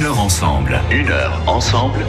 une 0.00 0.06
heure 0.06 0.20
ensemble. 0.20 0.80
Une 0.90 1.10
heure 1.10 1.42
ensemble. 1.46 2.06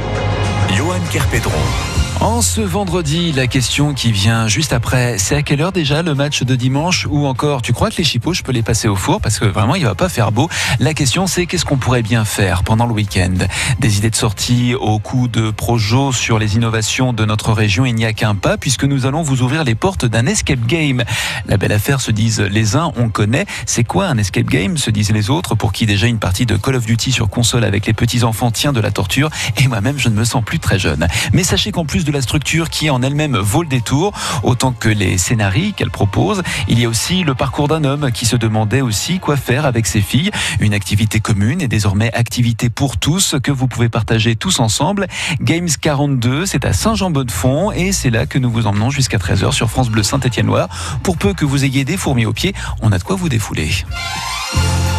Johan 0.78 1.02
Kerpedron. 1.12 2.01
En 2.22 2.44
ce 2.44 2.62
vendredi, 2.62 3.32
la 3.32 3.48
question 3.48 3.96
qui 3.96 4.12
vient 4.12 4.48
juste 4.48 4.74
après, 4.74 5.18
c'est 5.18 5.36
à 5.36 5.42
quelle 5.42 5.60
heure 5.60 5.72
déjà 5.72 6.04
le 6.04 6.14
match 6.14 6.44
de 6.44 6.56
dimanche 6.56 7.08
ou 7.10 7.26
encore 7.26 7.64
tu 7.64 7.74
crois 7.74 7.90
que 7.90 7.98
les 7.98 8.04
chipots, 8.04 8.36
je 8.36 8.44
peux 8.44 8.52
les 8.52 8.62
passer 8.62 8.88
au 8.88 8.96
four 8.96 9.20
parce 9.22 9.40
que 9.40 9.46
vraiment 9.46 9.74
il 9.74 9.84
va 9.84 9.96
pas 9.96 10.08
faire 10.08 10.32
beau. 10.32 10.48
La 10.80 10.94
question 10.94 11.26
c'est 11.26 11.48
qu'est-ce 11.48 11.66
qu'on 11.66 11.78
pourrait 11.78 12.04
bien 12.04 12.24
faire 12.24 12.62
pendant 12.62 12.86
le 12.86 12.94
week-end? 12.94 13.34
Des 13.80 13.98
idées 13.98 14.12
de 14.12 14.16
sortie 14.16 14.76
au 14.76 15.00
coup 15.00 15.30
de 15.30 15.50
Projo 15.50 16.12
sur 16.12 16.38
les 16.38 16.56
innovations 16.56 17.12
de 17.12 17.26
notre 17.26 17.54
région, 17.54 17.86
il 17.86 17.96
n'y 17.96 18.06
a 18.06 18.14
qu'un 18.14 18.36
pas 18.36 18.56
puisque 18.56 18.84
nous 18.84 19.08
allons 19.08 19.24
vous 19.24 19.42
ouvrir 19.42 19.64
les 19.64 19.74
portes 19.74 20.06
d'un 20.06 20.28
escape 20.28 20.68
game. 20.68 21.04
La 21.48 21.58
belle 21.58 21.72
affaire 21.72 22.02
se 22.02 22.12
disent 22.12 22.40
les 22.40 22.76
uns, 22.76 22.92
on 22.98 23.10
connaît. 23.10 23.48
C'est 23.66 23.84
quoi 23.84 24.06
un 24.06 24.20
escape 24.20 24.46
game? 24.46 24.78
Se 24.78 24.92
disent 24.92 25.12
les 25.12 25.32
autres 25.32 25.56
pour 25.56 25.74
qui 25.74 25.88
déjà 25.88 26.06
une 26.06 26.20
partie 26.20 26.46
de 26.46 26.56
Call 26.56 26.76
of 26.76 26.86
Duty 26.86 27.12
sur 27.12 27.30
console 27.30 27.64
avec 27.64 27.88
les 27.88 27.94
petits 27.94 28.24
enfants 28.24 28.52
tient 28.52 28.74
de 28.74 28.80
la 28.80 28.92
torture 28.92 29.32
et 29.58 29.68
moi-même 29.68 29.98
je 29.98 30.10
ne 30.10 30.14
me 30.14 30.24
sens 30.24 30.44
plus 30.46 30.60
très 30.60 30.78
jeune. 30.78 31.08
Mais 31.34 31.44
sachez 31.44 31.72
qu'en 31.72 31.84
plus 31.84 32.06
de 32.06 32.11
la 32.12 32.22
structure 32.22 32.70
qui 32.70 32.90
en 32.90 33.02
elle-même 33.02 33.38
vaut 33.38 33.64
le 33.64 33.70
détour, 33.70 34.14
autant 34.44 34.72
que 34.72 34.90
les 34.90 35.18
scénarios 35.18 35.52
qu'elle 35.76 35.92
propose. 35.92 36.42
Il 36.68 36.80
y 36.80 36.86
a 36.86 36.90
aussi 36.90 37.24
le 37.24 37.36
parcours 37.36 37.68
d'un 37.68 37.84
homme 37.84 38.12
qui 38.12 38.26
se 38.26 38.36
demandait 38.36 38.82
aussi 38.82 39.20
quoi 39.20 39.36
faire 39.38 39.66
avec 39.66 39.86
ses 39.86 40.02
filles. 40.02 40.32
Une 40.60 40.74
activité 40.74 41.20
commune 41.20 41.62
et 41.62 41.68
désormais 41.68 42.12
activité 42.14 42.70
pour 42.70 42.98
tous 42.98 43.36
que 43.42 43.52
vous 43.52 43.68
pouvez 43.68 43.90
partager 43.90 44.36
tous 44.36 44.60
ensemble. 44.60 45.08
Games 45.42 45.70
42, 45.80 46.46
c'est 46.46 46.66
à 46.66 46.74
Saint-Jean-Bonnefond 46.74 47.72
et 47.72 47.92
c'est 47.92 48.10
là 48.10 48.26
que 48.26 48.40
nous 48.40 48.50
vous 48.50 48.68
emmenons 48.68 48.90
jusqu'à 48.90 49.18
13h 49.18 49.52
sur 49.52 49.70
France 49.70 49.90
Bleu 49.90 50.04
Saint-Étienne-Loire. 50.04 50.70
Pour 51.04 51.18
peu 51.18 51.34
que 51.34 51.46
vous 51.46 51.66
ayez 51.66 51.86
des 51.86 51.98
fourmis 51.98 52.26
aux 52.26 52.34
pieds, 52.34 52.54
on 52.82 52.92
a 52.92 52.98
de 52.98 53.04
quoi 53.04 53.16
vous 53.16 53.30
défouler. 53.30 53.70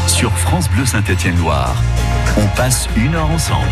Sur 0.07 0.33
France 0.33 0.69
Bleu 0.71 0.87
Saint-Étienne-Loire, 0.87 1.75
on 2.37 2.47
passe 2.57 2.89
une 2.97 3.15
heure 3.15 3.31
ensemble. 3.31 3.67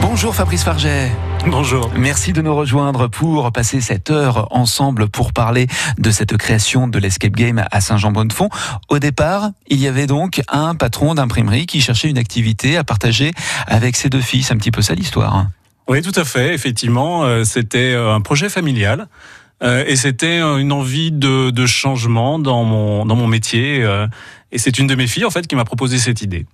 Bonjour 0.00 0.34
Fabrice 0.34 0.64
Farget. 0.64 1.12
Bonjour. 1.46 1.90
Merci 1.96 2.32
de 2.32 2.40
nous 2.40 2.54
rejoindre 2.54 3.08
pour 3.08 3.50
passer 3.50 3.80
cette 3.80 4.10
heure 4.10 4.46
ensemble 4.52 5.08
pour 5.08 5.32
parler 5.32 5.66
de 5.98 6.10
cette 6.12 6.36
création 6.36 6.86
de 6.86 6.98
l'escape 6.98 7.32
game 7.32 7.64
à 7.70 7.80
Saint-Jean-Bonnefond. 7.80 8.48
Au 8.88 9.00
départ, 9.00 9.50
il 9.66 9.80
y 9.80 9.88
avait 9.88 10.06
donc 10.06 10.40
un 10.48 10.76
patron 10.76 11.14
d'imprimerie 11.14 11.66
qui 11.66 11.80
cherchait 11.80 12.08
une 12.08 12.18
activité 12.18 12.76
à 12.76 12.84
partager 12.84 13.32
avec 13.66 13.96
ses 13.96 14.08
deux 14.08 14.20
filles. 14.20 14.44
C'est 14.44 14.54
un 14.54 14.56
petit 14.56 14.70
peu 14.70 14.82
ça 14.82 14.94
l'histoire. 14.94 15.46
Oui, 15.88 16.00
tout 16.00 16.12
à 16.14 16.24
fait. 16.24 16.54
Effectivement, 16.54 17.24
euh, 17.24 17.42
c'était 17.42 17.92
euh, 17.92 18.14
un 18.14 18.20
projet 18.20 18.48
familial. 18.48 19.08
Euh, 19.64 19.84
et 19.86 19.96
c'était 19.96 20.40
une 20.40 20.72
envie 20.72 21.12
de, 21.12 21.50
de, 21.50 21.66
changement 21.66 22.38
dans 22.38 22.64
mon, 22.64 23.04
dans 23.04 23.16
mon 23.16 23.26
métier. 23.26 23.86
Et 24.50 24.58
c'est 24.58 24.78
une 24.78 24.86
de 24.86 24.94
mes 24.94 25.06
filles, 25.06 25.24
en 25.24 25.30
fait, 25.30 25.46
qui 25.46 25.54
m'a 25.54 25.64
proposé 25.64 25.98
cette 25.98 26.22
idée. 26.22 26.46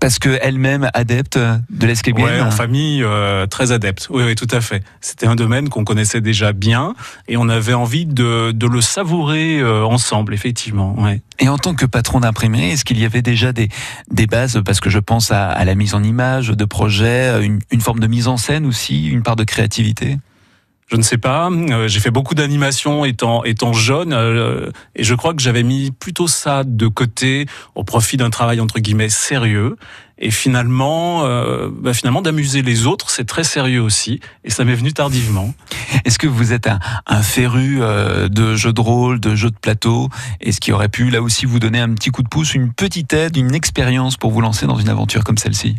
Parce 0.00 0.18
qu'elle-même 0.18 0.90
adepte 0.94 1.38
de 1.38 1.86
l'escape 1.86 2.14
game 2.14 2.26
Ouais, 2.26 2.40
en 2.40 2.50
famille, 2.50 3.02
euh, 3.04 3.46
très 3.46 3.70
adepte. 3.70 4.08
Oui, 4.10 4.24
oui, 4.24 4.34
tout 4.34 4.48
à 4.50 4.60
fait. 4.60 4.82
C'était 5.00 5.26
un 5.26 5.36
domaine 5.36 5.68
qu'on 5.68 5.84
connaissait 5.84 6.20
déjà 6.20 6.52
bien 6.52 6.94
et 7.28 7.36
on 7.36 7.48
avait 7.48 7.74
envie 7.74 8.04
de, 8.04 8.50
de 8.52 8.66
le 8.66 8.80
savourer 8.80 9.60
euh, 9.60 9.84
ensemble, 9.84 10.34
effectivement. 10.34 10.94
Ouais. 11.00 11.22
Et 11.38 11.48
en 11.48 11.58
tant 11.58 11.74
que 11.74 11.86
patron 11.86 12.20
d'imprimerie, 12.20 12.70
est-ce 12.70 12.84
qu'il 12.84 12.98
y 12.98 13.04
avait 13.04 13.22
déjà 13.22 13.52
des, 13.52 13.68
des 14.10 14.26
bases 14.26 14.60
Parce 14.64 14.80
que 14.80 14.90
je 14.90 14.98
pense 14.98 15.30
à, 15.30 15.50
à 15.50 15.64
la 15.64 15.74
mise 15.74 15.94
en 15.94 16.02
image 16.02 16.48
de 16.48 16.64
projets, 16.64 17.44
une, 17.44 17.60
une 17.70 17.80
forme 17.80 18.00
de 18.00 18.06
mise 18.06 18.26
en 18.26 18.36
scène 18.36 18.66
aussi, 18.66 19.06
une 19.06 19.22
part 19.22 19.36
de 19.36 19.44
créativité? 19.44 20.18
Je 20.86 20.96
ne 20.96 21.02
sais 21.02 21.18
pas. 21.18 21.50
Euh, 21.50 21.88
j'ai 21.88 22.00
fait 22.00 22.10
beaucoup 22.10 22.34
d'animations 22.34 23.04
étant 23.04 23.44
étant 23.44 23.72
jeune 23.72 24.12
euh, 24.12 24.70
et 24.94 25.04
je 25.04 25.14
crois 25.14 25.34
que 25.34 25.42
j'avais 25.42 25.62
mis 25.62 25.90
plutôt 25.90 26.28
ça 26.28 26.62
de 26.64 26.86
côté 26.86 27.46
au 27.74 27.84
profit 27.84 28.16
d'un 28.16 28.30
travail 28.30 28.60
entre 28.60 28.78
guillemets 28.78 29.08
sérieux. 29.08 29.76
Et 30.18 30.30
finalement, 30.30 31.24
euh, 31.24 31.68
bah 31.70 31.92
finalement 31.92 32.22
d'amuser 32.22 32.62
les 32.62 32.86
autres, 32.86 33.10
c'est 33.10 33.26
très 33.26 33.44
sérieux 33.44 33.82
aussi. 33.82 34.20
Et 34.44 34.50
ça 34.50 34.64
m'est 34.64 34.74
venu 34.74 34.92
tardivement. 34.92 35.52
Est-ce 36.06 36.18
que 36.18 36.26
vous 36.26 36.52
êtes 36.52 36.66
un, 36.68 36.78
un 37.06 37.22
féru 37.22 37.78
euh, 37.82 38.28
de 38.28 38.54
jeux 38.54 38.72
de 38.72 38.80
rôle, 38.80 39.20
de 39.20 39.34
jeux 39.34 39.50
de 39.50 39.58
plateau? 39.60 40.08
Est-ce 40.40 40.60
qui 40.60 40.72
aurait 40.72 40.88
pu 40.88 41.10
là 41.10 41.20
aussi 41.20 41.44
vous 41.44 41.58
donner 41.58 41.80
un 41.80 41.92
petit 41.92 42.10
coup 42.10 42.22
de 42.22 42.28
pouce, 42.28 42.54
une 42.54 42.72
petite 42.72 43.12
aide, 43.12 43.36
une 43.36 43.54
expérience 43.54 44.16
pour 44.16 44.30
vous 44.30 44.40
lancer 44.40 44.66
dans 44.66 44.76
une 44.76 44.88
aventure 44.88 45.22
comme 45.22 45.36
celle-ci? 45.36 45.76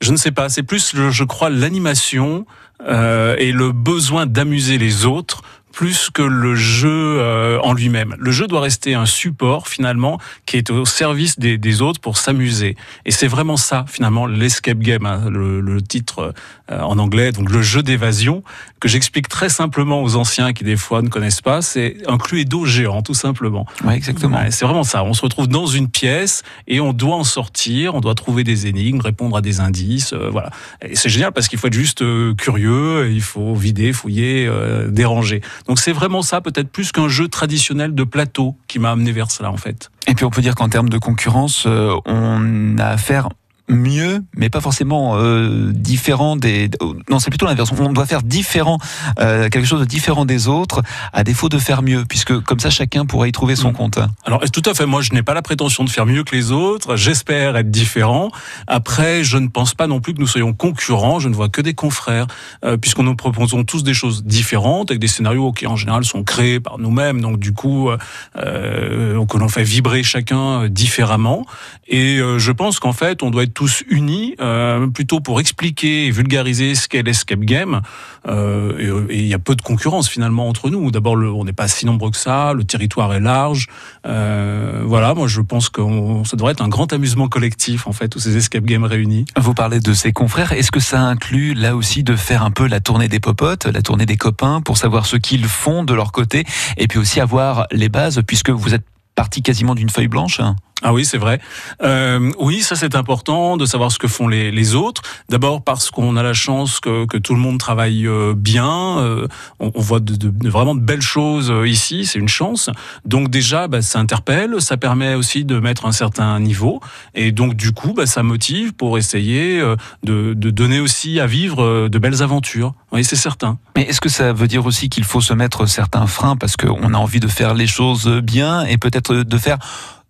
Je 0.00 0.12
ne 0.12 0.16
sais 0.16 0.30
pas, 0.30 0.48
c'est 0.48 0.62
plus, 0.62 0.94
je 1.10 1.24
crois, 1.24 1.50
l'animation 1.50 2.46
euh, 2.86 3.34
et 3.38 3.52
le 3.52 3.72
besoin 3.72 4.26
d'amuser 4.26 4.78
les 4.78 5.06
autres 5.06 5.42
plus 5.78 6.10
que 6.10 6.22
le 6.22 6.56
jeu 6.56 7.18
euh, 7.20 7.60
en 7.60 7.72
lui-même. 7.72 8.16
Le 8.18 8.32
jeu 8.32 8.48
doit 8.48 8.62
rester 8.62 8.94
un 8.94 9.06
support 9.06 9.68
finalement 9.68 10.18
qui 10.44 10.56
est 10.56 10.70
au 10.70 10.84
service 10.84 11.38
des, 11.38 11.56
des 11.56 11.82
autres 11.82 12.00
pour 12.00 12.18
s'amuser. 12.18 12.74
Et 13.04 13.12
c'est 13.12 13.28
vraiment 13.28 13.56
ça 13.56 13.84
finalement 13.86 14.26
l'escape 14.26 14.78
game, 14.78 15.06
hein, 15.06 15.30
le, 15.30 15.60
le, 15.60 15.80
titre 15.80 16.34
euh, 16.72 16.80
en 16.80 16.98
anglais, 16.98 17.30
donc 17.30 17.48
le 17.48 17.62
jeu 17.62 17.84
d'évasion 17.84 18.42
que 18.80 18.88
j'explique 18.88 19.28
très 19.28 19.48
simplement 19.48 20.02
aux 20.02 20.16
anciens 20.16 20.52
qui 20.52 20.64
des 20.64 20.76
fois 20.76 21.00
ne 21.00 21.08
connaissent 21.08 21.42
pas. 21.42 21.62
C'est 21.62 21.98
un 22.08 22.18
cluedo 22.18 22.64
géant 22.64 23.02
tout 23.02 23.14
simplement. 23.14 23.64
Ouais, 23.84 23.94
exactement. 23.94 24.36
Ouais, 24.36 24.50
c'est 24.50 24.64
vraiment 24.64 24.82
ça. 24.82 25.04
On 25.04 25.14
se 25.14 25.22
retrouve 25.22 25.46
dans 25.46 25.66
une 25.66 25.88
pièce 25.88 26.42
et 26.66 26.80
on 26.80 26.92
doit 26.92 27.14
en 27.14 27.24
sortir. 27.24 27.94
On 27.94 28.00
doit 28.00 28.16
trouver 28.16 28.42
des 28.42 28.66
énigmes, 28.66 29.00
répondre 29.00 29.36
à 29.36 29.42
des 29.42 29.60
indices. 29.60 30.12
Euh, 30.12 30.28
voilà. 30.28 30.50
Et 30.82 30.96
c'est 30.96 31.08
génial 31.08 31.30
parce 31.30 31.46
qu'il 31.46 31.60
faut 31.60 31.68
être 31.68 31.72
juste 31.72 32.02
curieux. 32.36 33.12
Il 33.12 33.22
faut 33.22 33.54
vider, 33.54 33.92
fouiller, 33.92 34.50
déranger. 34.88 35.40
Donc 35.68 35.78
c'est 35.78 35.92
vraiment 35.92 36.22
ça, 36.22 36.40
peut-être 36.40 36.70
plus 36.70 36.92
qu'un 36.92 37.08
jeu 37.08 37.28
traditionnel 37.28 37.94
de 37.94 38.04
plateau 38.04 38.56
qui 38.66 38.78
m'a 38.78 38.90
amené 38.90 39.12
vers 39.12 39.30
cela 39.30 39.52
en 39.52 39.58
fait. 39.58 39.90
Et 40.06 40.14
puis 40.14 40.24
on 40.24 40.30
peut 40.30 40.40
dire 40.40 40.54
qu'en 40.54 40.70
termes 40.70 40.88
de 40.88 40.98
concurrence, 40.98 41.64
euh, 41.66 41.94
on 42.06 42.78
a 42.78 42.86
affaire 42.86 43.28
mieux, 43.68 44.22
mais 44.36 44.50
pas 44.50 44.60
forcément 44.60 45.16
euh, 45.16 45.72
différent 45.72 46.36
des. 46.36 46.70
Non, 47.10 47.18
c'est 47.18 47.30
plutôt 47.30 47.46
l'inverse. 47.46 47.70
On 47.78 47.92
doit 47.92 48.06
faire 48.06 48.22
différent, 48.22 48.78
euh, 49.20 49.48
quelque 49.48 49.66
chose 49.66 49.80
de 49.80 49.84
différent 49.84 50.24
des 50.24 50.48
autres, 50.48 50.82
à 51.12 51.24
défaut 51.24 51.48
de 51.48 51.58
faire 51.58 51.82
mieux, 51.82 52.04
puisque 52.04 52.38
comme 52.40 52.60
ça, 52.60 52.70
chacun 52.70 53.06
pourrait 53.06 53.28
y 53.28 53.32
trouver 53.32 53.56
son 53.56 53.70
mmh. 53.70 53.74
compte. 53.74 53.98
Alors, 54.24 54.40
tout 54.50 54.62
à 54.64 54.74
fait. 54.74 54.86
Moi, 54.86 55.02
je 55.02 55.12
n'ai 55.12 55.22
pas 55.22 55.34
la 55.34 55.42
prétention 55.42 55.84
de 55.84 55.90
faire 55.90 56.06
mieux 56.06 56.24
que 56.24 56.34
les 56.34 56.52
autres. 56.52 56.96
J'espère 56.96 57.56
être 57.56 57.70
différent. 57.70 58.30
Après, 58.66 59.24
je 59.24 59.38
ne 59.38 59.48
pense 59.48 59.74
pas 59.74 59.86
non 59.86 60.00
plus 60.00 60.14
que 60.14 60.20
nous 60.20 60.26
soyons 60.26 60.52
concurrents. 60.52 61.20
Je 61.20 61.28
ne 61.28 61.34
vois 61.34 61.48
que 61.48 61.60
des 61.60 61.74
confrères, 61.74 62.26
euh, 62.64 62.76
puisqu'on 62.76 63.04
nous 63.04 63.16
proposons 63.16 63.64
tous 63.64 63.82
des 63.82 63.94
choses 63.94 64.24
différentes, 64.24 64.90
avec 64.90 65.00
des 65.00 65.08
scénarios 65.08 65.52
qui 65.52 65.66
en 65.66 65.76
général 65.76 66.04
sont 66.04 66.24
créés 66.24 66.60
par 66.60 66.78
nous-mêmes. 66.78 67.20
Donc, 67.20 67.38
du 67.38 67.52
coup, 67.52 67.90
euh, 68.36 69.18
que 69.28 69.36
l'on 69.36 69.48
fait 69.48 69.62
vibrer 69.62 70.02
chacun 70.02 70.68
différemment. 70.68 71.46
Et 71.86 72.18
euh, 72.18 72.38
je 72.38 72.52
pense 72.52 72.80
qu'en 72.80 72.92
fait, 72.92 73.22
on 73.22 73.30
doit 73.30 73.44
être 73.44 73.54
tous 73.58 73.82
unis, 73.90 74.36
euh, 74.40 74.86
plutôt 74.86 75.18
pour 75.18 75.40
expliquer 75.40 76.06
et 76.06 76.10
vulgariser 76.12 76.76
ce 76.76 76.86
qu'est 76.86 77.02
l'escape 77.02 77.40
game. 77.40 77.80
Euh, 78.28 79.08
et 79.10 79.18
il 79.18 79.26
y 79.26 79.34
a 79.34 79.40
peu 79.40 79.56
de 79.56 79.62
concurrence 79.62 80.08
finalement 80.08 80.48
entre 80.48 80.70
nous. 80.70 80.92
D'abord, 80.92 81.14
on 81.14 81.44
n'est 81.44 81.52
pas 81.52 81.66
si 81.66 81.84
nombreux 81.84 82.12
que 82.12 82.16
ça, 82.16 82.52
le 82.52 82.62
territoire 82.62 83.12
est 83.14 83.20
large. 83.20 83.66
Euh, 84.06 84.82
voilà, 84.84 85.12
moi 85.12 85.26
je 85.26 85.40
pense 85.40 85.70
que 85.70 85.82
ça 86.24 86.36
devrait 86.36 86.52
être 86.52 86.62
un 86.62 86.68
grand 86.68 86.92
amusement 86.92 87.26
collectif 87.26 87.88
en 87.88 87.92
fait, 87.92 88.06
tous 88.06 88.20
ces 88.20 88.36
escape 88.36 88.62
games 88.62 88.84
réunis. 88.84 89.24
Vous 89.36 89.54
parlez 89.54 89.80
de 89.80 89.92
ses 89.92 90.12
confrères, 90.12 90.52
est-ce 90.52 90.70
que 90.70 90.78
ça 90.78 91.00
inclut 91.00 91.54
là 91.54 91.74
aussi 91.74 92.04
de 92.04 92.14
faire 92.14 92.44
un 92.44 92.52
peu 92.52 92.68
la 92.68 92.78
tournée 92.78 93.08
des 93.08 93.18
popotes, 93.18 93.66
la 93.66 93.82
tournée 93.82 94.06
des 94.06 94.16
copains, 94.16 94.60
pour 94.60 94.78
savoir 94.78 95.04
ce 95.04 95.16
qu'ils 95.16 95.46
font 95.46 95.82
de 95.82 95.94
leur 95.94 96.12
côté, 96.12 96.44
et 96.76 96.86
puis 96.86 97.00
aussi 97.00 97.18
avoir 97.18 97.66
les 97.72 97.88
bases, 97.88 98.22
puisque 98.24 98.50
vous 98.50 98.72
êtes 98.72 98.84
parti 99.16 99.42
quasiment 99.42 99.74
d'une 99.74 99.90
feuille 99.90 100.06
blanche 100.06 100.40
ah 100.82 100.92
oui, 100.92 101.04
c'est 101.04 101.18
vrai. 101.18 101.40
Euh, 101.82 102.30
oui, 102.38 102.60
ça 102.60 102.76
c'est 102.76 102.94
important 102.94 103.56
de 103.56 103.66
savoir 103.66 103.90
ce 103.90 103.98
que 103.98 104.06
font 104.06 104.28
les, 104.28 104.74
autres. 104.74 105.02
D'abord 105.28 105.62
parce 105.62 105.90
qu'on 105.90 106.16
a 106.16 106.22
la 106.22 106.34
chance 106.34 106.78
que, 106.78 107.04
que, 107.06 107.16
tout 107.16 107.34
le 107.34 107.40
monde 107.40 107.58
travaille 107.58 108.06
euh, 108.06 108.32
bien. 108.36 108.98
Euh, 108.98 109.26
on, 109.58 109.72
voit 109.74 109.98
de, 109.98 110.14
de, 110.14 110.48
vraiment 110.48 110.76
de 110.76 110.80
belles 110.80 111.02
choses 111.02 111.50
euh, 111.50 111.66
ici, 111.66 112.06
c'est 112.06 112.20
une 112.20 112.28
chance. 112.28 112.70
Donc 113.04 113.28
déjà, 113.28 113.66
bah, 113.66 113.82
ça 113.82 113.98
interpelle, 113.98 114.60
ça 114.60 114.76
permet 114.76 115.14
aussi 115.14 115.44
de 115.44 115.58
mettre 115.58 115.84
un 115.86 115.92
certain 115.92 116.38
niveau. 116.38 116.80
Et 117.14 117.32
donc 117.32 117.54
du 117.54 117.72
coup, 117.72 117.92
bah, 117.92 118.06
ça 118.06 118.22
motive 118.22 118.72
pour 118.72 118.98
essayer 118.98 119.60
de, 120.04 120.34
de 120.34 120.50
donner 120.50 120.78
aussi 120.78 121.18
à 121.18 121.26
vivre 121.26 121.88
de 121.88 121.98
belles 121.98 122.22
aventures. 122.22 122.74
Oui, 122.92 123.02
c'est 123.02 123.16
certain. 123.16 123.58
Mais 123.74 123.82
est-ce 123.82 124.00
que 124.00 124.08
ça 124.08 124.32
veut 124.32 124.48
dire 124.48 124.64
aussi 124.64 124.88
qu'il 124.88 125.04
faut 125.04 125.20
se 125.20 125.34
mettre 125.34 125.66
certains 125.66 126.06
freins 126.06 126.36
parce 126.36 126.56
qu'on 126.56 126.94
a 126.94 126.98
envie 126.98 127.20
de 127.20 127.28
faire 127.28 127.54
les 127.54 127.66
choses 127.66 128.06
bien 128.22 128.64
et 128.64 128.78
peut-être 128.78 129.14
de 129.14 129.38
faire 129.38 129.58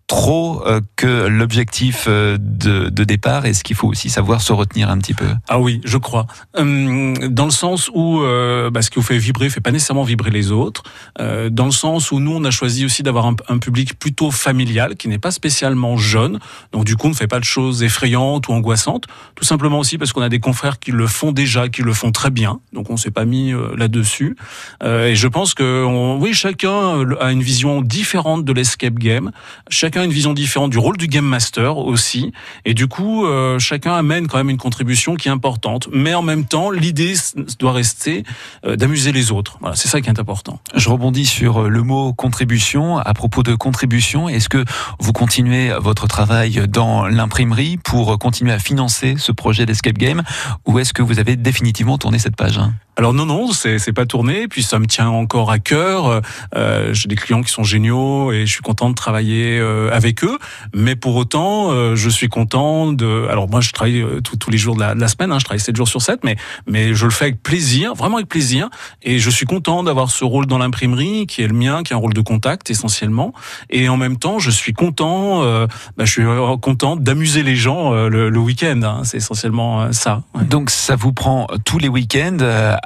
trop 0.09 0.63
euh, 0.65 0.81
que 0.95 1.27
l'objectif 1.27 2.05
euh, 2.07 2.37
de, 2.39 2.89
départ 2.89 3.45
Est-ce 3.45 3.63
qu'il 3.63 3.75
faut 3.75 3.87
aussi 3.87 4.09
savoir 4.09 4.41
se 4.41 4.51
retenir 4.51 4.89
un 4.89 4.97
petit 4.97 5.13
peu? 5.13 5.27
Ah 5.47 5.59
oui, 5.59 5.79
je 5.85 5.97
crois. 5.97 6.25
Hum, 6.57 7.13
dans 7.29 7.45
le 7.45 7.51
sens 7.51 7.89
où 7.93 8.21
euh, 8.21 8.69
bah, 8.71 8.81
ce 8.81 8.89
qui 8.89 8.95
vous 8.95 9.05
fait 9.05 9.17
vibrer 9.17 9.49
fait 9.49 9.61
pas 9.61 9.71
nécessairement 9.71 10.03
vibrer 10.03 10.31
les 10.31 10.51
autres. 10.51 10.83
Dans 11.19 11.65
le 11.65 11.71
sens 11.71 12.11
où 12.11 12.19
nous, 12.19 12.35
on 12.35 12.43
a 12.43 12.49
choisi 12.49 12.85
aussi 12.85 13.03
d'avoir 13.03 13.27
un, 13.27 13.57
public 13.59 13.99
plutôt 13.99 14.31
familial, 14.31 14.95
qui 14.95 15.07
n'est 15.07 15.19
pas 15.19 15.31
spécialement 15.31 15.95
jeune. 15.95 16.39
Donc 16.71 16.85
du 16.85 16.95
coup, 16.95 17.07
on 17.07 17.11
ne 17.11 17.15
fait 17.15 17.27
pas 17.27 17.39
de 17.39 17.45
choses 17.45 17.83
effrayantes 17.83 18.47
ou 18.47 18.53
angoissantes. 18.53 19.05
Tout 19.35 19.43
simplement 19.43 19.79
aussi 19.79 19.97
parce 19.97 20.11
qu'on 20.11 20.21
a 20.21 20.29
des 20.29 20.39
confrères 20.39 20.79
qui 20.79 20.91
le 20.91 21.05
font 21.05 21.31
déjà, 21.31 21.69
qui 21.69 21.83
le 21.83 21.93
font 21.93 22.11
très 22.11 22.31
bien. 22.31 22.59
Donc 22.73 22.89
on 22.89 22.97
s'est 22.97 23.11
pas 23.11 23.25
mis 23.25 23.53
là-dessus. 23.77 24.35
et 24.83 25.15
je 25.15 25.27
pense 25.27 25.53
que 25.53 25.85
oui, 26.17 26.33
chacun 26.33 27.05
a 27.19 27.31
une 27.31 27.43
vision 27.43 27.81
différente 27.81 28.43
de 28.43 28.53
l'escape 28.53 28.95
game. 28.95 29.31
Chacun 29.69 29.98
chacun 29.99 30.03
a 30.03 30.05
une 30.05 30.13
vision 30.13 30.33
différente 30.33 30.71
du 30.71 30.77
rôle 30.77 30.95
du 30.95 31.07
game 31.07 31.25
master 31.25 31.77
aussi, 31.77 32.31
et 32.63 32.73
du 32.73 32.87
coup, 32.87 33.25
euh, 33.25 33.59
chacun 33.59 33.93
amène 33.93 34.27
quand 34.27 34.37
même 34.37 34.49
une 34.49 34.57
contribution 34.57 35.15
qui 35.15 35.27
est 35.27 35.31
importante. 35.31 35.89
Mais 35.91 36.13
en 36.13 36.21
même 36.21 36.45
temps, 36.45 36.71
l'idée 36.71 37.15
doit 37.59 37.73
rester 37.73 38.23
euh, 38.65 38.77
d'amuser 38.77 39.11
les 39.11 39.33
autres. 39.33 39.57
Voilà, 39.59 39.75
c'est 39.75 39.89
ça 39.89 39.99
qui 39.99 40.07
est 40.07 40.17
important. 40.17 40.61
Je 40.73 40.87
rebondis 40.89 41.25
sur 41.25 41.63
le 41.63 41.83
mot 41.83 42.13
contribution. 42.13 42.97
À 42.97 43.13
propos 43.13 43.43
de 43.43 43.55
contribution, 43.55 44.29
est-ce 44.29 44.47
que 44.47 44.63
vous 44.99 45.11
continuez 45.11 45.73
votre 45.81 46.07
travail 46.07 46.61
dans 46.69 47.05
l'imprimerie 47.05 47.75
pour 47.75 48.17
continuer 48.19 48.53
à 48.53 48.59
financer 48.59 49.15
ce 49.17 49.33
projet 49.33 49.65
d'escape 49.65 49.97
game, 49.97 50.23
ou 50.65 50.79
est-ce 50.79 50.93
que 50.93 51.01
vous 51.01 51.19
avez 51.19 51.35
définitivement 51.35 51.97
tourné 51.97 52.19
cette 52.19 52.37
page 52.37 52.61
alors 52.99 53.13
non, 53.13 53.25
non, 53.25 53.53
c'est 53.53 53.93
pas 53.93 54.05
tourné. 54.05 54.49
Puis 54.49 54.61
ça 54.61 54.77
me 54.77 54.85
tient 54.85 55.07
encore 55.07 55.51
à 55.51 55.59
cœur. 55.59 56.21
Euh, 56.53 56.93
J'ai 56.93 57.07
des 57.07 57.15
clients 57.15 57.41
qui 57.41 57.49
sont 57.49 57.63
géniaux 57.63 58.33
et 58.33 58.45
je 58.45 58.51
suis 58.51 58.61
content 58.61 58.89
de 58.89 58.93
travailler 58.93 59.57
euh, 59.57 59.88
avec 59.91 60.23
eux. 60.23 60.37
Mais 60.73 60.95
pour 60.95 61.15
autant, 61.15 61.71
euh, 61.71 61.95
je 61.95 62.09
suis 62.09 62.29
content 62.29 62.91
de. 62.91 63.27
Alors 63.29 63.49
moi, 63.49 63.61
je 63.61 63.71
travaille 63.71 64.01
euh, 64.01 64.21
tous 64.21 64.49
les 64.49 64.57
jours 64.57 64.75
de 64.75 64.81
la, 64.81 65.07
semaine. 65.07 65.31
Hein, 65.31 65.39
je 65.39 65.45
travaille 65.45 65.59
7 65.59 65.75
jours 65.75 65.87
sur 65.87 66.01
7, 66.01 66.23
mais 66.23 66.35
mais 66.67 66.93
je 66.93 67.05
le 67.05 67.11
fais 67.11 67.25
avec 67.25 67.43
plaisir, 67.43 67.93
vraiment 67.95 68.17
avec 68.17 68.29
plaisir. 68.29 68.69
Et 69.01 69.19
je 69.19 69.29
suis 69.29 69.45
content 69.45 69.83
d'avoir 69.83 70.11
ce 70.11 70.23
rôle 70.23 70.45
dans 70.45 70.57
l'imprimerie 70.57 71.27
qui 71.27 71.41
est 71.41 71.47
le 71.47 71.53
mien, 71.53 71.83
qui 71.83 71.93
est 71.93 71.95
un 71.95 71.99
rôle 71.99 72.13
de 72.13 72.21
contact 72.21 72.69
essentiellement. 72.69 73.33
Et 73.69 73.89
en 73.89 73.97
même 73.97 74.17
temps, 74.17 74.39
je 74.39 74.51
suis 74.51 74.73
content. 74.73 75.43
Euh, 75.43 75.67
bah, 75.97 76.05
je 76.05 76.11
suis 76.11 76.23
content 76.61 76.95
d'amuser 76.95 77.43
les 77.43 77.55
gens 77.55 77.91
le, 77.93 78.39
week-end. 78.39 78.79
Hein, 78.83 79.01
c'est 79.03 79.17
essentiellement 79.17 79.91
ça. 79.91 80.23
Donc 80.41 80.69
ça 80.69 80.95
vous 80.95 81.13
prend 81.13 81.47
tous 81.65 81.77
les 81.77 81.89
week-ends 81.89 82.37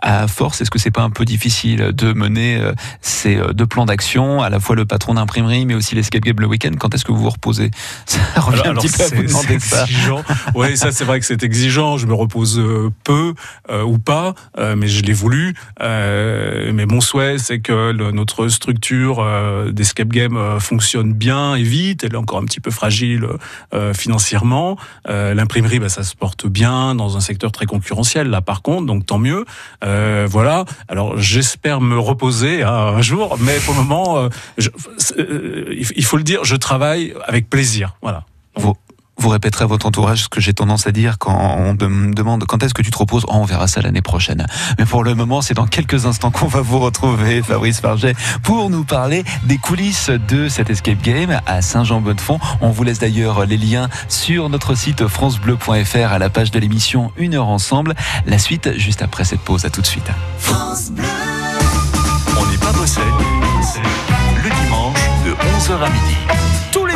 à 0.02 0.28
force, 0.28 0.62
est-ce 0.62 0.72
que 0.72 0.80
c'est 0.80 0.92
pas 0.92 1.04
un 1.04 1.10
peu 1.10 1.26
difficile 1.26 1.92
de 1.94 2.14
mener 2.14 2.58
euh, 2.58 2.74
ces 3.02 3.38
euh, 3.38 3.54
deux 3.54 3.66
plans 3.66 3.86
d'action, 3.86 4.42
à 4.42 4.50
la 4.50 4.60
fois 4.60 4.76
le 4.76 4.86
patron 4.86 5.14
d'imprimerie, 5.14 5.66
mais 5.66 5.76
aussi 5.76 5.96
l'escape 5.96 6.24
game 6.24 6.40
le 6.40 6.48
week-end 6.48 6.72
Quand 6.80 6.93
est-ce 6.94 7.06
que 7.06 7.12
vous 7.12 7.22
vous 7.22 7.30
reposez 7.30 7.72
Ça 8.06 8.20
revient 8.38 8.62
alors, 8.62 8.84
un 8.84 8.88
petit 8.88 8.90
peu 8.90 9.04
à 9.04 9.08
vous 9.08 9.24
demander 9.24 9.60
ça. 9.60 9.86
Oui, 10.56 10.78
ça 10.78 10.92
c'est 10.92 11.06
vrai 11.06 11.20
que 11.20 11.26
c'est 11.26 11.44
exigeant. 11.44 11.98
Je 11.98 12.08
me 12.08 12.14
repose 12.14 12.60
euh, 12.60 12.90
peu 13.04 13.34
ou 13.86 13.98
pas, 13.98 14.34
mais 14.58 14.88
je 14.88 15.04
l'ai 15.04 15.14
voulu. 15.14 15.56
mais 15.80 16.86
mon 16.86 17.02
souhait, 17.02 17.38
c'est 17.38 17.60
que 17.60 17.92
le, 17.92 18.12
notre 18.12 18.48
structure 18.48 19.26
d'escape 19.72 20.10
game 20.10 20.60
fonctionne 20.60 21.14
bien 21.14 21.56
et 21.56 21.64
vite. 21.64 22.04
Elle 22.04 22.14
est 22.14 22.18
encore 22.18 22.40
un 22.40 22.46
petit 22.46 22.60
peu 22.60 22.72
fragile 22.72 23.28
financièrement. 23.94 24.78
L'imprimerie, 25.08 25.80
bah, 25.80 25.90
ça 25.90 26.04
se 26.04 26.16
porte 26.16 26.48
bien 26.48 26.96
dans 26.96 27.18
un 27.18 27.20
secteur 27.20 27.52
très 27.52 27.66
concurrentiel. 27.66 28.30
Là, 28.30 28.42
par 28.42 28.62
contre, 28.62 28.86
donc 28.86 29.06
tant 29.06 29.20
mieux. 29.20 29.46
Euh, 29.84 30.28
voilà. 30.30 30.66
Alors 30.88 31.18
j'espère 31.18 31.82
me 31.82 31.98
reposer 31.98 32.64
hein, 32.64 32.94
un 32.98 33.02
jour, 33.02 33.38
mais 33.40 33.58
pour 33.66 33.74
le 33.74 33.82
moment, 33.82 34.18
euh, 34.18 34.30
je, 34.58 34.70
euh, 35.18 35.66
il 35.96 36.06
faut 36.06 36.18
le 36.18 36.24
dire, 36.24 36.44
je 36.44 36.56
travaille 36.56 36.83
avec 36.84 37.50
plaisir. 37.50 37.96
Voilà. 38.02 38.26
Vous, 38.56 38.76
vous 39.18 39.30
répéterez 39.30 39.64
à 39.64 39.68
votre 39.68 39.86
entourage 39.86 40.24
ce 40.24 40.28
que 40.28 40.42
j'ai 40.42 40.54
tendance 40.54 40.88
à 40.88 40.92
dire 40.92 41.18
quand 41.18 41.56
on 41.58 41.74
me 41.74 42.14
demande 42.14 42.44
quand 42.46 42.62
est-ce 42.64 42.74
que 42.74 42.82
tu 42.82 42.92
te 42.92 42.98
reposes. 42.98 43.24
Oh, 43.28 43.36
on 43.36 43.46
verra 43.46 43.68
ça 43.68 43.82
l'année 43.82 44.02
prochaine. 44.02 44.46
Mais 44.78 44.86
pour 44.86 45.04
le 45.04 45.16
moment, 45.16 45.42
c'est 45.42 45.54
dans 45.54 45.68
quelques 45.68 46.06
instants 46.06 46.32
qu'on 46.32 46.48
va 46.48 46.62
vous 46.62 46.80
retrouver, 46.80 47.42
Fabrice 47.42 47.80
Farget, 47.80 48.16
pour 48.42 48.70
nous 48.70 48.84
parler 48.84 49.24
des 49.46 49.58
coulisses 49.58 50.10
de 50.10 50.50
cet 50.50 50.70
escape 50.70 51.02
game 51.02 51.40
à 51.46 51.62
Saint-Jean-Bonnefond. 51.62 52.40
On 52.62 52.72
vous 52.72 52.84
laisse 52.84 53.00
d'ailleurs 53.00 53.46
les 53.46 53.58
liens 53.58 53.88
sur 54.10 54.50
notre 54.50 54.76
site 54.76 55.08
francebleu.fr 55.08 56.12
à 56.12 56.20
la 56.20 56.30
page 56.30 56.52
de 56.52 56.60
l'émission 56.60 57.12
Une 57.18 57.36
heure 57.36 57.48
ensemble. 57.48 57.94
La 58.26 58.40
suite 58.40 58.78
juste 58.78 59.02
après 59.02 59.24
cette 59.24 59.42
pause. 59.42 59.66
À 59.66 59.70
tout 59.70 59.82
de 59.82 59.88
suite. 59.88 60.10
France 60.40 60.92
Bleu. 60.92 61.06
On 62.38 62.46
n'est 62.48 62.58
pas 62.58 62.74
bossé. 62.74 63.00
Le 64.44 64.50
dimanche 64.64 65.00
de 65.26 65.32
11h 65.32 65.82
à 65.82 65.90
midi 65.90 66.23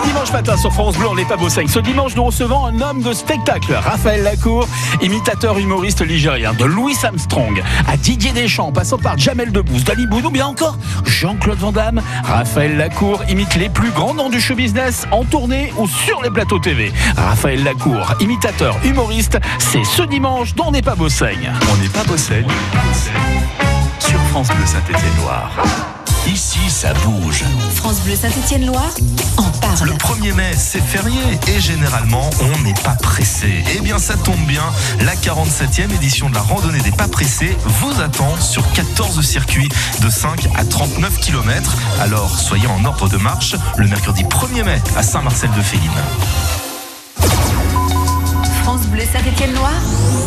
dimanche 0.07 0.31
matin 0.31 0.55
sur 0.55 0.71
France 0.71 0.97
Bleu, 0.97 1.07
on 1.09 1.15
n'est 1.15 1.25
pas 1.25 1.35
beau 1.35 1.49
Ce 1.49 1.79
dimanche, 1.79 2.15
nous 2.15 2.23
recevons 2.23 2.65
un 2.65 2.79
homme 2.79 3.01
de 3.01 3.13
spectacle, 3.13 3.73
Raphaël 3.73 4.23
Lacour, 4.23 4.67
imitateur 5.01 5.57
humoriste 5.57 6.01
ligérien, 6.01 6.53
de 6.53 6.63
Louis 6.63 6.95
Armstrong 7.03 7.61
à 7.87 7.97
Didier 7.97 8.31
Deschamps, 8.31 8.71
passant 8.71 8.97
par 8.97 9.17
Jamel 9.17 9.51
Debbouze, 9.51 9.83
Dalibou, 9.83 10.19
ou 10.19 10.29
bien 10.29 10.47
encore 10.47 10.77
Jean-Claude 11.05 11.57
Van 11.57 11.71
Damme. 11.71 12.01
Raphaël 12.23 12.77
Lacour 12.77 13.23
imite 13.29 13.55
les 13.55 13.69
plus 13.69 13.91
grands 13.91 14.13
noms 14.13 14.29
du 14.29 14.39
show 14.39 14.55
business 14.55 15.05
en 15.11 15.25
tournée 15.25 15.73
ou 15.77 15.87
sur 15.87 16.21
les 16.21 16.29
plateaux 16.29 16.59
TV. 16.59 16.93
Raphaël 17.17 17.63
Lacour, 17.63 18.13
imitateur 18.19 18.77
humoriste, 18.85 19.37
c'est 19.59 19.83
ce 19.83 20.03
dimanche 20.03 20.55
dont 20.55 20.65
on 20.67 20.71
n'est 20.71 20.81
pas 20.81 20.95
beau 20.95 21.07
On 21.07 21.81
n'est 21.81 21.89
pas 21.89 22.03
beau 22.05 22.17
sur 22.17 22.35
France 24.31 24.47
Bleu 24.47 24.65
Saint-Étienne-Loire. 24.65 25.96
Ici, 26.27 26.59
ça 26.69 26.93
bouge. 26.93 27.45
France 27.73 28.01
Bleu 28.01 28.15
Saint-Étienne-Loire 28.15 28.93
en 29.37 29.49
parle. 29.59 29.89
Le 29.89 29.93
1er 29.93 30.33
mai, 30.33 30.51
c'est 30.57 30.81
férié 30.81 31.21
et 31.47 31.59
généralement, 31.59 32.29
on 32.41 32.63
n'est 32.63 32.73
pas 32.73 32.95
pressé. 32.95 33.63
Eh 33.75 33.79
bien, 33.79 33.97
ça 33.97 34.15
tombe 34.15 34.45
bien. 34.45 34.63
La 35.05 35.15
47e 35.15 35.93
édition 35.95 36.29
de 36.29 36.35
la 36.35 36.41
randonnée 36.41 36.81
des 36.81 36.91
pas 36.91 37.07
pressés 37.07 37.55
vous 37.65 38.01
attend 38.01 38.35
sur 38.41 38.69
14 38.73 39.21
circuits 39.25 39.69
de 40.01 40.09
5 40.09 40.49
à 40.55 40.65
39 40.65 41.17
km. 41.19 41.75
Alors, 42.01 42.37
soyez 42.37 42.67
en 42.67 42.83
ordre 42.83 43.07
de 43.07 43.17
marche 43.17 43.55
le 43.77 43.87
mercredi 43.87 44.23
1er 44.23 44.63
mai 44.63 44.81
à 44.97 45.03
Saint-Marcel-de-Féline. 45.03 45.91
France 48.63 48.85
Bleu 48.87 49.03
Saint-Étienne-Loire. 49.11 49.81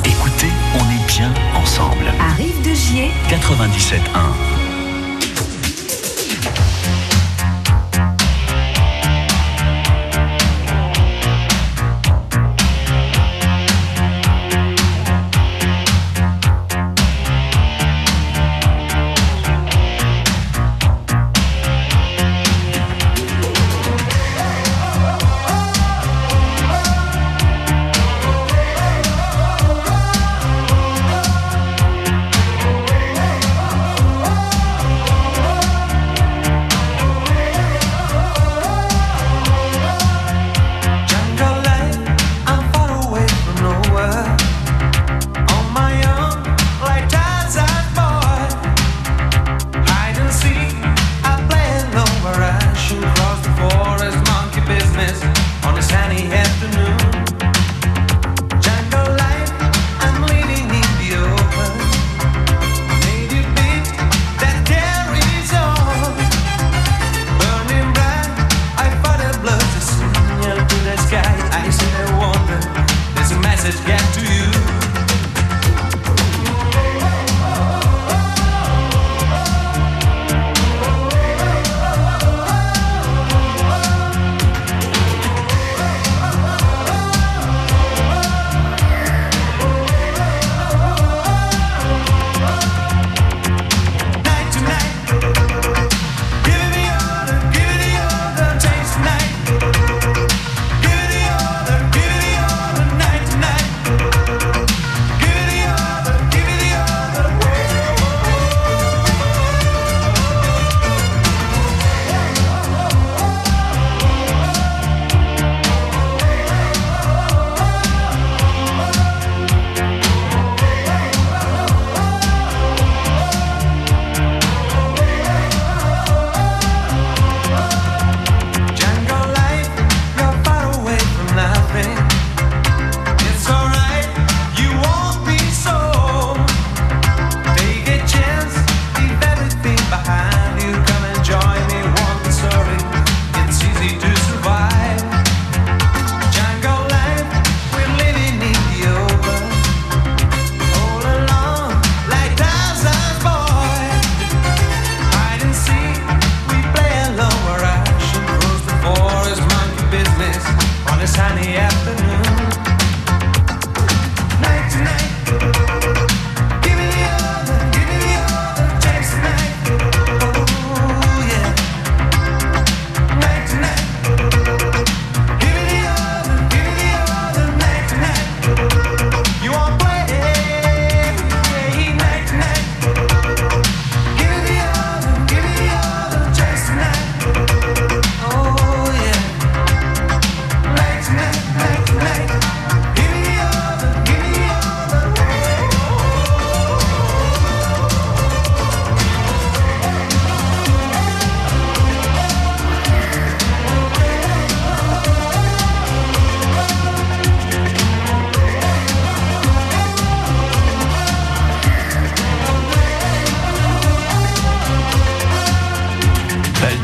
Écoutez, 0.05 0.49
on 0.75 0.85
est 0.91 1.07
bien 1.07 1.33
ensemble. 1.55 2.13
Arrive 2.33 2.61
de 2.63 2.75
Gier 2.75 3.11
97.1. 3.29 4.60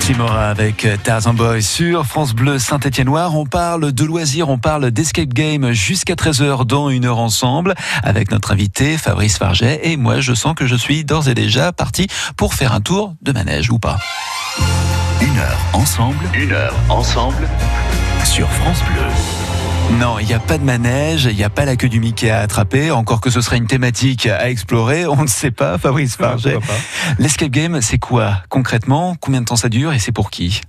Kimora 0.07 0.51
avec 0.51 0.87
Tarzan 1.03 1.35
Boy 1.35 1.61
sur 1.61 2.07
France 2.07 2.33
Bleu 2.33 2.61
Saint-Étienne-Noir. 2.61 3.35
On 3.35 3.45
parle 3.45 3.91
de 3.91 4.05
loisirs, 4.05 4.49
on 4.49 4.57
parle 4.57 4.93
d'escape 4.93 5.31
game 5.31 5.73
jusqu'à 5.73 6.15
13h 6.15 6.65
dans 6.65 6.91
une 6.91 7.07
heure 7.07 7.19
ensemble 7.19 7.75
avec 8.05 8.31
notre 8.31 8.53
invité 8.53 8.99
Fabrice 8.99 9.37
Farget. 9.37 9.81
Et 9.83 9.97
moi, 9.97 10.21
je 10.21 10.33
sens 10.33 10.55
que 10.55 10.65
je 10.65 10.77
suis 10.77 11.05
d'ores 11.05 11.29
et 11.29 11.35
déjà 11.35 11.73
parti 11.73 12.07
pour 12.37 12.55
faire 12.55 12.73
un 12.73 12.81
tour 12.81 13.17
de 13.21 13.33
manège 13.33 13.69
ou 13.73 13.81
pas. 13.81 13.99
Une 15.21 15.39
heure 15.39 15.59
ensemble. 15.73 16.25
Une 16.35 16.53
heure 16.53 16.75
ensemble 16.89 17.49
sur 18.25 18.49
France 18.49 18.85
Bleu. 18.85 19.46
Non, 19.93 20.19
il 20.19 20.27
n'y 20.27 20.35
a 20.35 20.39
pas 20.39 20.59
de 20.59 20.65
manège, 20.65 21.25
il 21.25 21.37
n'y 21.37 21.45
a 21.45 21.51
pas 21.51 21.65
la 21.65 21.77
queue 21.77 21.89
du 21.89 22.01
Mickey 22.01 22.29
à 22.29 22.41
attraper, 22.41 22.91
encore 22.91 23.21
que 23.21 23.31
ce 23.31 23.41
serait 23.41 23.57
une 23.57 23.67
thématique 23.67 24.27
à 24.27 24.51
explorer, 24.51 25.07
on 25.07 25.23
ne 25.23 25.27
sait 25.27 25.51
pas, 25.51 25.79
Fabrice 25.79 26.17
Farget. 26.17 26.59
L'escape 27.19 27.51
game, 27.51 27.81
c'est 27.81 27.99
quoi 27.99 28.43
concrètement? 28.49 29.17
Combien 29.21 29.41
de 29.41 29.47
temps 29.47 29.57
ça 29.57 29.69
dure 29.69 29.93
et 29.93 29.99
c'est 29.99 30.13
pour 30.13 30.31
qui? 30.31 30.61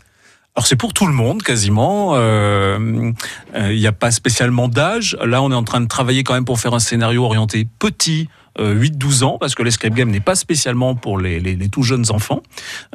Alors 0.56 0.66
c'est 0.66 0.76
pour 0.76 0.94
tout 0.94 1.06
le 1.06 1.14
monde 1.14 1.44
quasiment. 1.44 2.14
Euh, 2.16 3.12
euh, 3.54 3.74
il 3.74 3.80
n'y 3.80 3.86
a 3.86 3.92
pas 3.92 4.10
spécialement 4.10 4.68
d'âge. 4.68 5.16
Là, 5.24 5.42
on 5.44 5.52
est 5.52 5.56
en 5.56 5.64
train 5.64 5.82
de 5.82 5.88
travailler 5.88 6.24
quand 6.24 6.34
même 6.34 6.46
pour 6.46 6.60
faire 6.60 6.74
un 6.74 6.80
scénario 6.80 7.24
orienté 7.24 7.68
petit 7.78 8.28
8-12 8.60 9.24
ans, 9.24 9.38
parce 9.40 9.56
que 9.56 9.64
l'escape 9.64 9.94
game 9.94 10.10
n'est 10.10 10.20
pas 10.20 10.36
spécialement 10.36 10.96
pour 10.96 11.20
les, 11.20 11.40
les, 11.40 11.70
tout 11.70 11.84
jeunes 11.84 12.06
enfants. 12.10 12.42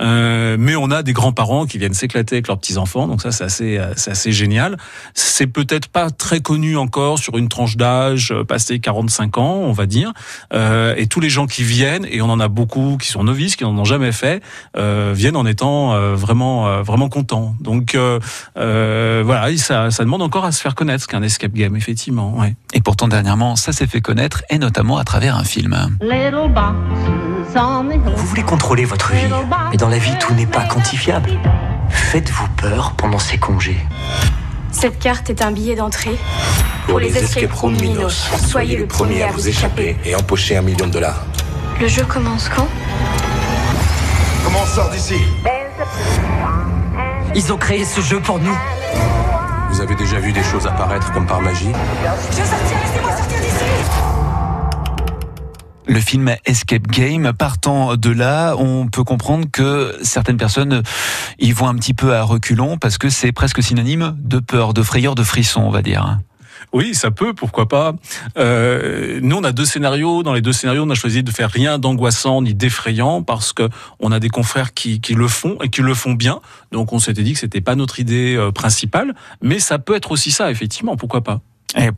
Euh, 0.01 0.57
mais 0.59 0.77
on 0.77 0.91
a 0.91 1.03
des 1.03 1.13
grands-parents 1.13 1.67
qui 1.67 1.79
viennent 1.79 1.95
s'éclater 1.95 2.37
avec 2.37 2.49
leurs 2.49 2.59
petits-enfants, 2.59 3.07
donc 3.07 3.23
ça 3.23 3.33
c'est 3.33 3.45
assez, 3.45 3.81
c'est 3.97 4.11
assez 4.11 4.33
génial. 4.33 4.77
C'est 5.15 5.47
peut-être 5.47 5.89
pas 5.89 6.11
très 6.11 6.41
connu 6.41 6.77
encore 6.77 7.19
sur 7.19 7.39
une 7.39 7.49
tranche 7.49 7.77
d'âge 7.77 8.33
euh, 8.33 8.45
passé 8.45 8.81
45 8.81 9.39
ans, 9.39 9.55
on 9.57 9.73
va 9.73 9.87
dire. 9.87 10.13
Euh, 10.53 10.95
et 10.97 11.07
tous 11.07 11.21
les 11.21 11.31
gens 11.31 11.47
qui 11.47 11.63
viennent, 11.63 12.07
et 12.11 12.21
on 12.23 12.31
en 12.31 12.41
a 12.41 12.49
beaucoup 12.49 12.97
qui 13.01 13.09
sont 13.09 13.25
novices, 13.25 13.57
qui 13.57 13.65
n'en 13.65 13.77
ont 13.77 13.85
jamais 13.85 14.13
fait, 14.13 14.43
euh, 14.77 15.13
viennent 15.15 15.37
en 15.37 15.47
étant 15.47 15.95
euh, 15.95 16.15
vraiment, 16.15 16.67
euh, 16.67 16.83
vraiment 16.83 17.09
contents. 17.09 17.55
Donc 17.61 17.97
voilà, 18.55 19.57
ça, 19.57 19.91
ça 19.91 20.05
demande 20.05 20.23
encore 20.23 20.45
à 20.45 20.53
se 20.53 20.61
faire 20.61 20.75
connaître 20.75 21.05
ce 21.05 21.09
qu'un 21.09 21.23
escape 21.23 21.53
game, 21.53 21.77
effectivement. 21.77 22.39
Ouais. 22.39 22.55
Et 22.75 22.81
pourtant 22.81 23.09
dernièrement, 23.09 23.57
ça 23.57 23.73
s'est 23.73 23.87
fait 23.87 24.01
connaître, 24.01 24.43
et 24.51 24.59
notamment 24.59 24.99
à 24.99 25.05
travers 25.05 25.37
un 25.37 25.45
film. 25.45 25.52
Vous 28.17 28.27
voulez 28.27 28.43
contrôler 28.43 28.85
votre 28.85 29.13
vie, 29.13 29.27
mais 29.71 29.77
dans 29.77 29.89
la 29.89 29.99
vie, 29.99 30.17
tout 30.19 30.33
n'est 30.35 30.47
pas 30.47 30.65
quantifiable. 30.65 31.31
Faites-vous 31.91 32.49
peur 32.57 32.93
pendant 32.97 33.19
ces 33.19 33.37
congés. 33.39 33.79
Cette 34.71 34.99
carte 34.99 35.29
est 35.29 35.43
un 35.43 35.53
billet 35.53 35.75
d'entrée. 35.75 36.17
Pour 36.87 36.99
les 36.99 37.17
escape 37.17 37.53
rooms 37.53 37.79
Minos, 37.81 38.31
soyez 38.47 38.77
le 38.79 38.87
premier 38.87 39.23
à 39.25 39.31
vous 39.31 39.47
échapper 39.47 39.97
et 40.05 40.15
empocher 40.17 40.57
un 40.57 40.63
million 40.63 40.87
de 40.87 40.93
dollars. 40.93 41.25
Le 41.81 41.87
jeu 41.87 42.05
commence 42.05 42.49
quand? 42.49 42.69
Comment 44.45 44.61
on 44.63 44.67
sort 44.67 44.91
d'ici? 44.91 45.21
Ils 47.35 47.53
ont 47.53 47.59
créé 47.59 47.85
ce 47.85 48.01
jeu 48.01 48.21
pour 48.21 48.39
nous. 48.39 48.57
Vous 49.71 49.81
avez 49.81 49.95
déjà 49.95 50.19
vu 50.19 50.33
des 50.33 50.43
choses 50.43 50.67
apparaître 50.67 51.13
comme 51.13 51.27
par 51.27 51.41
magie? 51.41 51.73
Je 52.31 52.37
veux 52.37 52.47
sortir, 52.47 52.79
laissez-moi 52.83 53.17
sortir 53.17 53.39
d'ici 53.39 53.65
le 55.93 56.01
film 56.01 56.35
Escape 56.47 56.87
Game. 56.87 57.33
Partant 57.33 57.97
de 57.97 58.11
là, 58.11 58.55
on 58.57 58.89
peut 58.89 59.05
comprendre 59.05 59.47
que 59.51 59.95
certaines 60.03 60.39
personnes 60.39 60.83
y 61.39 61.53
vont 61.53 61.69
un 61.69 61.75
petit 61.75 61.95
peu 61.95 62.15
à 62.15 62.23
reculons 62.23 62.79
parce 62.79 62.99
que 62.99 63.11
c'est 63.11 63.33
presque 63.33 63.63
synonyme 63.63 64.17
de 64.19 64.39
peur, 64.39 64.73
de 64.75 64.83
frayeur, 64.83 65.15
de 65.15 65.23
frisson, 65.23 65.61
on 65.61 65.71
va 65.71 65.83
dire. 65.83 66.19
Oui, 66.73 66.95
ça 66.95 67.11
peut, 67.11 67.35
pourquoi 67.35 67.69
pas. 67.69 67.95
Euh, 68.39 69.21
nous, 69.23 69.37
on 69.37 69.45
a 69.45 69.53
deux 69.53 69.67
scénarios. 69.67 70.23
Dans 70.23 70.33
les 70.33 70.41
deux 70.41 70.53
scénarios, 70.53 70.85
on 70.85 70.91
a 70.91 70.95
choisi 70.95 71.23
de 71.23 71.31
faire 71.31 71.51
rien 71.51 71.79
d'angoissant 71.79 72.41
ni 72.41 72.55
d'effrayant 72.55 73.23
parce 73.23 73.53
que 73.53 73.69
on 74.01 74.13
a 74.13 74.21
des 74.21 74.31
confrères 74.31 74.73
qui, 74.73 75.01
qui, 75.01 75.15
le 75.15 75.29
font 75.29 75.59
et 75.63 75.69
qui 75.69 75.83
le 75.83 75.93
font 75.93 76.13
bien. 76.13 76.41
Donc, 76.71 76.93
on 76.95 76.99
s'était 76.99 77.23
dit 77.23 77.35
que 77.35 77.39
c'était 77.39 77.61
pas 77.61 77.75
notre 77.75 78.01
idée 78.01 78.37
euh, 78.37 78.53
principale, 78.53 79.15
mais 79.43 79.59
ça 79.59 79.79
peut 79.79 79.95
être 79.95 80.13
aussi 80.13 80.31
ça, 80.31 80.51
effectivement. 80.51 80.97
Pourquoi 80.97 81.23
pas 81.23 81.41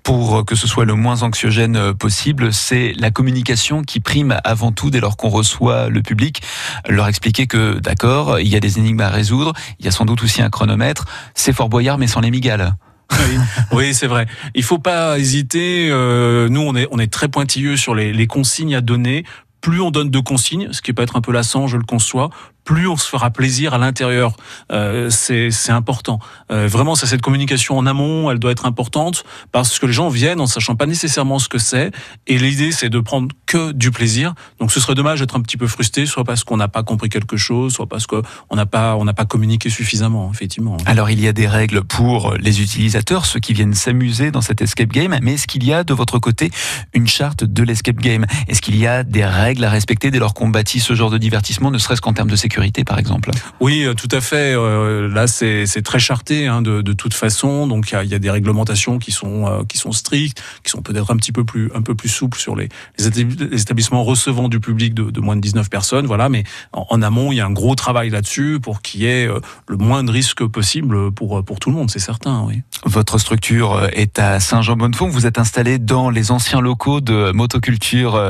pour 0.02 0.44
que 0.44 0.54
ce 0.54 0.66
soit 0.66 0.84
le 0.84 0.94
moins 0.94 1.22
anxiogène 1.22 1.94
possible, 1.94 2.52
c'est 2.52 2.92
la 2.96 3.10
communication 3.10 3.82
qui 3.82 4.00
prime 4.00 4.38
avant 4.44 4.72
tout 4.72 4.90
dès 4.90 5.00
lors 5.00 5.16
qu'on 5.16 5.28
reçoit 5.28 5.88
le 5.88 6.02
public. 6.02 6.42
Leur 6.88 7.08
expliquer 7.08 7.46
que, 7.46 7.78
d'accord, 7.78 8.38
il 8.40 8.48
y 8.48 8.56
a 8.56 8.60
des 8.60 8.78
énigmes 8.78 9.00
à 9.00 9.08
résoudre, 9.08 9.52
il 9.78 9.84
y 9.84 9.88
a 9.88 9.90
sans 9.90 10.04
doute 10.04 10.22
aussi 10.22 10.42
un 10.42 10.50
chronomètre, 10.50 11.06
c'est 11.34 11.52
Fort 11.52 11.68
Boyard 11.68 11.98
mais 11.98 12.06
sans 12.06 12.20
les 12.20 12.30
migales. 12.30 12.76
Oui, 13.12 13.38
oui 13.72 13.94
c'est 13.94 14.06
vrai. 14.06 14.26
Il 14.54 14.62
faut 14.62 14.78
pas 14.78 15.18
hésiter. 15.18 15.88
Euh, 15.90 16.48
nous, 16.48 16.60
on 16.60 16.74
est, 16.74 16.88
on 16.90 16.98
est 16.98 17.12
très 17.12 17.28
pointilleux 17.28 17.76
sur 17.76 17.94
les, 17.94 18.12
les 18.12 18.26
consignes 18.26 18.74
à 18.74 18.80
donner 18.80 19.24
plus 19.64 19.80
on 19.80 19.90
donne 19.90 20.10
de 20.10 20.18
consignes, 20.18 20.68
ce 20.72 20.82
qui 20.82 20.92
peut 20.92 21.02
être 21.02 21.16
un 21.16 21.22
peu 21.22 21.32
lassant, 21.32 21.68
je 21.68 21.78
le 21.78 21.84
conçois, 21.84 22.28
plus 22.64 22.88
on 22.88 22.96
se 22.96 23.08
fera 23.08 23.30
plaisir 23.30 23.74
à 23.74 23.78
l'intérieur. 23.78 24.32
Euh, 24.72 25.10
c'est 25.10 25.50
important. 25.70 26.18
Euh, 26.50 26.66
vraiment, 26.66 26.94
c'est 26.94 27.06
cette 27.06 27.20
communication 27.20 27.76
en 27.76 27.86
amont, 27.86 28.30
elle 28.30 28.38
doit 28.38 28.52
être 28.52 28.66
importante 28.66 29.24
parce 29.52 29.78
que 29.78 29.86
les 29.86 29.92
gens 29.92 30.08
viennent 30.08 30.40
en 30.40 30.46
sachant 30.46 30.74
pas 30.74 30.86
nécessairement 30.86 31.38
ce 31.38 31.48
que 31.48 31.58
c'est. 31.58 31.92
Et 32.26 32.38
l'idée, 32.38 32.72
c'est 32.72 32.88
de 32.88 33.00
prendre 33.00 33.28
que 33.46 33.72
du 33.72 33.90
plaisir. 33.90 34.34
Donc, 34.58 34.72
ce 34.72 34.80
serait 34.80 34.94
dommage 34.94 35.20
d'être 35.20 35.36
un 35.36 35.42
petit 35.42 35.56
peu 35.56 35.66
frustré, 35.66 36.06
soit 36.06 36.24
parce 36.24 36.42
qu'on 36.42 36.56
n'a 36.56 36.68
pas 36.68 36.82
compris 36.82 37.08
quelque 37.08 37.36
chose, 37.36 37.74
soit 37.74 37.86
parce 37.86 38.06
qu'on 38.06 38.22
n'a 38.52 38.66
pas 38.66 38.96
on 38.96 39.04
n'a 39.04 39.12
pas 39.12 39.26
communiqué 39.26 39.68
suffisamment, 39.68 40.30
effectivement. 40.32 40.76
Alors, 40.86 41.10
il 41.10 41.20
y 41.20 41.28
a 41.28 41.32
des 41.32 41.46
règles 41.46 41.84
pour 41.84 42.34
les 42.34 42.62
utilisateurs, 42.62 43.26
ceux 43.26 43.40
qui 43.40 43.52
viennent 43.52 43.74
s'amuser 43.74 44.30
dans 44.30 44.40
cet 44.40 44.62
escape 44.62 44.90
game. 44.90 45.16
Mais 45.22 45.34
est-ce 45.34 45.46
qu'il 45.46 45.64
y 45.64 45.72
a 45.72 45.84
de 45.84 45.92
votre 45.92 46.18
côté 46.18 46.50
une 46.94 47.06
charte 47.06 47.44
de 47.44 47.62
l'escape 47.62 47.96
game? 47.96 48.24
Est-ce 48.48 48.62
qu'il 48.62 48.76
y 48.76 48.86
a 48.86 49.02
des 49.02 49.24
règles 49.24 49.64
à 49.64 49.70
respecter 49.70 50.10
dès 50.10 50.18
lors 50.18 50.32
qu'on 50.32 50.48
bâtit 50.48 50.80
ce 50.80 50.94
genre 50.94 51.10
de 51.10 51.18
divertissement, 51.18 51.70
ne 51.70 51.78
serait-ce 51.78 52.00
qu'en 52.00 52.12
termes 52.14 52.30
de 52.30 52.36
sécurité? 52.36 52.53
Par 52.86 52.98
exemple 52.98 53.30
Oui, 53.60 53.84
euh, 53.84 53.94
tout 53.94 54.08
à 54.10 54.20
fait. 54.20 54.54
Euh, 54.54 55.08
là, 55.08 55.26
c'est 55.26 55.82
très 55.82 55.98
charté 55.98 56.46
hein, 56.46 56.62
de, 56.62 56.82
de, 56.82 56.92
toute 56.92 57.14
façon. 57.14 57.66
Donc, 57.66 57.90
il 57.90 58.06
y, 58.06 58.10
y 58.10 58.14
a, 58.14 58.18
des 58.18 58.30
réglementations 58.30 58.98
qui 58.98 59.12
sont 59.12 59.46
euh, 59.46 59.64
qui 59.68 59.78
sont 59.78 59.92
strictes, 59.92 60.42
qui 60.62 60.70
sont 60.70 60.82
peut-être 60.82 61.10
un 61.10 61.16
petit 61.16 61.32
peu 61.32 61.44
plus 61.44 61.70
un 61.74 61.82
peu 61.82 61.94
plus 61.94 62.08
souples 62.08 62.38
sur 62.38 62.56
les, 62.56 62.68
les 62.98 63.60
établissements 63.60 64.04
recevant 64.04 64.48
du 64.48 64.60
public 64.60 64.94
de, 64.94 65.10
de, 65.10 65.20
moins 65.20 65.36
de 65.36 65.40
19 65.40 65.68
personnes. 65.68 66.06
Voilà, 66.06 66.28
mais 66.28 66.44
en, 66.72 66.86
en 66.90 67.02
amont, 67.02 67.32
il 67.32 67.36
y 67.36 67.40
a 67.40 67.46
un 67.46 67.52
gros 67.52 67.74
travail 67.74 68.10
là-dessus 68.10 68.58
pour 68.62 68.82
qu'il 68.82 69.02
y 69.02 69.06
ait 69.06 69.28
le 69.68 69.76
moins 69.76 70.04
de 70.04 70.10
risques 70.10 70.44
possible 70.46 71.12
pour 71.12 71.44
pour 71.44 71.58
tout 71.60 71.70
le 71.70 71.76
monde, 71.76 71.90
c'est 71.90 71.98
certain. 71.98 72.44
Oui. 72.46 72.62
Votre 72.84 73.18
structure 73.18 73.88
est 73.92 74.18
à 74.18 74.40
Saint-Jean-Bonnefond. 74.40 75.08
Vous 75.08 75.26
êtes 75.26 75.38
installé 75.38 75.78
dans 75.78 76.10
les 76.10 76.30
anciens 76.30 76.60
locaux 76.60 77.00
de 77.00 77.32
Motoculture 77.32 78.20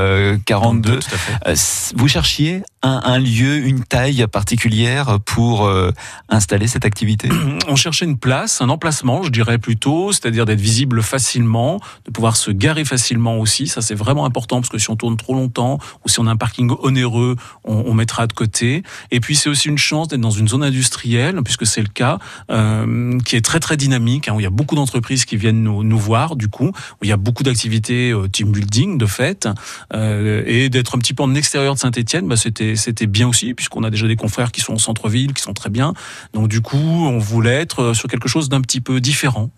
42. 0.46 0.98
Tout 0.98 1.06
à 1.12 1.16
fait. 1.16 1.94
Vous 1.96 2.08
cherchiez 2.08 2.62
un, 2.82 3.00
un 3.04 3.18
lieu, 3.18 3.56
une 3.66 3.82
taille 3.82 4.13
particulière 4.30 5.18
pour 5.24 5.66
euh, 5.66 5.90
installer 6.28 6.66
cette 6.66 6.84
activité? 6.84 7.28
On 7.68 7.76
cherchait 7.76 8.04
une 8.04 8.18
place, 8.18 8.60
un 8.60 8.68
emplacement, 8.68 9.22
je 9.22 9.30
dirais 9.30 9.58
plutôt, 9.58 10.12
c'est-à-dire 10.12 10.44
d'être 10.44 10.60
visible 10.60 11.02
facilement, 11.02 11.80
de 12.06 12.10
pouvoir 12.10 12.36
se 12.36 12.50
garer 12.50 12.84
facilement 12.84 13.38
aussi. 13.38 13.66
Ça, 13.66 13.80
c'est 13.80 13.94
vraiment 13.94 14.24
important 14.24 14.60
parce 14.60 14.68
que 14.68 14.78
si 14.78 14.90
on 14.90 14.96
tourne 14.96 15.16
trop 15.16 15.34
longtemps 15.34 15.78
ou 16.04 16.08
si 16.08 16.20
on 16.20 16.26
a 16.26 16.30
un 16.30 16.36
parking 16.36 16.70
onéreux, 16.80 17.36
on, 17.64 17.94
mettra 17.94 18.26
de 18.26 18.32
côté. 18.32 18.82
Et 19.12 19.20
puis, 19.20 19.36
c'est 19.36 19.48
aussi 19.48 19.68
une 19.68 19.78
chance 19.78 20.08
d'être 20.08 20.20
dans 20.20 20.30
une 20.30 20.48
zone 20.48 20.64
industrielle, 20.64 21.40
puisque 21.44 21.64
c'est 21.64 21.80
le 21.80 21.88
cas, 21.88 22.18
euh, 22.50 23.18
qui 23.20 23.36
est 23.36 23.44
très 23.44 23.60
très 23.60 23.76
dynamique, 23.76 24.28
hein, 24.28 24.34
où 24.34 24.40
il 24.40 24.42
y 24.42 24.46
a 24.46 24.50
beaucoup 24.50 24.74
d'entreprises 24.74 25.24
qui 25.24 25.36
viennent 25.36 25.62
nous, 25.62 25.98
voir, 25.98 26.34
du 26.34 26.48
coup, 26.48 26.68
où 26.68 27.04
il 27.04 27.08
y 27.08 27.12
a 27.12 27.16
beaucoup 27.16 27.44
d'activités 27.44 28.10
euh, 28.10 28.26
team 28.26 28.50
building 28.50 28.98
de 28.98 29.06
fait, 29.06 29.48
et 29.94 30.68
d'être 30.70 30.96
un 30.96 30.98
petit 30.98 31.14
peu 31.14 31.22
en 31.22 31.34
extérieur 31.34 31.74
de 31.74 31.78
Saint-Etienne, 31.78 32.26
bah, 32.26 32.36
c'était 32.36 33.06
bien 33.06 33.28
aussi, 33.28 33.54
puisqu'on 33.54 33.84
a 33.84 33.90
déjà 33.90 34.03
des 34.08 34.16
confrères 34.16 34.52
qui 34.52 34.60
sont 34.60 34.74
au 34.74 34.78
centre-ville, 34.78 35.32
qui 35.32 35.42
sont 35.42 35.54
très 35.54 35.70
bien. 35.70 35.94
Donc 36.32 36.48
du 36.48 36.60
coup, 36.60 36.76
on 36.76 37.18
voulait 37.18 37.60
être 37.60 37.82
euh, 37.82 37.94
sur 37.94 38.08
quelque 38.08 38.28
chose 38.28 38.48
d'un 38.48 38.60
petit 38.60 38.80
peu 38.80 39.00
différent. 39.00 39.50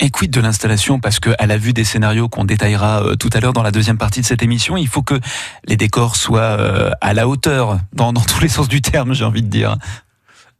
Et 0.00 0.10
quid 0.10 0.30
de 0.30 0.40
l'installation? 0.40 1.00
Parce 1.00 1.20
que 1.20 1.30
à 1.38 1.46
la 1.46 1.58
vue 1.58 1.72
des 1.72 1.84
scénarios 1.84 2.28
qu'on 2.28 2.44
détaillera 2.44 3.04
euh, 3.04 3.14
tout 3.14 3.30
à 3.32 3.40
l'heure 3.40 3.52
dans 3.52 3.62
la 3.62 3.70
deuxième 3.70 3.98
partie 3.98 4.20
de 4.20 4.26
cette 4.26 4.42
émission, 4.42 4.76
il 4.76 4.88
faut 4.88 5.02
que 5.02 5.20
les 5.66 5.76
décors 5.76 6.16
soient 6.16 6.40
euh, 6.40 6.90
à 7.00 7.14
la 7.14 7.28
hauteur, 7.28 7.78
dans 7.92 8.12
tous 8.12 8.40
les 8.40 8.48
sens 8.48 8.68
du 8.68 8.80
terme, 8.80 9.14
j'ai 9.14 9.24
envie 9.24 9.42
de 9.42 9.48
dire. 9.48 9.76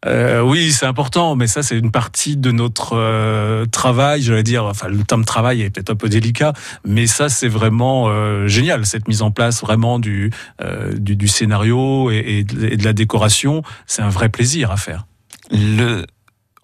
Euh, 0.07 0.41
oui, 0.41 0.73
c'est 0.73 0.87
important, 0.87 1.37
mais 1.37 1.47
ça 1.47 1.63
c'est 1.63 1.79
une 1.79 1.93
partie 1.93 2.37
de 2.37 2.51
notre 2.51 2.97
euh, 2.97 3.67
travail, 3.67 4.23
j'allais 4.23 4.43
dire. 4.43 4.65
Enfin, 4.65 4.89
le 4.89 5.03
terme 5.05 5.25
travail 5.25 5.63
est 5.63 5.71
peut-être 5.71 5.91
un 5.91 5.95
peu 5.95 6.09
délicat, 6.09 6.53
mais 6.85 7.07
ça 7.07 7.29
c'est 7.29 7.49
vraiment 7.49 8.09
euh, 8.09 8.49
génial 8.49 8.85
cette 8.85 9.07
mise 9.07 9.23
en 9.23 9.31
place 9.31 9.61
vraiment 9.61 9.99
du 9.99 10.33
euh, 10.61 10.93
du, 10.93 11.15
du, 11.15 11.29
scénario 11.29 12.11
et, 12.11 12.39
et, 12.39 12.45
de 12.45 12.85
la 12.85 12.93
décoration. 12.93 13.63
C'est 13.87 14.03
un 14.03 14.09
vrai 14.09 14.29
plaisir 14.29 14.73
à 14.73 14.77
faire. 14.77 15.07
Le 15.51 16.05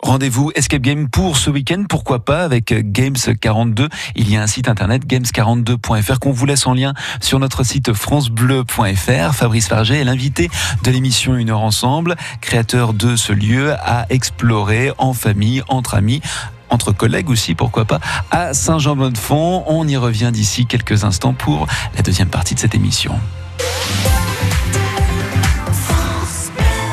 Rendez-vous 0.00 0.52
Escape 0.54 0.82
Game 0.82 1.08
pour 1.08 1.36
ce 1.36 1.50
week-end, 1.50 1.84
pourquoi 1.88 2.24
pas 2.24 2.44
avec 2.44 2.72
Games 2.92 3.16
42. 3.40 3.88
Il 4.14 4.30
y 4.30 4.36
a 4.36 4.42
un 4.42 4.46
site 4.46 4.68
internet 4.68 5.04
games42.fr 5.06 6.20
qu'on 6.20 6.30
vous 6.30 6.46
laisse 6.46 6.66
en 6.66 6.74
lien 6.74 6.94
sur 7.20 7.40
notre 7.40 7.64
site 7.64 7.92
francebleu.fr. 7.92 9.34
Fabrice 9.34 9.66
Farget 9.66 9.98
est 9.98 10.04
l'invité 10.04 10.50
de 10.84 10.90
l'émission 10.92 11.34
Une 11.34 11.50
heure 11.50 11.60
ensemble, 11.60 12.14
créateur 12.40 12.94
de 12.94 13.16
ce 13.16 13.32
lieu 13.32 13.74
à 13.80 14.06
explorer 14.08 14.92
en 14.98 15.14
famille, 15.14 15.62
entre 15.68 15.94
amis 15.94 16.22
entre 16.70 16.92
collègues 16.92 17.30
aussi, 17.30 17.54
pourquoi 17.54 17.86
pas, 17.86 17.98
à 18.30 18.52
Saint-Jean-Bonnefond. 18.52 19.64
On 19.66 19.88
y 19.88 19.96
revient 19.96 20.30
d'ici 20.30 20.66
quelques 20.66 21.04
instants 21.04 21.32
pour 21.32 21.66
la 21.96 22.02
deuxième 22.02 22.28
partie 22.28 22.54
de 22.54 22.60
cette 22.60 22.74
émission. 22.74 23.18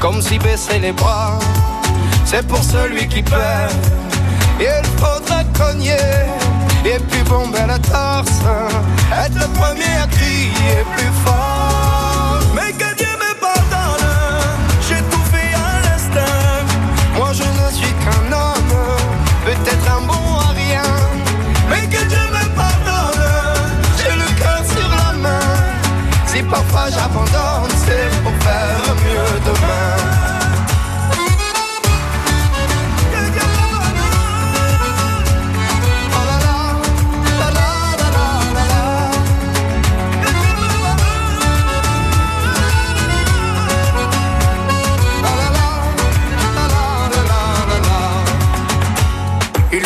comme 0.00 0.20
si 0.20 0.38
baisser 0.38 0.78
les 0.78 0.92
bras, 0.92 1.38
c'est 2.24 2.46
pour 2.46 2.62
celui 2.62 3.08
qui 3.08 3.22
perd. 3.22 3.72
Il 4.60 4.84
faudrait 4.98 5.46
cogner 5.56 5.96
et 6.84 6.98
puis 7.10 7.22
bomber 7.22 7.66
la 7.66 7.78
torse, 7.78 8.40
être 9.12 9.34
le 9.34 9.48
premier 9.58 9.92
à 10.02 10.06
crier 10.06 10.84
plus 10.96 11.12
fort. 11.24 12.40
Mais 12.54 12.72
que 12.72 12.96
Dieu 12.96 13.05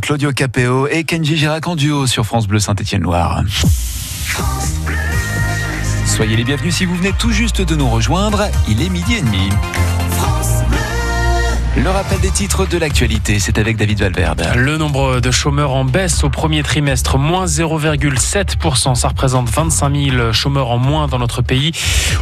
Claudio 0.00 0.32
Capéo 0.32 0.88
et 0.88 1.04
Kenji 1.04 1.36
Girac 1.36 1.66
en 1.66 1.76
duo 1.76 2.06
sur 2.06 2.24
France 2.24 2.46
Bleu 2.46 2.58
Saint-Étienne-Loire. 2.58 3.42
Soyez 6.06 6.36
les 6.36 6.44
bienvenus 6.44 6.74
si 6.74 6.86
vous 6.86 6.96
venez 6.96 7.12
tout 7.18 7.32
juste 7.32 7.60
de 7.60 7.74
nous 7.74 7.88
rejoindre. 7.88 8.48
Il 8.68 8.80
est 8.80 8.88
midi 8.88 9.14
et 9.14 9.20
demi. 9.20 9.50
Le 11.74 11.88
rappel 11.88 12.20
des 12.20 12.30
titres 12.30 12.66
de 12.66 12.76
l'actualité, 12.76 13.38
c'est 13.38 13.56
avec 13.56 13.78
David 13.78 14.00
Valverde. 14.00 14.46
Le 14.56 14.76
nombre 14.76 15.20
de 15.20 15.30
chômeurs 15.30 15.70
en 15.72 15.86
baisse 15.86 16.22
au 16.22 16.28
premier 16.28 16.62
trimestre, 16.62 17.16
moins 17.16 17.46
0,7%. 17.46 18.94
Ça 18.94 19.08
représente 19.08 19.48
25 19.48 19.94
000 19.94 20.32
chômeurs 20.32 20.70
en 20.70 20.76
moins 20.76 21.08
dans 21.08 21.18
notre 21.18 21.40
pays. 21.40 21.72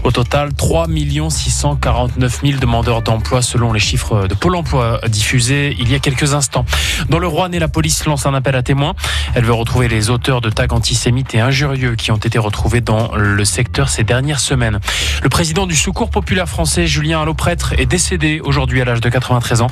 Au 0.04 0.12
total, 0.12 0.54
3 0.54 0.86
649 1.30 2.40
000 2.44 2.60
demandeurs 2.60 3.02
d'emploi 3.02 3.42
selon 3.42 3.72
les 3.72 3.80
chiffres 3.80 4.28
de 4.28 4.34
Pôle 4.34 4.54
emploi 4.54 5.00
diffusés 5.08 5.76
il 5.80 5.90
y 5.90 5.96
a 5.96 5.98
quelques 5.98 6.32
instants. 6.32 6.64
Dans 7.08 7.18
le 7.18 7.26
Rouennais, 7.26 7.58
la 7.58 7.68
police 7.68 8.04
lance 8.04 8.26
un 8.26 8.34
appel 8.34 8.54
à 8.54 8.62
témoins. 8.62 8.94
Elle 9.34 9.44
veut 9.44 9.52
retrouver 9.52 9.88
les 9.88 10.10
auteurs 10.10 10.40
de 10.40 10.48
tags 10.48 10.68
antisémites 10.70 11.34
et 11.34 11.40
injurieux 11.40 11.96
qui 11.96 12.12
ont 12.12 12.16
été 12.16 12.38
retrouvés 12.38 12.82
dans 12.82 13.16
le 13.16 13.44
secteur 13.44 13.88
ces 13.88 14.04
dernières 14.04 14.40
semaines. 14.40 14.78
Le 15.24 15.28
président 15.28 15.66
du 15.66 15.74
Secours 15.74 16.10
populaire 16.10 16.48
français, 16.48 16.86
Julien 16.86 17.22
Alloprêtre, 17.22 17.74
est 17.78 17.86
décédé 17.86 18.40
aujourd'hui 18.44 18.80
à 18.80 18.84
l'âge 18.84 19.00
de 19.00 19.08
80 19.08 19.39
93 19.40 19.62
ans. 19.62 19.66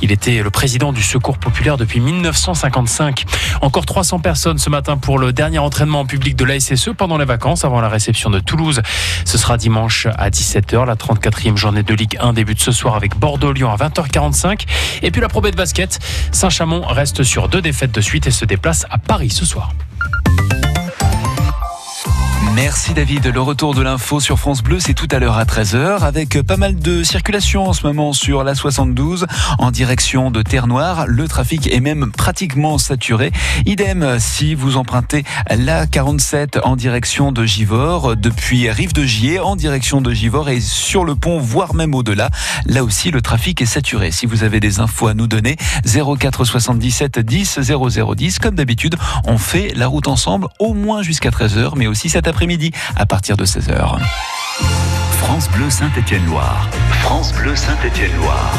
Il 0.00 0.12
était 0.12 0.42
le 0.42 0.50
président 0.50 0.92
du 0.92 1.02
Secours 1.02 1.38
populaire 1.38 1.76
depuis 1.76 2.00
1955. 2.00 3.24
Encore 3.60 3.86
300 3.86 4.20
personnes 4.20 4.58
ce 4.58 4.70
matin 4.70 4.96
pour 4.96 5.18
le 5.18 5.32
dernier 5.32 5.58
entraînement 5.58 6.00
en 6.00 6.06
public 6.06 6.36
de 6.36 6.44
la 6.44 6.60
SSE 6.60 6.90
pendant 6.96 7.18
les 7.18 7.24
vacances 7.24 7.64
avant 7.64 7.80
la 7.80 7.88
réception 7.88 8.30
de 8.30 8.40
Toulouse. 8.40 8.80
Ce 9.24 9.38
sera 9.38 9.56
dimanche 9.56 10.06
à 10.16 10.30
17h, 10.30 10.86
la 10.86 10.94
34e 10.94 11.56
journée 11.56 11.82
de 11.82 11.94
Ligue 11.94 12.16
1 12.20 12.32
débute 12.32 12.60
ce 12.60 12.72
soir 12.72 12.94
avec 12.94 13.16
Bordeaux-Lyon 13.16 13.70
à 13.70 13.76
20h45. 13.76 14.66
Et 15.02 15.10
puis 15.10 15.20
la 15.20 15.28
probée 15.28 15.50
de 15.50 15.56
basket, 15.56 15.98
Saint-Chamond 16.32 16.82
reste 16.82 17.22
sur 17.22 17.48
deux 17.48 17.60
défaites 17.60 17.92
de 17.92 18.00
suite 18.00 18.26
et 18.26 18.30
se 18.30 18.44
déplace 18.44 18.86
à 18.90 18.98
Paris 18.98 19.30
ce 19.30 19.44
soir. 19.44 19.72
Merci 22.60 22.92
David. 22.92 23.24
Le 23.24 23.40
retour 23.40 23.72
de 23.72 23.82
l'info 23.82 24.18
sur 24.18 24.36
France 24.36 24.64
Bleu, 24.64 24.80
c'est 24.80 24.92
tout 24.92 25.06
à 25.12 25.20
l'heure 25.20 25.38
à 25.38 25.44
13h 25.44 26.00
avec 26.00 26.42
pas 26.42 26.56
mal 26.56 26.74
de 26.74 27.04
circulation 27.04 27.68
en 27.68 27.72
ce 27.72 27.86
moment 27.86 28.12
sur 28.12 28.42
la 28.42 28.56
72 28.56 29.28
en 29.60 29.70
direction 29.70 30.32
de 30.32 30.42
Terre 30.42 30.66
Noire. 30.66 31.06
Le 31.06 31.28
trafic 31.28 31.72
est 31.72 31.78
même 31.78 32.10
pratiquement 32.10 32.76
saturé. 32.76 33.30
Idem 33.64 34.16
si 34.18 34.56
vous 34.56 34.76
empruntez 34.76 35.22
la 35.56 35.86
47 35.86 36.58
en 36.64 36.74
direction 36.74 37.30
de 37.30 37.44
Givors 37.44 38.16
depuis 38.16 38.68
Rive 38.68 38.92
de 38.92 39.04
Gier 39.04 39.38
en 39.38 39.54
direction 39.54 40.00
de 40.00 40.12
Givors 40.12 40.48
et 40.48 40.60
sur 40.60 41.04
le 41.04 41.14
pont, 41.14 41.38
voire 41.38 41.74
même 41.74 41.94
au-delà. 41.94 42.28
Là 42.66 42.82
aussi, 42.82 43.12
le 43.12 43.22
trafic 43.22 43.62
est 43.62 43.66
saturé. 43.66 44.10
Si 44.10 44.26
vous 44.26 44.42
avez 44.42 44.58
des 44.58 44.80
infos 44.80 45.06
à 45.06 45.14
nous 45.14 45.28
donner, 45.28 45.56
04 45.84 46.44
77 46.44 47.20
10 47.20 47.60
0010. 47.60 48.40
Comme 48.40 48.56
d'habitude, 48.56 48.96
on 49.26 49.38
fait 49.38 49.72
la 49.76 49.86
route 49.86 50.08
ensemble 50.08 50.48
au 50.58 50.74
moins 50.74 51.02
jusqu'à 51.02 51.30
13h, 51.30 51.74
mais 51.76 51.86
aussi 51.86 52.08
cet 52.08 52.26
après-midi 52.26 52.47
midi 52.48 52.72
à 52.96 53.06
partir 53.06 53.36
de 53.36 53.44
16h. 53.44 53.98
France 55.18 55.50
Bleu 55.50 55.68
Saint-Étienne-Loire. 55.68 56.70
France 57.00 57.32
Bleu 57.32 57.56
Saint-Étienne-Loire. 57.56 58.54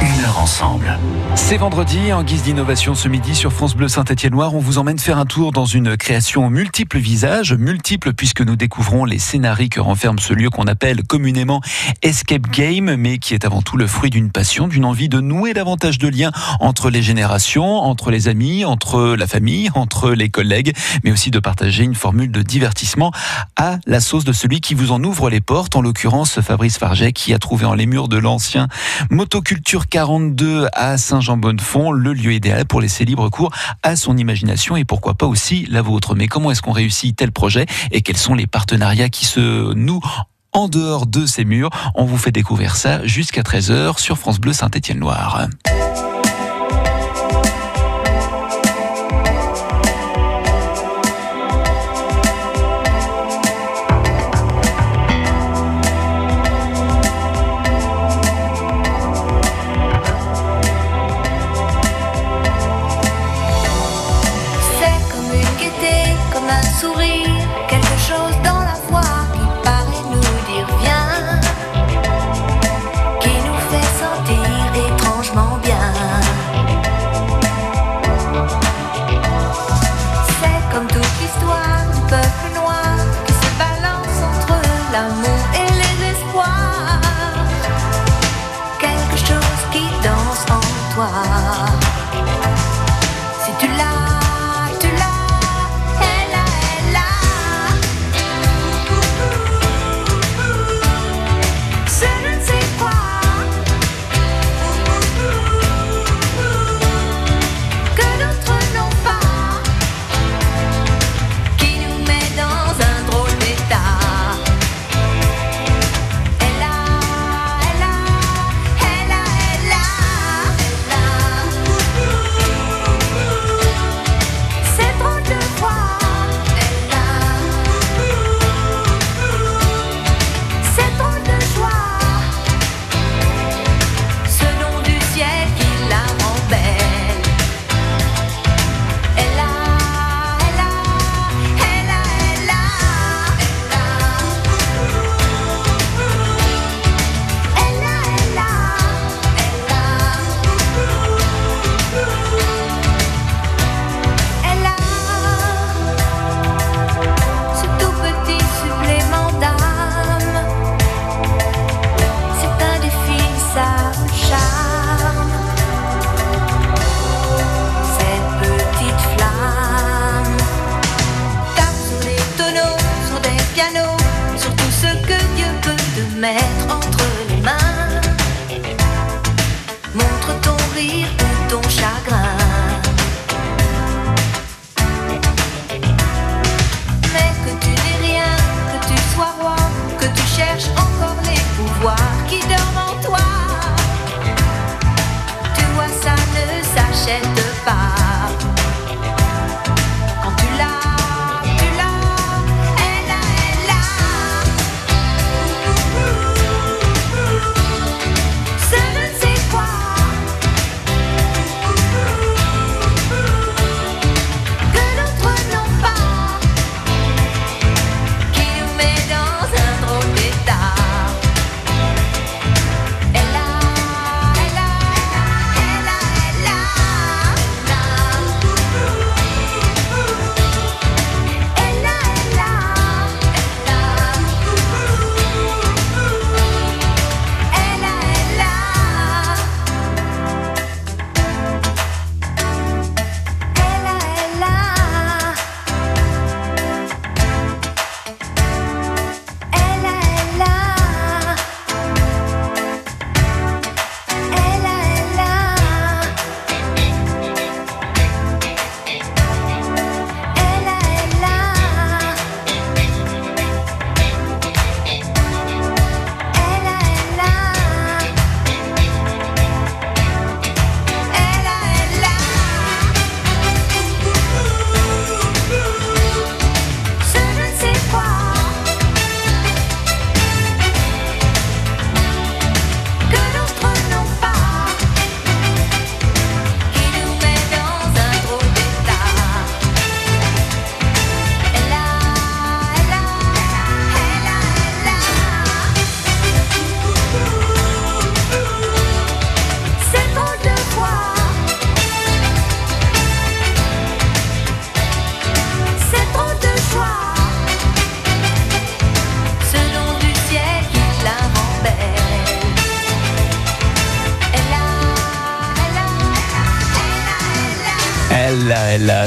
Une 0.00 0.24
heure 0.24 0.38
ensemble. 0.38 0.98
C'est 1.34 1.56
vendredi, 1.56 2.12
en 2.12 2.22
guise 2.22 2.44
d'innovation 2.44 2.94
ce 2.94 3.08
midi 3.08 3.34
sur 3.34 3.52
France 3.52 3.74
Bleu 3.74 3.88
Saint-Étienne-Loire, 3.88 4.54
on 4.54 4.60
vous 4.60 4.78
emmène 4.78 4.98
faire 4.98 5.18
un 5.18 5.26
tour 5.26 5.50
dans 5.50 5.64
une 5.64 5.96
création 5.96 6.48
multiples 6.50 6.98
visages, 6.98 7.52
multiples 7.52 8.12
puisque 8.12 8.42
nous 8.42 8.54
découvrons 8.54 9.04
les 9.04 9.18
scénarios 9.18 9.68
que 9.68 9.80
renferme 9.80 10.18
ce 10.20 10.32
lieu 10.32 10.50
qu'on 10.50 10.64
appelle 10.64 11.02
communément 11.04 11.60
Escape 12.02 12.48
Game, 12.50 12.94
mais 12.96 13.18
qui 13.18 13.34
est 13.34 13.44
avant 13.44 13.62
tout 13.62 13.76
le 13.76 13.86
fruit 13.86 14.10
d'une 14.10 14.30
passion, 14.30 14.68
d'une 14.68 14.84
envie 14.84 15.08
de 15.08 15.20
nouer 15.20 15.52
davantage 15.52 15.98
de 15.98 16.08
liens 16.08 16.32
entre 16.60 16.90
les 16.90 17.02
générations, 17.02 17.78
entre 17.78 18.10
les 18.10 18.28
amis, 18.28 18.64
entre 18.64 19.16
la 19.16 19.26
famille, 19.26 19.70
entre 19.74 20.10
les 20.10 20.28
collègues, 20.28 20.74
mais 21.02 21.10
aussi 21.10 21.30
de 21.30 21.40
partager 21.40 21.82
une 21.82 21.94
formule 21.94 22.30
de 22.30 22.42
divertissement 22.42 23.10
à 23.56 23.78
la 23.86 24.00
sauce 24.00 24.24
de 24.24 24.32
celui 24.32 24.60
qui 24.60 24.74
vous 24.74 24.92
en 24.92 25.02
ouvre 25.02 25.28
les 25.28 25.40
portes, 25.40 25.76
en 25.76 25.80
l'occurrence 25.80 26.03
Fabrice 26.42 26.76
Farget, 26.76 27.12
qui 27.12 27.32
a 27.32 27.38
trouvé 27.38 27.64
en 27.64 27.72
les 27.72 27.86
murs 27.86 28.08
de 28.08 28.18
l'ancien 28.18 28.68
motoculture 29.10 29.88
42 29.88 30.68
à 30.74 30.98
Saint-Jean-Bonnefond, 30.98 31.92
le 31.92 32.12
lieu 32.12 32.32
idéal 32.32 32.66
pour 32.66 32.82
laisser 32.82 33.06
libre 33.06 33.30
cours 33.30 33.50
à 33.82 33.96
son 33.96 34.16
imagination 34.18 34.76
et 34.76 34.84
pourquoi 34.84 35.14
pas 35.14 35.26
aussi 35.26 35.66
la 35.70 35.80
vôtre. 35.80 36.14
Mais 36.14 36.28
comment 36.28 36.50
est-ce 36.50 36.60
qu'on 36.60 36.72
réussit 36.72 37.16
tel 37.16 37.32
projet 37.32 37.64
et 37.90 38.02
quels 38.02 38.18
sont 38.18 38.34
les 38.34 38.46
partenariats 38.46 39.08
qui 39.08 39.24
se 39.24 39.72
nouent 39.72 40.02
en 40.52 40.68
dehors 40.68 41.06
de 41.06 41.24
ces 41.24 41.46
murs? 41.46 41.70
On 41.94 42.04
vous 42.04 42.18
fait 42.18 42.32
découvrir 42.32 42.76
ça 42.76 43.06
jusqu'à 43.06 43.40
13h 43.40 43.98
sur 43.98 44.18
France 44.18 44.38
Bleu 44.38 44.52
Saint-Étienne-Loire. 44.52 45.48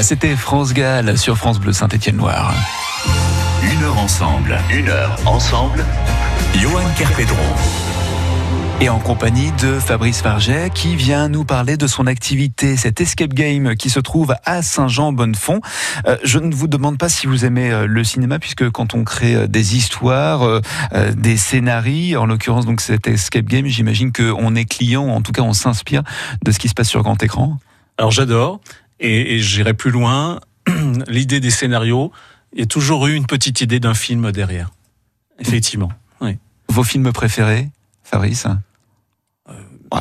C'était 0.02 0.36
France 0.36 0.74
Gall 0.74 1.18
sur 1.18 1.36
France 1.36 1.58
Bleu 1.58 1.72
Saint-Étienne-Loire. 1.72 2.54
Une 3.62 3.82
heure 3.82 3.98
ensemble, 3.98 4.58
une 4.70 4.88
heure 4.88 5.18
ensemble. 5.26 5.84
Johan 6.54 6.84
Kerpedron. 6.96 7.36
Et 8.80 8.88
en 8.88 9.00
compagnie 9.00 9.50
de 9.60 9.78
Fabrice 9.80 10.22
Farget 10.22 10.70
qui 10.72 10.94
vient 10.94 11.28
nous 11.28 11.44
parler 11.44 11.76
de 11.76 11.88
son 11.88 12.06
activité, 12.06 12.76
cet 12.76 13.00
escape 13.00 13.34
game 13.34 13.74
qui 13.74 13.90
se 13.90 13.98
trouve 13.98 14.36
à 14.44 14.62
Saint-Jean-Bonnefond. 14.62 15.60
Euh, 16.06 16.16
je 16.22 16.38
ne 16.38 16.54
vous 16.54 16.68
demande 16.68 16.96
pas 16.96 17.08
si 17.08 17.26
vous 17.26 17.44
aimez 17.44 17.72
euh, 17.72 17.86
le 17.86 18.04
cinéma 18.04 18.38
puisque 18.38 18.70
quand 18.70 18.94
on 18.94 19.02
crée 19.02 19.34
euh, 19.34 19.46
des 19.48 19.76
histoires, 19.76 20.42
euh, 20.42 20.60
euh, 20.92 21.12
des 21.12 21.36
scénarios, 21.36 22.20
en 22.20 22.26
l'occurrence 22.26 22.66
donc 22.66 22.80
cet 22.80 23.08
escape 23.08 23.46
game, 23.46 23.66
j'imagine 23.66 24.12
qu'on 24.12 24.54
est 24.54 24.64
client, 24.64 25.08
en 25.08 25.22
tout 25.22 25.32
cas 25.32 25.42
on 25.42 25.54
s'inspire 25.54 26.02
de 26.44 26.52
ce 26.52 26.60
qui 26.60 26.68
se 26.68 26.74
passe 26.74 26.88
sur 26.88 27.02
grand 27.02 27.20
écran. 27.20 27.58
Alors 27.98 28.12
j'adore 28.12 28.60
et, 29.00 29.34
et 29.34 29.38
j'irai 29.40 29.74
plus 29.74 29.90
loin. 29.90 30.40
L'idée 31.08 31.40
des 31.40 31.50
scénarios, 31.50 32.12
il 32.52 32.60
y 32.60 32.62
a 32.62 32.66
toujours 32.66 33.06
eu 33.06 33.14
une 33.14 33.26
petite 33.26 33.60
idée 33.60 33.80
d'un 33.80 33.94
film 33.94 34.32
derrière. 34.32 34.70
Effectivement. 35.38 35.92
Oui. 36.20 36.36
Vos 36.68 36.84
films 36.84 37.12
préférés, 37.12 37.68
Fabrice? 38.02 38.46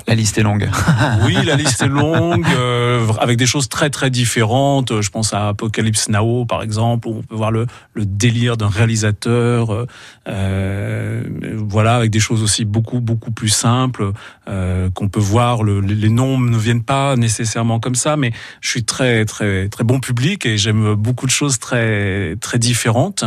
La 0.07 0.15
liste 0.15 0.37
est 0.37 0.43
longue. 0.43 0.69
Oui, 1.25 1.37
la 1.45 1.55
liste 1.55 1.81
est 1.81 1.87
longue, 1.87 2.45
euh, 2.57 3.05
avec 3.19 3.37
des 3.37 3.45
choses 3.45 3.69
très 3.69 3.89
très 3.89 4.09
différentes. 4.09 5.01
Je 5.01 5.09
pense 5.09 5.33
à 5.33 5.49
Apocalypse 5.49 6.09
Now, 6.09 6.45
par 6.45 6.61
exemple, 6.61 7.07
où 7.07 7.17
on 7.19 7.21
peut 7.23 7.35
voir 7.35 7.51
le, 7.51 7.65
le 7.93 8.05
délire 8.05 8.57
d'un 8.57 8.69
réalisateur. 8.69 9.73
euh, 9.73 9.85
euh, 10.27 11.23
voilà, 11.55 11.95
avec 11.95 12.11
des 12.11 12.19
choses 12.19 12.43
aussi 12.43 12.65
beaucoup 12.65 12.99
beaucoup 12.99 13.31
plus 13.31 13.49
simples 13.49 14.11
euh, 14.47 14.89
qu'on 14.91 15.09
peut 15.09 15.19
voir. 15.19 15.63
Le, 15.63 15.79
les 15.79 16.09
noms 16.09 16.39
ne 16.39 16.57
viennent 16.57 16.83
pas 16.83 17.15
nécessairement 17.15 17.79
comme 17.79 17.95
ça, 17.95 18.17
mais 18.17 18.31
je 18.61 18.69
suis 18.69 18.83
très 18.83 19.25
très 19.25 19.69
très 19.69 19.83
bon 19.83 19.99
public 19.99 20.45
et 20.45 20.57
j'aime 20.57 20.95
beaucoup 20.95 21.25
de 21.25 21.31
choses 21.31 21.59
très 21.59 22.35
très 22.41 22.59
différentes. 22.59 23.23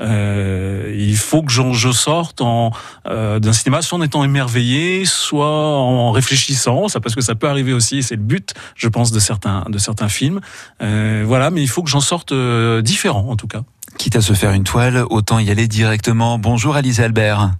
Euh, 0.00 0.94
il 0.96 1.16
faut 1.16 1.42
que 1.42 1.52
je 1.52 1.92
sorte 1.92 2.40
en 2.40 2.72
euh, 3.06 3.38
d'un 3.38 3.52
cinéma 3.52 3.82
soit 3.82 3.98
en 3.98 4.02
étant 4.02 4.24
émerveillé, 4.24 5.04
soit 5.04 5.46
en 5.46 6.01
réfléchissant, 6.10 6.88
ça 6.88 7.00
parce 7.00 7.14
que 7.14 7.20
ça 7.20 7.34
peut 7.34 7.48
arriver 7.48 7.72
aussi, 7.72 8.02
c'est 8.02 8.16
le 8.16 8.22
but, 8.22 8.54
je 8.74 8.88
pense, 8.88 9.12
de 9.12 9.20
certains 9.20 9.64
de 9.68 9.78
certains 9.78 10.08
films. 10.08 10.40
Euh, 10.82 11.22
voilà, 11.26 11.50
mais 11.50 11.62
il 11.62 11.68
faut 11.68 11.82
que 11.82 11.90
j'en 11.90 12.00
sorte 12.00 12.32
euh, 12.32 12.82
différent 12.82 13.26
en 13.28 13.36
tout 13.36 13.46
cas. 13.46 13.62
Quitte 13.98 14.16
à 14.16 14.20
se 14.20 14.32
faire 14.32 14.52
une 14.52 14.64
toile, 14.64 15.04
autant 15.10 15.38
y 15.38 15.50
aller 15.50 15.68
directement. 15.68 16.38
Bonjour 16.38 16.76
Alice 16.76 16.98
Albert. 16.98 17.50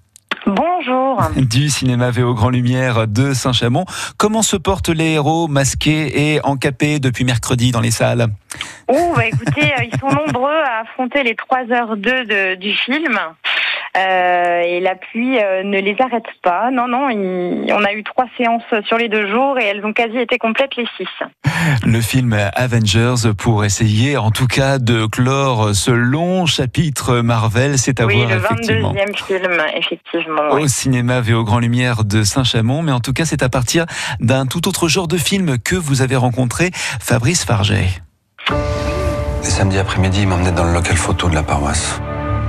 Bonjour. 0.46 1.22
Du 1.36 1.68
cinéma 1.68 2.10
VO 2.10 2.34
Grand 2.34 2.50
Lumière 2.50 3.06
de 3.06 3.32
Saint-Chamond. 3.32 3.84
Comment 4.16 4.42
se 4.42 4.56
portent 4.56 4.88
les 4.88 5.12
héros 5.12 5.46
masqués 5.46 6.34
et 6.34 6.40
encapés 6.44 6.98
depuis 6.98 7.24
mercredi 7.24 7.70
dans 7.70 7.80
les 7.80 7.92
salles? 7.92 8.26
Oh, 8.88 9.12
bah 9.14 9.26
écoutez, 9.26 9.72
euh, 9.72 9.84
ils 9.84 9.98
sont 10.00 10.08
nombreux 10.08 10.50
à 10.50 10.80
affronter 10.80 11.22
les 11.22 11.34
3h2 11.34 12.26
de, 12.26 12.54
du 12.56 12.74
film. 12.74 13.18
Euh, 13.94 14.60
et 14.62 14.80
la 14.80 14.94
pluie 14.94 15.38
euh, 15.38 15.62
ne 15.64 15.78
les 15.78 15.94
arrête 16.00 16.24
pas. 16.42 16.70
Non, 16.70 16.88
non, 16.88 17.10
il- 17.10 17.70
on 17.74 17.84
a 17.84 17.92
eu 17.92 18.02
trois 18.02 18.24
séances 18.38 18.62
sur 18.86 18.96
les 18.96 19.10
deux 19.10 19.28
jours 19.30 19.58
et 19.58 19.64
elles 19.66 19.84
ont 19.84 19.92
quasi 19.92 20.16
été 20.16 20.38
complètes 20.38 20.76
les 20.76 20.86
six. 20.96 21.06
Le 21.84 22.00
film 22.00 22.34
Avengers 22.54 23.34
pour 23.36 23.64
essayer 23.66 24.16
en 24.16 24.30
tout 24.30 24.46
cas 24.46 24.78
de 24.78 25.04
clore 25.04 25.74
ce 25.74 25.90
long 25.90 26.46
chapitre 26.46 27.16
Marvel. 27.20 27.76
C'est 27.78 28.00
à 28.00 28.06
oui, 28.06 28.16
voir 28.16 28.30
le 28.30 28.36
effectivement. 28.36 28.94
22e 28.94 29.26
film, 29.26 29.62
effectivement. 29.76 30.42
oui. 30.52 30.62
Au 30.62 30.68
cinéma 30.68 31.20
VO 31.20 31.44
Grand 31.44 31.58
Lumière 31.58 32.04
de 32.04 32.22
Saint-Chamond, 32.22 32.80
mais 32.82 32.92
en 32.92 33.00
tout 33.00 33.12
cas 33.12 33.26
c'est 33.26 33.42
à 33.42 33.50
partir 33.50 33.84
d'un 34.20 34.46
tout 34.46 34.66
autre 34.68 34.88
genre 34.88 35.06
de 35.08 35.18
film 35.18 35.58
que 35.58 35.76
vous 35.76 36.00
avez 36.00 36.16
rencontré, 36.16 36.70
Fabrice 36.72 37.44
Farget. 37.44 37.88
Les 38.48 39.50
samedis 39.50 39.78
après-midi, 39.78 40.22
il 40.22 40.28
m'emmenait 40.28 40.52
dans 40.52 40.64
le 40.64 40.72
local 40.72 40.96
photo 40.96 41.28
de 41.28 41.34
la 41.34 41.42
paroisse. 41.42 42.00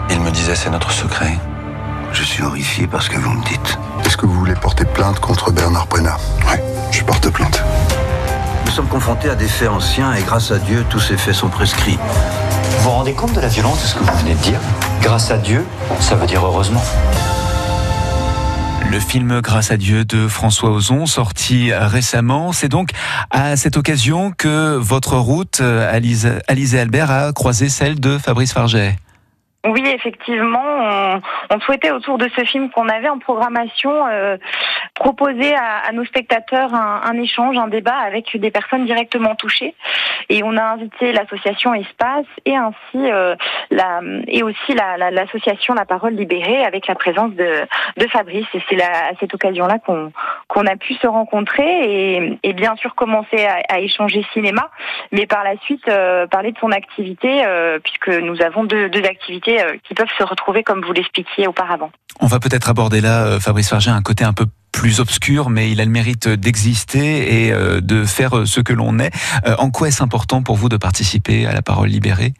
Il 0.09 0.19
me 0.19 0.31
disait 0.31 0.55
c'est 0.55 0.69
notre 0.69 0.91
secret. 0.91 1.37
Je 2.11 2.23
suis 2.23 2.43
horrifié 2.43 2.87
par 2.87 3.01
ce 3.01 3.09
que 3.09 3.17
vous 3.17 3.31
me 3.31 3.43
dites. 3.45 3.77
Est-ce 4.05 4.17
que 4.17 4.25
vous 4.25 4.33
voulez 4.33 4.53
porter 4.53 4.85
plainte 4.85 5.19
contre 5.19 5.51
Bernard 5.51 5.87
Prenat 5.87 6.17
Oui, 6.47 6.57
je 6.91 7.03
porte 7.03 7.29
plainte. 7.29 7.63
Nous 8.65 8.71
sommes 8.71 8.87
confrontés 8.87 9.29
à 9.29 9.35
des 9.35 9.47
faits 9.47 9.69
anciens 9.69 10.13
et 10.13 10.21
grâce 10.23 10.51
à 10.51 10.59
Dieu, 10.59 10.85
tous 10.89 10.99
ces 10.99 11.17
faits 11.17 11.35
sont 11.35 11.49
prescrits. 11.49 11.97
Vous 12.77 12.83
vous 12.83 12.89
rendez 12.89 13.13
compte 13.13 13.33
de 13.33 13.41
la 13.41 13.47
violence 13.47 13.81
de 13.81 13.87
ce 13.87 13.95
que 13.95 14.03
vous 14.03 14.17
venez 14.19 14.35
de 14.35 14.41
dire? 14.41 14.59
Grâce 15.01 15.31
à 15.31 15.37
Dieu, 15.37 15.65
ça 15.99 16.15
veut 16.15 16.27
dire 16.27 16.45
heureusement. 16.45 16.83
Le 18.91 18.99
film 18.99 19.41
Grâce 19.41 19.71
à 19.71 19.77
Dieu 19.77 20.05
de 20.05 20.27
François 20.27 20.69
Ozon, 20.69 21.07
sorti 21.07 21.73
récemment. 21.73 22.51
C'est 22.51 22.69
donc 22.69 22.89
à 23.31 23.55
cette 23.55 23.75
occasion 23.75 24.31
que 24.31 24.75
votre 24.75 25.17
route, 25.17 25.61
euh, 25.61 25.99
et 25.99 26.79
Albert, 26.79 27.09
a 27.09 27.33
croisé 27.33 27.69
celle 27.69 27.99
de 27.99 28.19
Fabrice 28.19 28.53
Farget. 28.53 28.95
Oui, 29.65 29.81
effectivement, 29.85 30.61
on, 30.61 31.21
on 31.49 31.59
souhaitait 31.61 31.91
autour 31.91 32.17
de 32.17 32.27
ce 32.35 32.43
film 32.43 32.69
qu'on 32.69 32.89
avait 32.89 33.07
en 33.07 33.17
programmation 33.17 34.05
euh, 34.07 34.35
proposer 34.93 35.55
à, 35.55 35.77
à 35.87 35.91
nos 35.93 36.03
spectateurs 36.03 36.73
un, 36.73 36.99
un 37.05 37.13
échange, 37.17 37.57
un 37.57 37.69
débat 37.69 37.95
avec 37.95 38.35
des 38.37 38.51
personnes 38.51 38.83
directement 38.85 39.35
touchées. 39.35 39.73
Et 40.27 40.43
on 40.43 40.57
a 40.57 40.63
invité 40.63 41.13
l'association 41.13 41.73
Espace 41.73 42.25
et 42.45 42.57
ainsi 42.57 42.75
euh, 42.95 43.35
la, 43.71 44.01
et 44.27 44.43
aussi 44.43 44.73
la- 44.73 44.97
la- 44.97 45.11
l'association 45.11 45.73
la, 45.75 45.85
Parole 45.85 46.13
Libérée 46.15 46.65
avec 46.65 46.87
la 46.87 46.95
présence 46.95 47.31
de, 47.33 47.61
de 47.97 48.07
Fabrice. 48.07 48.47
Et 48.53 48.61
c'est 48.69 48.81
à 48.83 49.11
cette 49.21 49.33
occasion-là 49.33 49.79
qu'on 49.79 50.11
qu'on 50.49 50.65
a 50.67 50.75
pu 50.75 50.93
se 50.95 51.07
rencontrer 51.07 51.63
et, 52.17 52.37
et 52.43 52.53
bien 52.53 52.75
sûr 52.75 52.95
commencer 52.95 53.45
à, 53.45 53.61
à 53.69 53.79
échanger 53.79 54.25
cinéma, 54.33 54.69
mais 55.13 55.25
par 55.25 55.43
la 55.45 55.55
suite 55.61 55.87
euh, 55.87 56.27
parler 56.27 56.51
de 56.51 56.57
son 56.59 56.71
activité 56.71 57.43
euh, 57.45 57.79
puisque 57.79 58.09
nous 58.09 58.41
avons 58.41 58.65
deux, 58.65 58.89
deux 58.89 59.03
activités 59.05 59.52
euh, 59.61 59.77
qui 59.87 59.93
peuvent 59.93 60.07
se 60.17 60.23
retrouver 60.23 60.63
comme 60.63 60.83
vous 60.85 60.93
l'expliquiez 60.93 61.47
auparavant. 61.47 61.91
On 62.19 62.27
va 62.27 62.39
peut-être 62.39 62.69
aborder 62.69 63.01
là, 63.01 63.25
euh, 63.25 63.39
Fabrice 63.39 63.69
Farget, 63.69 63.91
un 63.91 64.01
côté 64.01 64.23
un 64.23 64.33
peu 64.33 64.45
plus 64.71 64.99
obscur, 64.99 65.49
mais 65.49 65.71
il 65.71 65.81
a 65.81 65.85
le 65.85 65.91
mérite 65.91 66.27
d'exister 66.27 67.45
et 67.45 67.51
euh, 67.51 67.79
de 67.81 68.05
faire 68.05 68.47
ce 68.47 68.59
que 68.59 68.73
l'on 68.73 68.99
est. 68.99 69.11
En 69.59 69.69
quoi 69.69 69.87
est-ce 69.87 70.01
important 70.01 70.41
pour 70.41 70.55
vous 70.55 70.69
de 70.69 70.77
participer 70.77 71.45
à 71.45 71.53
la 71.53 71.61
parole 71.61 71.89
libérée? 71.89 72.33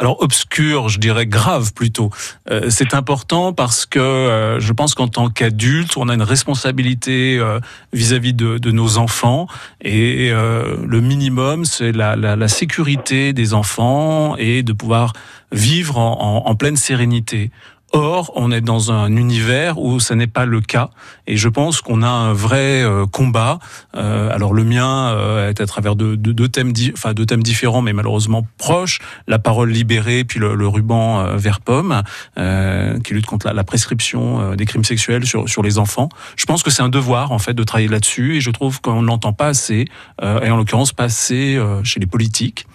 Alors 0.00 0.20
obscur, 0.22 0.88
je 0.88 0.98
dirais 0.98 1.26
grave 1.26 1.72
plutôt. 1.72 2.10
Euh, 2.50 2.68
c'est 2.68 2.94
important 2.94 3.52
parce 3.52 3.86
que 3.86 4.00
euh, 4.00 4.58
je 4.58 4.72
pense 4.72 4.94
qu'en 4.94 5.06
tant 5.06 5.30
qu'adulte, 5.30 5.96
on 5.96 6.08
a 6.08 6.14
une 6.14 6.22
responsabilité 6.22 7.38
euh, 7.38 7.60
vis-à-vis 7.92 8.34
de, 8.34 8.58
de 8.58 8.70
nos 8.72 8.98
enfants 8.98 9.46
et 9.80 10.30
euh, 10.32 10.76
le 10.84 11.00
minimum, 11.00 11.64
c'est 11.64 11.92
la, 11.92 12.16
la, 12.16 12.34
la 12.34 12.48
sécurité 12.48 13.32
des 13.32 13.54
enfants 13.54 14.34
et 14.36 14.64
de 14.64 14.72
pouvoir 14.72 15.12
vivre 15.52 15.96
en, 15.98 16.42
en, 16.44 16.50
en 16.50 16.54
pleine 16.56 16.76
sérénité. 16.76 17.52
Or, 17.96 18.32
on 18.34 18.50
est 18.50 18.60
dans 18.60 18.90
un 18.90 19.14
univers 19.14 19.78
où 19.78 20.00
ce 20.00 20.14
n'est 20.14 20.26
pas 20.26 20.46
le 20.46 20.60
cas, 20.60 20.90
et 21.28 21.36
je 21.36 21.48
pense 21.48 21.80
qu'on 21.80 22.02
a 22.02 22.08
un 22.08 22.32
vrai 22.32 22.82
euh, 22.82 23.06
combat. 23.06 23.60
Euh, 23.94 24.34
alors 24.34 24.52
le 24.52 24.64
mien 24.64 25.10
euh, 25.10 25.48
est 25.48 25.60
à 25.60 25.66
travers 25.66 25.94
deux 25.94 26.16
de, 26.16 26.32
de 26.32 26.46
thèmes, 26.48 26.72
enfin 26.92 27.12
deux 27.12 27.24
thèmes 27.24 27.44
différents, 27.44 27.82
mais 27.82 27.92
malheureusement 27.92 28.44
proches 28.58 28.98
la 29.28 29.38
parole 29.38 29.70
libérée, 29.70 30.24
puis 30.24 30.40
le, 30.40 30.56
le 30.56 30.66
ruban 30.66 31.20
euh, 31.20 31.36
vert 31.36 31.60
pomme, 31.60 32.02
euh, 32.36 32.98
qui 32.98 33.14
lutte 33.14 33.26
contre 33.26 33.46
la, 33.46 33.52
la 33.52 33.62
prescription 33.62 34.56
des 34.56 34.64
crimes 34.66 34.84
sexuels 34.84 35.24
sur, 35.24 35.48
sur 35.48 35.62
les 35.62 35.78
enfants. 35.78 36.08
Je 36.34 36.46
pense 36.46 36.64
que 36.64 36.70
c'est 36.70 36.82
un 36.82 36.88
devoir 36.88 37.30
en 37.30 37.38
fait 37.38 37.54
de 37.54 37.62
travailler 37.62 37.86
là-dessus, 37.88 38.38
et 38.38 38.40
je 38.40 38.50
trouve 38.50 38.80
qu'on 38.80 39.02
ne 39.02 39.06
l'entend 39.06 39.32
pas 39.32 39.46
assez, 39.46 39.86
et 40.20 40.50
en 40.50 40.56
l'occurrence 40.56 40.92
pas 40.92 41.04
assez 41.04 41.62
chez 41.84 42.00
les 42.00 42.06
politiques. 42.06 42.66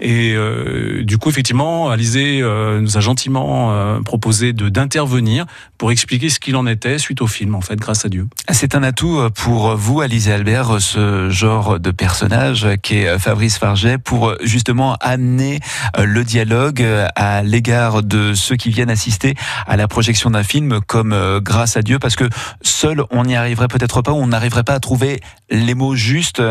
Et 0.00 0.32
euh, 0.34 1.02
du 1.04 1.18
coup, 1.18 1.28
effectivement, 1.28 1.90
Alizé 1.90 2.40
euh, 2.42 2.80
nous 2.80 2.96
a 2.96 3.00
gentiment 3.00 3.72
euh, 3.72 4.00
proposé 4.00 4.52
de 4.52 4.68
d'intervenir 4.68 5.46
pour 5.78 5.92
expliquer 5.92 6.30
ce 6.30 6.40
qu'il 6.40 6.56
en 6.56 6.66
était 6.66 6.98
suite 6.98 7.22
au 7.22 7.26
film, 7.26 7.54
en 7.54 7.60
fait, 7.60 7.76
grâce 7.76 8.04
à 8.04 8.08
Dieu. 8.08 8.26
C'est 8.50 8.74
un 8.74 8.82
atout 8.82 9.20
pour 9.34 9.76
vous, 9.76 10.02
et 10.02 10.30
Albert, 10.30 10.80
ce 10.80 11.28
genre 11.30 11.78
de 11.78 11.90
personnage 11.90 12.66
qui 12.82 12.96
est 12.96 13.18
Fabrice 13.18 13.58
Farget, 13.58 13.98
pour 13.98 14.34
justement 14.42 14.96
amener 15.00 15.60
euh, 15.98 16.04
le 16.04 16.24
dialogue 16.24 16.82
euh, 16.82 17.06
à 17.14 17.42
l'égard 17.42 18.02
de 18.02 18.34
ceux 18.34 18.56
qui 18.56 18.70
viennent 18.70 18.90
assister 18.90 19.34
à 19.66 19.76
la 19.76 19.88
projection 19.88 20.30
d'un 20.30 20.42
film 20.42 20.80
comme 20.86 21.12
euh, 21.12 21.40
Grâce 21.40 21.76
à 21.76 21.82
Dieu, 21.82 21.98
parce 21.98 22.16
que 22.16 22.28
seul 22.62 23.02
on 23.10 23.24
n'y 23.24 23.36
arriverait 23.36 23.68
peut-être 23.68 24.02
pas, 24.02 24.12
on 24.12 24.26
n'arriverait 24.26 24.64
pas 24.64 24.74
à 24.74 24.80
trouver 24.80 25.20
les 25.50 25.74
mots 25.74 25.94
justes 25.94 26.42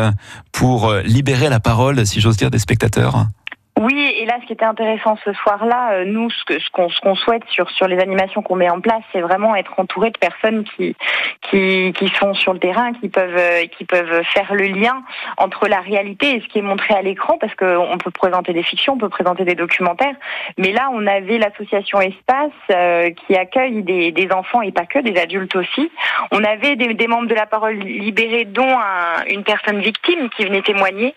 pour 0.52 0.88
euh, 0.88 1.02
libérer 1.02 1.48
la 1.48 1.60
parole, 1.60 2.06
si 2.06 2.20
j'ose 2.20 2.36
dire, 2.36 2.50
des 2.50 2.58
spectateurs. 2.58 3.26
Oui, 3.80 4.14
et 4.20 4.24
là, 4.24 4.38
ce 4.40 4.46
qui 4.46 4.52
était 4.52 4.64
intéressant 4.64 5.18
ce 5.24 5.32
soir-là, 5.32 5.94
euh, 5.94 6.04
nous, 6.04 6.30
ce 6.30 6.70
qu'on 6.70 6.88
ce 6.88 7.00
qu'on 7.00 7.16
souhaite 7.16 7.42
sur 7.48 7.68
sur 7.70 7.88
les 7.88 7.98
animations 7.98 8.40
qu'on 8.40 8.54
met 8.54 8.70
en 8.70 8.80
place, 8.80 9.02
c'est 9.12 9.20
vraiment 9.20 9.56
être 9.56 9.74
entouré 9.78 10.10
de 10.12 10.18
personnes 10.18 10.62
qui 10.62 10.94
qui 11.50 11.92
qui 11.92 12.08
sont 12.10 12.34
sur 12.34 12.52
le 12.52 12.60
terrain, 12.60 12.92
qui 12.92 13.08
peuvent 13.08 13.36
euh, 13.36 13.66
qui 13.76 13.84
peuvent 13.84 14.22
faire 14.32 14.54
le 14.54 14.66
lien 14.66 15.02
entre 15.38 15.66
la 15.66 15.80
réalité 15.80 16.36
et 16.36 16.40
ce 16.40 16.46
qui 16.46 16.60
est 16.60 16.62
montré 16.62 16.94
à 16.94 17.02
l'écran, 17.02 17.36
parce 17.40 17.54
que 17.56 17.76
on 17.76 17.98
peut 17.98 18.12
présenter 18.12 18.52
des 18.52 18.62
fictions, 18.62 18.92
on 18.92 18.98
peut 18.98 19.08
présenter 19.08 19.44
des 19.44 19.56
documentaires, 19.56 20.14
mais 20.56 20.70
là, 20.70 20.88
on 20.92 21.04
avait 21.08 21.38
l'association 21.38 22.00
Espace 22.00 22.52
euh, 22.70 23.10
qui 23.10 23.34
accueille 23.34 23.82
des 23.82 24.12
des 24.12 24.30
enfants 24.30 24.62
et 24.62 24.70
pas 24.70 24.86
que, 24.86 25.00
des 25.00 25.20
adultes 25.20 25.56
aussi. 25.56 25.90
On 26.30 26.44
avait 26.44 26.76
des, 26.76 26.94
des 26.94 27.06
membres 27.08 27.26
de 27.26 27.34
la 27.34 27.46
parole 27.46 27.74
libérée, 27.74 28.44
dont 28.44 28.78
un, 28.78 29.24
une 29.26 29.42
personne 29.42 29.80
victime 29.80 30.30
qui 30.30 30.44
venait 30.44 30.62
témoigner 30.62 31.12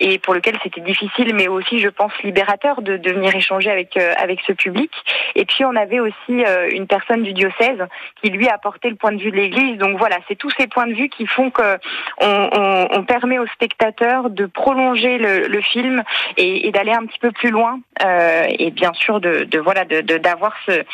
et 0.00 0.18
pour 0.18 0.34
lequel 0.34 0.56
c'était 0.62 0.80
difficile, 0.80 1.34
mais 1.34 1.48
aussi, 1.48 1.80
je 1.80 1.88
pense, 1.96 2.12
libérateur 2.22 2.82
de, 2.82 2.96
de 2.96 3.10
venir 3.12 3.34
échanger 3.34 3.70
avec 3.70 3.96
euh, 3.96 4.12
avec 4.16 4.40
ce 4.46 4.52
public. 4.52 4.92
Et 5.34 5.44
puis 5.44 5.64
on 5.64 5.74
avait 5.74 6.00
aussi 6.00 6.44
euh, 6.44 6.68
une 6.70 6.86
personne 6.86 7.22
du 7.22 7.32
diocèse 7.32 7.82
qui 8.22 8.30
lui 8.30 8.48
a 8.48 8.54
apporté 8.54 8.88
le 8.90 8.96
point 8.96 9.12
de 9.12 9.20
vue 9.20 9.30
de 9.30 9.36
l'Église. 9.36 9.78
Donc 9.78 9.98
voilà, 9.98 10.18
c'est 10.28 10.36
tous 10.36 10.52
ces 10.58 10.66
points 10.66 10.86
de 10.86 10.94
vue 10.94 11.08
qui 11.08 11.26
font 11.26 11.50
que 11.50 11.78
on, 12.20 12.48
on, 12.52 12.88
on 12.98 13.04
permet 13.04 13.38
aux 13.38 13.46
spectateurs 13.48 14.30
de 14.30 14.46
prolonger 14.46 15.18
le, 15.18 15.48
le 15.48 15.60
film 15.60 16.02
et, 16.36 16.66
et 16.68 16.70
d'aller 16.70 16.92
un 16.92 17.06
petit 17.06 17.18
peu 17.18 17.32
plus 17.32 17.50
loin. 17.50 17.80
Euh, 18.04 18.44
et 18.58 18.70
bien 18.70 18.92
sûr 18.92 19.20
de, 19.20 19.44
de 19.44 19.58
voilà 19.58 19.84
de 19.84 20.00
d'avoir 20.18 20.54
ce, 20.66 20.84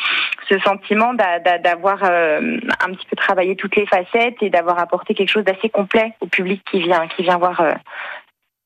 ce 0.49 0.59
sentiment 0.59 1.13
d'avoir 1.13 1.99
euh, 2.03 2.57
un 2.85 2.93
petit 2.93 3.05
peu 3.09 3.15
travaillé 3.15 3.55
toutes 3.55 3.75
les 3.75 3.85
facettes 3.85 4.41
et 4.41 4.49
d'avoir 4.49 4.79
apporté 4.79 5.13
quelque 5.13 5.29
chose 5.29 5.43
d'assez 5.43 5.69
complet 5.69 6.13
au 6.21 6.27
public 6.27 6.61
qui 6.69 6.81
vient 6.81 7.07
qui 7.07 7.23
vient 7.23 7.37
voir 7.37 7.59
euh, 7.61 7.73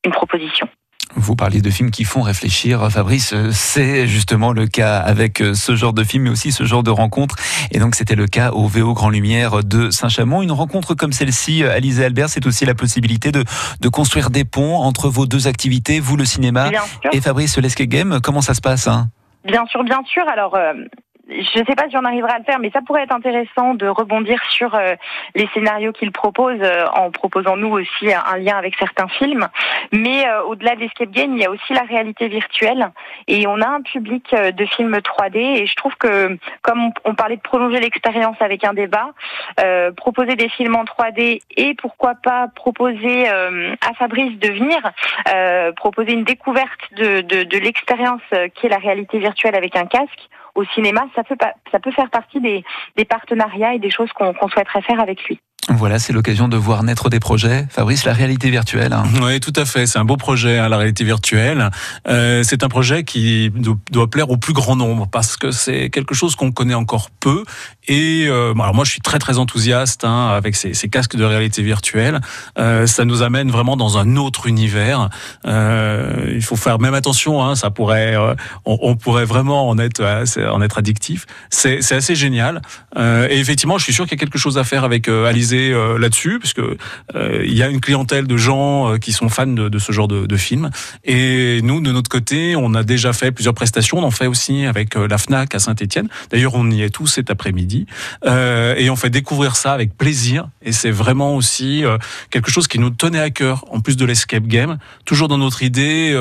une 0.06 0.12
proposition. 0.12 0.68
Vous 1.16 1.36
parliez 1.36 1.62
de 1.62 1.70
films 1.70 1.90
qui 1.90 2.04
font 2.04 2.22
réfléchir, 2.22 2.92
Fabrice. 2.92 3.34
C'est 3.52 4.08
justement 4.08 4.52
le 4.52 4.68
cas 4.68 4.98
avec 4.98 5.42
ce 5.54 5.76
genre 5.76 5.94
de 5.94 6.04
film, 6.04 6.24
mais 6.24 6.30
aussi 6.30 6.52
ce 6.52 6.64
genre 6.64 6.84
de 6.84 6.92
rencontre. 6.92 7.36
Et 7.72 7.80
donc, 7.80 7.96
c'était 7.96 8.16
le 8.16 8.28
cas 8.28 8.52
au 8.52 8.68
VO 8.68 8.94
Grand 8.94 9.10
Lumière 9.10 9.64
de 9.64 9.90
Saint-Chamond. 9.90 10.42
Une 10.42 10.52
rencontre 10.52 10.94
comme 10.94 11.14
celle-ci, 11.14 11.64
Alizé 11.64 12.06
Albert, 12.06 12.30
c'est 12.30 12.46
aussi 12.46 12.66
la 12.66 12.76
possibilité 12.76 13.32
de, 13.32 13.44
de 13.80 13.90
construire 13.90 14.30
des 14.30 14.46
ponts 14.46 14.78
entre 14.78 15.10
vos 15.10 15.26
deux 15.26 15.48
activités, 15.48 16.00
vous 16.00 16.18
le 16.18 16.26
cinéma 16.26 16.70
et 17.12 17.22
Fabrice 17.22 17.58
l'escape 17.58 17.88
game. 17.88 18.20
Comment 18.22 18.42
ça 18.42 18.54
se 18.54 18.62
passe 18.62 18.88
hein? 18.88 19.10
Bien 19.46 19.66
sûr, 19.68 19.84
bien 19.84 20.02
sûr. 20.06 20.24
Alors, 20.28 20.56
euh, 20.56 20.74
je 21.30 21.60
ne 21.60 21.66
sais 21.66 21.76
pas 21.76 21.90
si 21.90 21.98
on 21.98 22.06
arrivera 22.06 22.34
à 22.34 22.38
le 22.40 22.44
faire, 22.44 22.60
mais 22.60 22.72
ça 22.72 22.82
pourrait 22.82 23.04
être 23.04 23.14
intéressant 23.14 23.74
de 23.74 23.88
rebondir 23.88 24.42
sur 24.50 24.74
euh, 24.76 24.96
les 25.36 25.48
scénarios 25.54 25.92
qu'il 25.92 26.12
propose 26.12 26.60
euh, 26.62 26.86
en 26.94 27.12
proposant 27.12 27.58
nous 27.58 27.70
aussi 27.70 28.14
un 28.14 28.38
lien 28.38 28.58
avec 28.58 28.76
certains 28.78 29.08
films. 29.08 29.48
Mais 29.92 30.28
euh, 30.28 30.44
au-delà 30.44 30.76
de 30.76 30.82
l'escape 30.82 31.12
game, 31.12 31.34
il 31.34 31.42
y 31.42 31.46
a 31.46 31.52
aussi 31.52 31.74
la 31.74 31.84
réalité 31.84 32.28
virtuelle 32.28 32.92
et 33.28 33.48
on 33.48 33.62
a 33.62 33.68
un 33.68 33.82
public 33.82 34.26
euh, 34.34 34.52
de 34.52 34.66
films 34.66 34.98
3D 34.98 35.38
et 35.38 35.66
je 35.66 35.76
trouve 35.76 35.96
que 35.96 36.38
comme 36.62 36.92
on, 37.06 37.16
parlait 37.16 37.38
de 37.38 37.42
prolonger 37.42 37.80
l'expérience 37.80 38.38
avec 38.40 38.64
un 38.64 38.74
débat, 38.74 39.12
euh, 39.60 39.92
proposer 39.92 40.36
des 40.36 40.50
films 40.50 40.76
en 40.76 40.84
3D 40.84 41.42
et 41.56 41.74
pourquoi 41.76 42.16
pas 42.16 42.48
proposer 42.56 43.28
à 43.28 43.94
Fabrice 43.98 44.38
de 44.40 44.50
venir 44.50 44.78
proposer 45.76 46.14
une 46.14 46.24
découverte 46.24 46.80
de, 46.96 47.22
de, 47.22 47.44
de 47.44 47.58
l'expérience 47.58 48.22
qui 48.56 48.68
est 48.68 48.70
la 48.70 48.78
réalité 48.78 49.20
virtuelle 49.20 49.56
avec 49.56 49.76
un 49.76 49.86
casque 49.86 50.30
au 50.58 50.66
cinéma, 50.74 51.06
ça 51.16 51.24
peut, 51.24 51.92
faire 51.92 52.10
partie 52.10 52.42
des, 52.42 52.64
partenariats 53.06 53.76
et 53.76 53.80
des 53.80 53.92
choses 53.92 54.12
qu'on 54.14 54.34
qu 54.34 54.50
souhaiterait 54.50 54.82
faire 54.82 55.00
avec 55.00 55.24
lui. 55.26 55.40
Voilà, 55.70 56.00
c'est 56.00 56.14
l'occasion 56.14 56.48
de 56.48 56.56
voir 56.56 56.82
naître 56.84 57.10
des 57.10 57.20
projets. 57.20 57.68
Fabrice, 57.70 58.06
la 58.06 58.14
réalité 58.14 58.50
virtuelle. 58.50 58.94
Hein. 58.94 59.04
Oui, 59.22 59.42
tout 59.42 59.52
à 59.56 59.66
fait. 59.66 59.86
C'est 59.86 60.00
un 60.00 60.06
beau 60.06 60.16
projet, 60.16 60.58
hein, 60.58 60.70
la 60.70 60.78
réalité 60.78 61.04
virtuelle. 61.04 61.72
Euh, 62.08 62.42
c'est 62.44 62.64
un 62.64 62.70
projet 62.70 63.04
qui 63.04 63.52
doit 63.92 64.10
plaire 64.10 64.30
au 64.30 64.38
plus 64.38 64.54
grand 64.54 64.78
nombre 64.78 65.08
parce 65.12 65.36
que 65.36 65.52
c'est 65.52 65.90
quelque 65.90 66.16
chose 66.16 66.38
qu'on 66.38 66.54
connaît 66.54 66.74
encore 66.74 67.10
peu. 67.20 67.44
Et 67.90 68.28
euh, 68.28 68.54
alors 68.54 68.74
moi, 68.74 68.86
je 68.86 68.92
suis 68.92 69.02
très 69.02 69.20
très 69.20 69.40
enthousiaste 69.40 70.06
hein, 70.06 70.30
avec 70.30 70.56
ces, 70.56 70.72
casques 70.88 71.18
de 71.18 71.26
réalité 71.26 71.62
virtuelle. 71.64 72.22
Euh, 72.58 72.88
ça 72.88 73.04
nous 73.04 73.22
amène 73.22 73.52
vraiment 73.52 73.76
dans 73.76 73.98
un 73.98 74.16
autre 74.16 74.48
univers. 74.48 75.10
Il 75.46 76.44
faut 76.44 76.56
faire 76.56 76.80
même 76.80 76.94
attention. 76.94 77.56
Ça 77.56 77.72
pourrait, 77.72 78.16
on, 78.66 78.80
on, 78.82 78.96
pourrait 78.96 79.26
vraiment 79.26 79.68
en 79.68 79.78
être 79.80 80.02
en 80.50 80.62
être 80.62 80.78
addictif. 80.78 81.26
C'est 81.50 81.92
assez 81.92 82.16
génial. 82.16 82.62
Et 82.98 83.38
effectivement, 83.38 83.78
je 83.78 83.84
suis 83.84 83.94
sûr 83.94 84.06
qu'il 84.06 84.14
y 84.14 84.20
a 84.20 84.24
quelque 84.24 84.38
chose 84.38 84.58
à 84.58 84.64
faire 84.64 84.86
avec 84.86 85.10
Alizé 85.10 85.47
euh, 85.56 85.98
là-dessus, 85.98 86.40
parce 86.40 86.54
euh, 87.16 87.44
il 87.46 87.56
y 87.56 87.64
a 87.64 87.70
une 87.70 87.82
clientèle 87.82 88.28
de 88.28 88.38
gens 88.38 88.94
euh, 88.94 88.98
qui 88.98 89.12
sont 89.12 89.30
fans 89.30 89.48
de, 89.48 89.80
ce 89.80 89.92
genre 89.92 90.08
de, 90.08 90.26
de 90.26 90.38
film. 90.38 90.70
Et 91.04 91.62
nous, 91.64 91.82
de 91.82 91.92
notre 91.92 92.10
côté, 92.10 92.56
on 92.56 92.74
a 92.74 92.84
déjà 92.84 93.14
fait 93.14 93.32
plusieurs 93.32 93.54
prestations. 93.54 94.00
On 94.00 94.04
en 94.04 94.12
fait 94.12 94.28
aussi 94.28 94.66
avec 94.66 94.96
la 94.96 95.18
Fnac 95.18 95.56
à 95.56 95.60
Saint-Étienne. 95.60 96.10
D'ailleurs, 96.32 96.56
on 96.56 96.70
y 96.70 96.82
est 96.82 96.90
tous 96.90 97.08
cet 97.08 97.30
après-midi, 97.30 97.86
et 98.26 98.90
on 98.90 98.96
fait 98.96 99.10
découvrir 99.10 99.56
ça 99.56 99.74
avec 99.74 99.98
plaisir. 99.98 100.50
Et 100.62 100.72
c'est 100.72 100.92
vraiment 100.92 101.36
aussi 101.36 101.84
quelque 102.30 102.52
chose 102.52 102.68
qui 102.68 102.80
nous 102.80 102.90
tenait 102.90 103.20
à 103.20 103.30
cœur, 103.30 103.66
en 103.72 103.80
plus 103.80 103.98
de 103.98 104.06
l'escape 104.06 104.48
game, 104.48 104.78
toujours 105.06 105.28
dans 105.28 105.38
notre 105.38 105.64
idée 105.64 106.14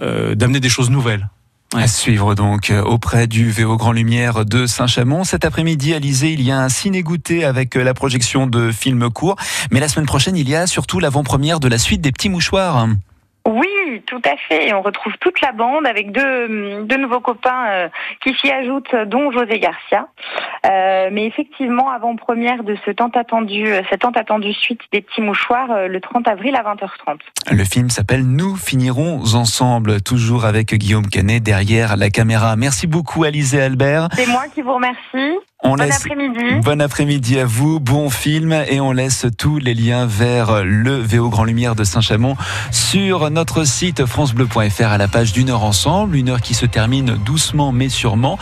d'amener 0.00 0.60
des 0.60 0.68
choses 0.68 0.90
nouvelles. 0.90 1.28
À 1.74 1.88
suivre 1.88 2.34
donc 2.34 2.70
euh, 2.70 2.80
auprès 2.82 3.26
du 3.26 3.50
VO 3.50 3.76
Grand 3.76 3.92
Lumière 3.92 4.44
de 4.44 4.66
Saint-Chamond. 4.66 5.24
Cet 5.24 5.44
après-midi, 5.44 5.94
à 5.94 5.98
Lysée, 5.98 6.32
il 6.32 6.40
y 6.42 6.52
a 6.52 6.60
un 6.60 6.68
ciné-goûté 6.68 7.44
avec 7.44 7.76
euh, 7.76 7.82
la 7.82 7.92
projection 7.92 8.46
de 8.46 8.70
films 8.70 9.10
courts. 9.10 9.36
Mais 9.72 9.80
la 9.80 9.88
semaine 9.88 10.06
prochaine, 10.06 10.36
il 10.36 10.48
y 10.48 10.54
a 10.54 10.68
surtout 10.68 11.00
l'avant-première 11.00 11.58
de 11.58 11.68
la 11.68 11.78
suite 11.78 12.00
des 12.00 12.12
petits 12.12 12.28
mouchoirs. 12.28 12.88
Oui, 13.46 14.02
tout 14.06 14.20
à 14.24 14.36
fait. 14.36 14.74
On 14.74 14.82
retrouve 14.82 15.12
toute 15.20 15.40
la 15.40 15.52
bande 15.52 15.86
avec 15.86 16.10
deux, 16.10 16.82
deux 16.82 16.96
nouveaux 16.96 17.20
copains 17.20 17.66
euh, 17.68 17.88
qui 18.20 18.34
s'y 18.34 18.50
ajoutent, 18.50 18.94
dont 19.06 19.30
José 19.30 19.60
Garcia. 19.60 20.08
Euh, 20.66 21.10
mais 21.12 21.26
effectivement, 21.26 21.88
avant-première 21.90 22.64
de 22.64 22.76
ce 22.84 22.90
tant 22.90 23.08
attendu, 23.08 23.66
cette 23.88 24.00
tant 24.00 24.10
attendue 24.10 24.52
suite 24.52 24.80
des 24.92 25.00
petits 25.00 25.20
mouchoirs, 25.20 25.70
euh, 25.70 25.86
le 25.86 26.00
30 26.00 26.26
avril 26.26 26.56
à 26.56 26.62
20h30. 26.62 27.18
Le 27.52 27.64
film 27.64 27.88
s'appelle 27.88 28.26
Nous 28.26 28.56
finirons 28.56 29.20
ensemble, 29.34 30.02
toujours 30.02 30.44
avec 30.44 30.74
Guillaume 30.74 31.06
Canet 31.06 31.40
derrière 31.40 31.96
la 31.96 32.10
caméra. 32.10 32.56
Merci 32.56 32.88
beaucoup, 32.88 33.22
Alizé 33.22 33.62
Albert. 33.62 34.08
C'est 34.14 34.28
moi 34.28 34.46
qui 34.52 34.62
vous 34.62 34.74
remercie. 34.74 35.38
On 35.62 35.70
bon 35.70 35.74
laisse... 35.76 35.96
après-midi. 35.96 36.60
Bon 36.62 36.80
après-midi 36.80 37.38
à 37.38 37.46
vous, 37.46 37.80
bon 37.80 38.10
film 38.10 38.52
et 38.52 38.78
on 38.80 38.92
laisse 38.92 39.26
tous 39.38 39.58
les 39.58 39.74
liens 39.74 40.06
vers 40.06 40.62
le 40.62 40.96
VO 40.96 41.30
Grand 41.30 41.44
Lumière 41.44 41.74
de 41.74 41.82
Saint-Chamond 41.82 42.36
sur 42.70 43.30
notre 43.30 43.64
site 43.64 44.04
francebleu.fr 44.04 44.84
à 44.84 44.98
la 44.98 45.08
page 45.08 45.32
d'une 45.32 45.50
heure 45.50 45.64
ensemble, 45.64 46.16
une 46.16 46.28
heure 46.28 46.42
qui 46.42 46.54
se 46.54 46.66
termine 46.66 47.16
doucement 47.24 47.72
mais 47.72 47.88
sûrement. 47.88 48.38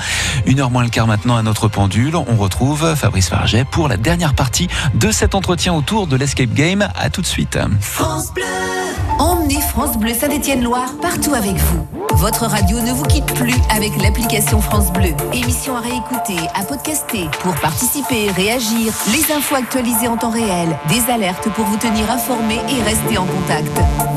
Une 0.47 0.61
heure 0.61 0.71
moins 0.71 0.83
le 0.83 0.91
quart 0.91 1.07
maintenant 1.07 1.37
à 1.37 1.43
notre 1.43 1.69
pendule. 1.69 2.17
On 2.17 2.37
retrouve 2.37 2.95
Fabrice 2.97 3.29
Farget 3.29 3.65
pour 3.65 3.89
la 3.89 3.97
dernière 3.97 4.35
partie 4.35 4.69
de 4.95 5.11
cet 5.11 5.35
entretien 5.35 5.73
autour 5.73 6.07
de 6.09 6.17
l'escape 6.17 6.53
game. 6.53 6.89
À 6.97 7.11
tout 7.11 7.21
de 7.21 7.27
suite. 7.27 7.59
France 7.81 8.35
Bleu. 8.35 8.84
Emmenez 9.19 9.61
France 9.61 9.97
Bleu 9.97 10.13
Saint-Étienne-Loire 10.13 10.95
partout 11.01 11.35
avec 11.35 11.57
vous. 11.57 11.87
Votre 12.15 12.47
radio 12.47 12.81
ne 12.81 12.93
vous 12.93 13.05
quitte 13.05 13.27
plus 13.35 13.55
avec 13.75 13.91
l'application 14.01 14.61
France 14.61 14.93
Bleu. 14.93 15.15
Émission 15.33 15.77
à 15.77 15.81
réécouter, 15.81 16.37
à 16.55 16.65
podcaster. 16.65 17.29
Pour 17.41 17.55
participer, 17.57 18.31
réagir, 18.31 18.93
les 19.13 19.35
infos 19.35 19.57
actualisées 19.57 20.09
en 20.09 20.17
temps 20.17 20.31
réel, 20.31 20.77
des 20.89 21.13
alertes 21.13 21.49
pour 21.51 21.65
vous 21.65 21.77
tenir 21.77 22.11
informé 22.11 22.61
et 22.69 22.83
rester 22.83 23.19
en 23.19 23.27
contact. 23.27 23.71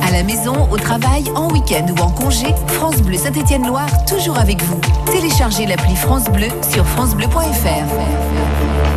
À 0.08 0.12
la 0.12 0.24
maison, 0.24 0.68
au 0.72 0.78
travail, 0.78 1.26
en 1.36 1.52
week-end 1.52 1.86
ou 1.98 2.02
en 2.02 2.12
congé, 2.12 2.48
France 2.68 2.98
Bleu 2.98 3.18
Saint-Étienne-Loire, 3.18 4.06
toujours 4.06 4.38
avec 4.38 4.62
vous. 4.64 4.80
Téléchargez 5.06 5.66
l'appli 5.66 5.96
France 5.96 6.26
Bleu 6.26 6.48
sur 6.72 6.86
francebleu.fr. 6.86 8.97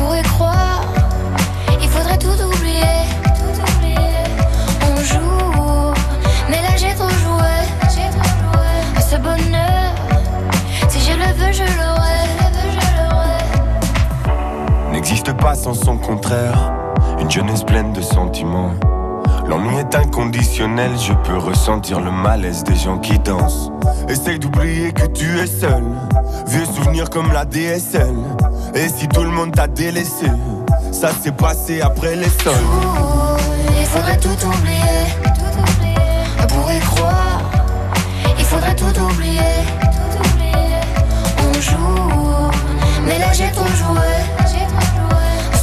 pourrait 0.00 0.22
croire. 0.22 0.82
Il 1.82 1.88
faudrait 1.88 2.18
tout 2.18 2.28
oublier, 2.28 2.96
tout 3.38 3.56
oublier. 3.60 4.24
On 4.82 5.92
mais 6.48 6.62
là 6.62 6.76
j'ai 6.76 6.94
trop 6.94 7.08
joué. 7.08 7.54
J'ai 7.94 8.08
trop 8.16 8.30
joué. 8.40 8.70
Ce 9.10 9.16
bonheur, 9.16 9.94
si 10.88 11.00
je 11.00 11.12
le 11.12 11.32
veux, 11.38 11.52
je 11.52 11.64
l'aurai. 11.76 12.00
pas 15.34 15.54
sans 15.54 15.74
son 15.74 15.96
contraire. 15.96 16.72
Une 17.20 17.30
jeunesse 17.30 17.64
pleine 17.64 17.92
de 17.92 18.00
sentiments. 18.00 18.72
L'ennui 19.46 19.76
est 19.76 19.94
inconditionnel, 19.94 20.92
je 20.98 21.12
peux 21.12 21.36
ressentir 21.36 22.00
le 22.00 22.10
malaise 22.10 22.64
des 22.64 22.76
gens 22.76 22.98
qui 22.98 23.18
dansent. 23.18 23.70
Essaye 24.08 24.38
d'oublier 24.38 24.92
que 24.92 25.06
tu 25.06 25.38
es 25.38 25.46
seul. 25.46 25.84
Vieux 26.46 26.64
souvenirs 26.64 27.10
comme 27.10 27.32
la 27.32 27.44
DSL. 27.44 28.14
Et 28.74 28.88
si 28.88 29.08
tout 29.08 29.22
le 29.22 29.30
monde 29.30 29.52
t'a 29.52 29.66
délaissé, 29.66 30.26
ça 30.92 31.10
s'est 31.12 31.32
passé 31.32 31.80
après 31.80 32.14
les 32.16 32.28
sols. 32.28 32.54
Il 33.78 33.86
faudrait 33.86 34.18
tout 34.18 34.46
oublier. 34.46 35.06
On 36.42 36.46
pourrait 36.46 36.80
croire. 36.80 37.40
Il 38.38 38.44
faudrait 38.44 38.76
tout 38.76 39.00
oublier. 39.00 39.40
On 41.38 41.60
joue. 41.60 42.50
Mais 43.04 43.18
là 43.18 43.32
j'ai 43.32 43.50
ton 43.50 43.66
jouet. 43.66 44.24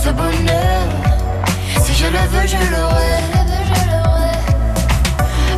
Ce 0.03 0.09
bonheur. 0.09 0.87
Si 1.83 1.93
je 1.93 2.05
le 2.05 2.19
veux, 2.31 2.47
je 2.47 2.57
l'aurai. 2.71 3.17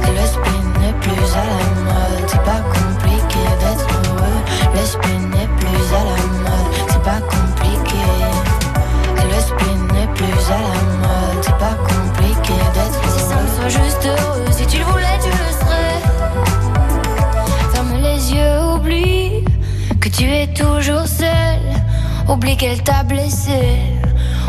Le 0.08 0.26
spin 0.26 0.62
n'est 0.82 0.94
plus 0.94 1.30
à 1.36 1.44
la 1.46 1.62
mode. 1.86 2.28
C'est 2.28 2.44
pas 2.44 2.62
compliqué 2.74 3.44
d'être 3.60 3.88
heureux. 4.10 4.42
Le 4.74 4.86
à 10.52 10.60
la 10.60 10.84
mode. 11.02 11.42
C'est 11.42 11.58
pas 11.58 11.76
compliqué 11.88 12.54
d'être. 12.74 13.02
Si 13.14 13.20
ça 13.20 13.36
me 13.42 13.48
soit 13.56 13.70
juste 13.70 14.06
heureux. 14.06 14.46
Si 14.52 14.66
tu 14.68 14.78
le 14.80 14.86
voulais, 14.86 15.18
tu 15.24 15.30
le 15.30 15.52
serais. 15.60 16.00
Ferme 17.74 17.94
les 18.02 18.34
yeux, 18.34 18.60
oublie 18.76 19.44
que 20.00 20.10
tu 20.10 20.26
es 20.32 20.48
toujours 20.48 21.08
seul. 21.08 21.60
Oublie 22.28 22.58
qu'elle 22.58 22.82
t'a 22.84 23.04
blessé. 23.04 23.80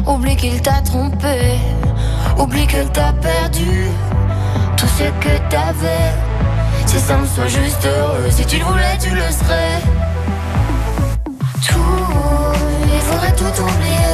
Oublie 0.06 0.36
qu'il 0.36 0.60
t'a 0.60 0.80
trompé. 0.82 1.58
Oublie 2.38 2.66
qu'elle 2.66 2.90
t'a 2.90 3.12
perdu 3.12 3.88
tout 4.76 4.88
ce 4.98 5.04
que 5.24 5.36
t'avais. 5.50 6.12
Si 6.86 6.98
ça 6.98 7.16
me 7.18 7.26
soit 7.26 7.46
juste 7.46 7.86
heureux, 7.86 8.30
si 8.30 8.44
tu 8.46 8.58
le 8.58 8.64
voulais, 8.64 8.98
tu 9.00 9.10
le 9.10 9.22
serais. 9.22 9.80
Tout, 11.68 11.78
il 12.84 13.00
faudrait 13.00 13.36
tout 13.36 13.62
oublier. 13.62 14.09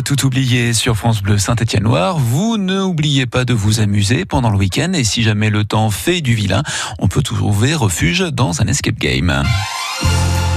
Tout 0.00 0.24
oublié 0.24 0.72
sur 0.72 0.96
France 0.96 1.22
Bleu 1.22 1.36
Saint-Étienne-Loire. 1.36 2.16
Vous 2.16 2.56
n'oubliez 2.56 3.26
pas 3.26 3.44
de 3.44 3.52
vous 3.52 3.80
amuser 3.80 4.24
pendant 4.24 4.48
le 4.48 4.56
week-end 4.56 4.92
et 4.94 5.04
si 5.04 5.22
jamais 5.22 5.50
le 5.50 5.64
temps 5.64 5.90
fait 5.90 6.22
du 6.22 6.34
vilain, 6.34 6.62
on 6.98 7.08
peut 7.08 7.22
trouver 7.22 7.74
refuge 7.74 8.20
dans 8.32 8.62
un 8.62 8.66
escape 8.68 8.98
game. 8.98 9.42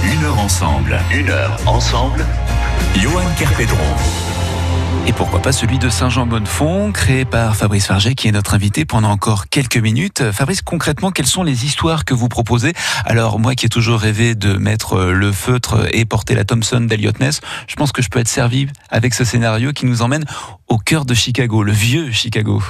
Une 0.04 0.24
heure 0.24 0.38
ensemble. 0.38 0.98
Une 1.12 1.28
heure 1.28 1.58
ensemble. 1.66 2.24
Johan 2.94 3.24
Kerpedron. 3.36 4.25
Et 5.08 5.12
pourquoi 5.12 5.40
pas 5.40 5.52
celui 5.52 5.78
de 5.78 5.88
Saint-Jean-Bonnefond, 5.88 6.90
créé 6.90 7.24
par 7.24 7.54
Fabrice 7.54 7.86
Farget, 7.86 8.16
qui 8.16 8.26
est 8.26 8.32
notre 8.32 8.54
invité 8.54 8.84
pendant 8.84 9.10
encore 9.10 9.48
quelques 9.48 9.76
minutes. 9.76 10.32
Fabrice, 10.32 10.62
concrètement, 10.62 11.12
quelles 11.12 11.28
sont 11.28 11.44
les 11.44 11.64
histoires 11.64 12.04
que 12.04 12.12
vous 12.12 12.28
proposez? 12.28 12.72
Alors, 13.04 13.38
moi 13.38 13.54
qui 13.54 13.66
ai 13.66 13.68
toujours 13.68 14.00
rêvé 14.00 14.34
de 14.34 14.54
mettre 14.54 14.98
le 15.04 15.30
feutre 15.30 15.86
et 15.92 16.04
porter 16.04 16.34
la 16.34 16.44
Thompson 16.44 16.80
d'Eliot 16.80 17.12
Ness, 17.20 17.40
je 17.68 17.76
pense 17.76 17.92
que 17.92 18.02
je 18.02 18.08
peux 18.08 18.18
être 18.18 18.26
servi 18.26 18.66
avec 18.90 19.14
ce 19.14 19.22
scénario 19.22 19.72
qui 19.72 19.86
nous 19.86 20.02
emmène 20.02 20.24
au 20.66 20.78
cœur 20.78 21.04
de 21.04 21.14
Chicago, 21.14 21.62
le 21.62 21.72
vieux 21.72 22.10
Chicago. 22.10 22.60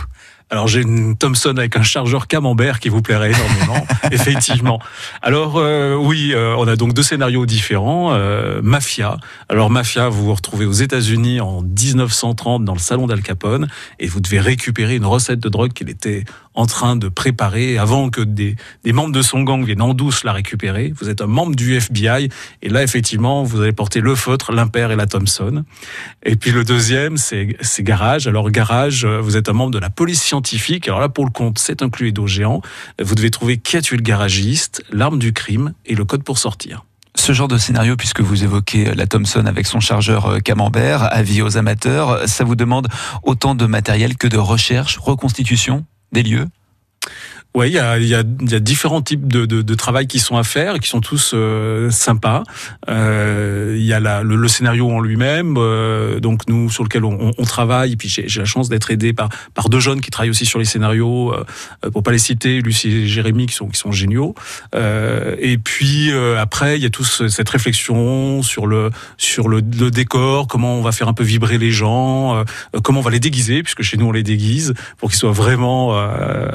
Alors 0.48 0.68
j'ai 0.68 0.82
une 0.82 1.16
Thomson 1.16 1.56
avec 1.56 1.76
un 1.76 1.82
chargeur 1.82 2.28
camembert 2.28 2.78
qui 2.78 2.88
vous 2.88 3.02
plairait 3.02 3.32
énormément, 3.32 3.84
effectivement. 4.12 4.78
Alors 5.20 5.56
euh, 5.56 5.96
oui, 5.96 6.30
euh, 6.34 6.54
on 6.56 6.68
a 6.68 6.76
donc 6.76 6.94
deux 6.94 7.02
scénarios 7.02 7.46
différents. 7.46 8.14
Euh, 8.14 8.60
Mafia. 8.62 9.16
Alors 9.48 9.70
Mafia, 9.70 10.08
vous 10.08 10.26
vous 10.26 10.34
retrouvez 10.34 10.64
aux 10.64 10.70
États-Unis 10.70 11.40
en 11.40 11.62
1930 11.62 12.64
dans 12.64 12.74
le 12.74 12.78
salon 12.78 13.08
d'Al 13.08 13.22
Capone 13.22 13.66
et 13.98 14.06
vous 14.06 14.20
devez 14.20 14.38
récupérer 14.38 14.94
une 14.94 15.04
recette 15.04 15.40
de 15.40 15.48
drogue 15.48 15.72
qu'il 15.72 15.90
était 15.90 16.22
en 16.54 16.66
train 16.66 16.94
de 16.94 17.08
préparer 17.08 17.76
avant 17.76 18.08
que 18.08 18.20
des, 18.20 18.54
des 18.84 18.92
membres 18.92 19.12
de 19.12 19.22
son 19.22 19.42
gang 19.42 19.64
viennent 19.64 19.82
en 19.82 19.94
douce 19.94 20.22
la 20.22 20.32
récupérer. 20.32 20.92
Vous 20.96 21.10
êtes 21.10 21.20
un 21.20 21.26
membre 21.26 21.56
du 21.56 21.74
FBI 21.74 22.28
et 22.62 22.68
là 22.68 22.84
effectivement 22.84 23.42
vous 23.42 23.60
allez 23.60 23.72
porter 23.72 24.00
le 24.00 24.14
feutre, 24.14 24.52
l'impair 24.52 24.92
et 24.92 24.96
la 24.96 25.06
Thompson. 25.06 25.64
Et 26.22 26.36
puis 26.36 26.52
le 26.52 26.62
deuxième 26.62 27.16
c'est 27.16 27.56
c'est 27.60 27.82
Garage. 27.82 28.28
Alors 28.28 28.48
Garage, 28.52 29.04
vous 29.04 29.36
êtes 29.36 29.48
un 29.48 29.52
membre 29.52 29.72
de 29.72 29.80
la 29.80 29.90
police 29.90 30.22
Alors 30.86 31.00
là 31.00 31.08
pour 31.08 31.24
le 31.24 31.30
compte 31.30 31.58
c'est 31.58 31.82
un 31.82 31.90
cluedo 31.90 32.26
géant. 32.26 32.60
Vous 33.02 33.14
devez 33.14 33.30
trouver 33.30 33.58
qui 33.58 33.76
a 33.76 33.82
tué 33.82 33.96
le 33.96 34.02
garagiste, 34.02 34.82
l'arme 34.90 35.18
du 35.18 35.32
crime 35.32 35.72
et 35.84 35.94
le 35.94 36.04
code 36.04 36.22
pour 36.22 36.38
sortir. 36.38 36.84
Ce 37.14 37.32
genre 37.32 37.48
de 37.48 37.56
scénario, 37.56 37.96
puisque 37.96 38.20
vous 38.20 38.44
évoquez 38.44 38.94
la 38.94 39.06
Thomson 39.06 39.46
avec 39.46 39.66
son 39.66 39.80
chargeur 39.80 40.42
camembert, 40.44 41.02
avis 41.02 41.40
aux 41.40 41.56
amateurs, 41.56 42.28
ça 42.28 42.44
vous 42.44 42.56
demande 42.56 42.88
autant 43.22 43.54
de 43.54 43.64
matériel 43.64 44.16
que 44.16 44.28
de 44.28 44.36
recherche, 44.36 44.98
reconstitution 44.98 45.84
des 46.12 46.22
lieux? 46.22 46.46
Oui, 47.56 47.68
il 47.68 48.06
y 48.06 48.14
a, 48.14 48.22
différents 48.60 49.00
types 49.00 49.26
de, 49.26 49.74
travail 49.76 50.06
qui 50.06 50.18
sont 50.18 50.36
à 50.36 50.44
faire 50.44 50.76
et 50.76 50.78
qui 50.78 50.90
sont 50.90 51.00
tous 51.00 51.32
euh, 51.32 51.90
sympas. 51.90 52.42
Euh, 52.90 53.74
il 53.78 53.84
y 53.84 53.94
a 53.94 54.22
le, 54.22 54.48
scénario 54.48 54.90
en 54.90 55.00
lui-même, 55.00 55.54
euh, 55.56 56.20
donc 56.20 56.42
nous 56.48 56.68
sur 56.68 56.84
lequel 56.84 57.06
on, 57.06 57.32
travaille. 57.44 57.96
Puis 57.96 58.10
j'ai 58.10 58.40
la 58.40 58.44
chance 58.44 58.68
d'être 58.68 58.90
aidé 58.90 59.14
par, 59.14 59.30
deux 59.70 59.80
jeunes 59.80 60.02
qui 60.02 60.10
travaillent 60.10 60.28
aussi 60.28 60.44
sur 60.44 60.58
les 60.58 60.66
scénarios, 60.66 61.34
pour 61.94 62.02
pas 62.02 62.12
les 62.12 62.18
citer, 62.18 62.60
Lucie 62.60 62.90
et 62.90 63.06
Jérémy 63.06 63.46
qui 63.46 63.54
sont, 63.54 63.90
géniaux. 63.90 64.34
Et 64.74 65.56
puis 65.56 66.12
après, 66.38 66.76
il 66.76 66.82
y 66.82 66.86
a 66.86 66.90
tous 66.90 67.26
cette 67.28 67.48
réflexion 67.48 68.42
sur 68.42 68.66
le, 68.66 68.90
décor, 69.90 70.46
comment 70.46 70.74
on 70.74 70.82
va 70.82 70.92
faire 70.92 71.08
un 71.08 71.14
peu 71.14 71.24
vibrer 71.24 71.56
les 71.56 71.70
gens, 71.70 72.44
comment 72.82 73.00
on 73.00 73.02
va 73.02 73.10
les 73.10 73.20
déguiser, 73.20 73.62
puisque 73.62 73.80
chez 73.80 73.96
nous 73.96 74.08
on 74.08 74.12
les 74.12 74.22
déguise 74.22 74.74
pour 74.98 75.08
qu'ils 75.08 75.18
soient 75.18 75.32
vraiment 75.32 75.98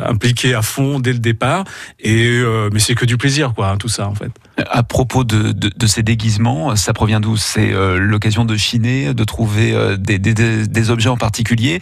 impliqués 0.05 0.53
à 0.53 0.61
fond 0.61 0.90
dès 0.99 1.13
le 1.13 1.19
départ. 1.19 1.63
Et 1.99 2.27
euh, 2.27 2.69
mais 2.73 2.79
c'est 2.79 2.95
que 2.95 3.05
du 3.05 3.17
plaisir, 3.17 3.53
quoi, 3.53 3.69
hein, 3.69 3.77
tout 3.77 3.89
ça 3.89 4.07
en 4.07 4.15
fait. 4.15 4.31
À 4.57 4.83
propos 4.83 5.23
de, 5.23 5.51
de, 5.51 5.87
ces 5.87 6.03
déguisements, 6.03 6.75
ça 6.75 6.93
provient 6.93 7.19
d'où? 7.19 7.37
C'est 7.37 7.73
euh, 7.73 7.97
l'occasion 7.97 8.45
de 8.45 8.55
chiner, 8.55 9.13
de 9.13 9.23
trouver 9.23 9.73
euh, 9.73 9.97
des, 9.97 10.19
des, 10.19 10.33
des, 10.33 10.89
objets 10.91 11.09
en 11.09 11.17
particulier, 11.17 11.79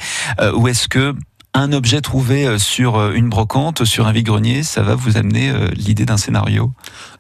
ou 0.54 0.68
est-ce 0.68 0.88
que 0.88 1.16
un 1.54 1.74
objet 1.74 2.02
trouvé 2.02 2.60
sur 2.60 3.12
une 3.12 3.30
brocante, 3.30 3.84
sur 3.86 4.08
un 4.08 4.12
vide-grenier, 4.12 4.64
ça 4.64 4.82
va 4.82 4.96
vous 4.96 5.18
amener 5.18 5.52
l'idée 5.76 6.06
d'un 6.06 6.18
scénario? 6.18 6.72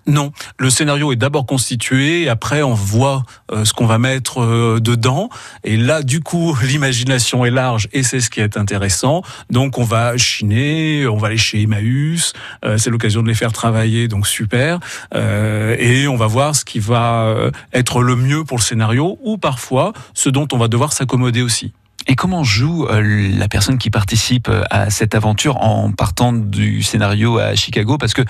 Non, 0.09 0.31
le 0.57 0.71
scénario 0.71 1.11
est 1.11 1.17
d'abord 1.17 1.45
constitué, 1.45 2.29
après 2.29 2.63
on 2.63 2.73
voit 2.73 3.23
euh, 3.51 3.63
ce 3.63 3.73
qu'on 3.73 3.85
va 3.85 3.99
mettre 3.99 4.41
euh, 4.41 4.79
dedans, 4.79 5.29
et 5.63 5.77
là 5.77 6.01
du 6.01 6.21
coup 6.21 6.57
l'imagination 6.63 7.45
est 7.45 7.51
large 7.51 7.87
et 7.93 8.01
c'est 8.01 8.19
ce 8.19 8.31
qui 8.31 8.39
est 8.39 8.57
intéressant. 8.57 9.21
Donc 9.51 9.77
on 9.77 9.83
va 9.83 10.17
chiner, 10.17 11.05
on 11.07 11.17
va 11.17 11.27
aller 11.27 11.37
chez 11.37 11.61
Emmaüs, 11.61 12.33
euh, 12.65 12.79
c'est 12.79 12.89
l'occasion 12.89 13.21
de 13.21 13.27
les 13.27 13.35
faire 13.35 13.51
travailler, 13.51 14.07
donc 14.07 14.25
super, 14.25 14.79
et 15.13 16.07
on 16.07 16.15
va 16.15 16.27
voir 16.27 16.55
ce 16.55 16.65
qui 16.65 16.79
va 16.79 17.51
être 17.73 18.01
le 18.01 18.15
mieux 18.15 18.43
pour 18.43 18.57
le 18.57 18.63
scénario 18.63 19.19
ou 19.21 19.37
parfois 19.37 19.93
ce 20.13 20.29
dont 20.29 20.47
on 20.51 20.57
va 20.57 20.67
devoir 20.67 20.93
s'accommoder 20.93 21.41
aussi. 21.41 21.73
Et 22.09 22.15
comment 22.15 22.43
joue 22.43 22.87
euh, 22.87 23.37
la 23.37 23.47
personne 23.47 23.77
qui 23.77 23.91
participe 23.91 24.49
euh, 24.49 24.63
à 24.71 24.89
cette 24.89 25.13
aventure 25.13 25.57
en 25.57 25.91
partant 25.91 26.33
du 26.33 26.81
scénario 26.81 27.37
à 27.37 27.53
Chicago? 27.53 27.99
Parce 27.99 28.15
que 28.15 28.23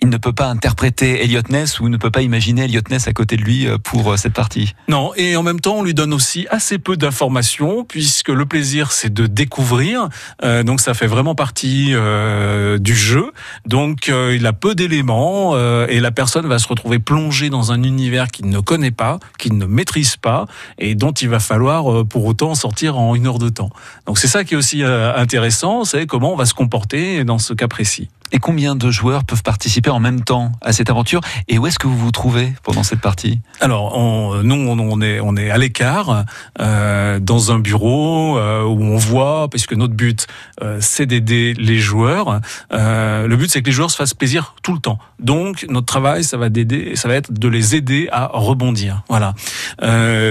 il 0.00 0.08
ne 0.08 0.16
peut 0.16 0.32
pas 0.32 0.48
interpréter 0.48 1.24
Elliot 1.24 1.42
Ness 1.48 1.80
ou 1.80 1.88
ne 1.88 1.96
peut 1.96 2.10
pas 2.10 2.22
imaginer 2.22 2.64
Elliot 2.64 2.82
Ness 2.90 3.08
à 3.08 3.12
côté 3.12 3.36
de 3.36 3.42
lui 3.42 3.66
euh, 3.66 3.78
pour 3.78 4.12
euh, 4.12 4.16
cette 4.16 4.34
partie. 4.34 4.74
Non, 4.88 5.12
et 5.16 5.36
en 5.36 5.42
même 5.42 5.60
temps, 5.60 5.76
on 5.76 5.82
lui 5.82 5.94
donne 5.94 6.12
aussi 6.12 6.46
assez 6.50 6.78
peu 6.78 6.96
d'informations, 6.96 7.84
puisque 7.84 8.28
le 8.28 8.44
plaisir, 8.44 8.92
c'est 8.92 9.12
de 9.12 9.26
découvrir. 9.26 10.08
Euh, 10.42 10.62
donc, 10.62 10.80
ça 10.80 10.94
fait 10.94 11.06
vraiment 11.06 11.34
partie 11.34 11.94
du 11.94 12.94
jeu. 12.94 13.32
Donc, 13.66 14.08
il 14.08 14.46
a 14.46 14.52
peu 14.52 14.74
d'éléments, 14.74 15.56
et 15.86 16.00
la 16.00 16.10
personne 16.10 16.46
va 16.46 16.58
se 16.58 16.68
retrouver 16.68 16.98
plongée 16.98 17.50
dans 17.50 17.72
un 17.72 17.82
univers 17.82 18.28
qu'il 18.28 18.48
ne 18.48 18.60
connaît 18.60 18.90
pas, 18.90 19.18
qu'il 19.38 19.56
ne 19.56 19.66
maîtrise 19.66 20.16
pas, 20.16 20.46
et 20.78 20.94
dont 20.94 21.12
il 21.12 21.28
va 21.28 21.40
falloir 21.40 22.04
pour 22.06 22.24
autant 22.24 22.54
sortir 22.54 22.98
en 22.98 23.14
une 23.14 23.26
heure 23.26 23.38
de 23.38 23.48
temps. 23.48 23.70
Donc, 24.06 24.18
c'est 24.18 24.28
ça 24.28 24.44
qui 24.44 24.54
est 24.54 24.56
aussi 24.56 24.82
intéressant, 24.82 25.84
c'est 25.84 26.06
comment 26.06 26.32
on 26.32 26.36
va 26.36 26.46
se 26.46 26.54
comporter 26.54 27.24
dans 27.24 27.38
ce 27.38 27.54
cas 27.54 27.68
précis. 27.68 28.08
Et 28.34 28.40
combien 28.40 28.74
de 28.74 28.90
joueurs 28.90 29.22
peuvent 29.22 29.44
participer 29.44 29.90
en 29.90 30.00
même 30.00 30.24
temps 30.24 30.50
à 30.60 30.72
cette 30.72 30.90
aventure 30.90 31.20
Et 31.46 31.56
où 31.56 31.68
est-ce 31.68 31.78
que 31.78 31.86
vous 31.86 31.96
vous 31.96 32.10
trouvez 32.10 32.52
pendant 32.64 32.82
cette 32.82 33.00
partie? 33.00 33.40
Alors, 33.60 33.96
nous, 34.42 34.56
on, 34.56 35.00
est, 35.36 35.50
à 35.50 35.56
l'écart, 35.56 36.24
euh, 36.60 37.20
dans 37.20 37.52
un 37.52 37.60
bureau 37.60 38.36
euh, 38.36 38.64
où 38.64 38.82
on 38.82 38.96
voit, 38.96 39.46
puisque 39.48 39.72
notre 39.72 39.94
but, 39.94 40.26
euh, 40.62 40.78
c'est 40.80 41.06
d'aider 41.06 41.54
les 41.56 41.78
joueurs. 41.78 42.40
Le 42.72 43.36
but, 43.36 43.48
c'est 43.48 43.62
que 43.62 43.66
les 43.66 43.72
joueurs 43.72 43.92
se 43.92 43.96
fassent 43.96 44.14
plaisir 44.14 44.56
tout 44.64 44.72
le 44.72 44.80
temps. 44.80 44.98
Donc, 45.20 45.64
notre 45.68 45.86
travail, 45.86 46.24
ça 46.24 46.36
va 46.36 46.48
ça 46.96 47.08
va 47.08 47.14
être 47.14 47.32
de 47.32 47.46
les 47.46 47.76
aider 47.76 48.08
à 48.10 48.30
rebondir. 48.32 49.04
Voilà. 49.08 49.34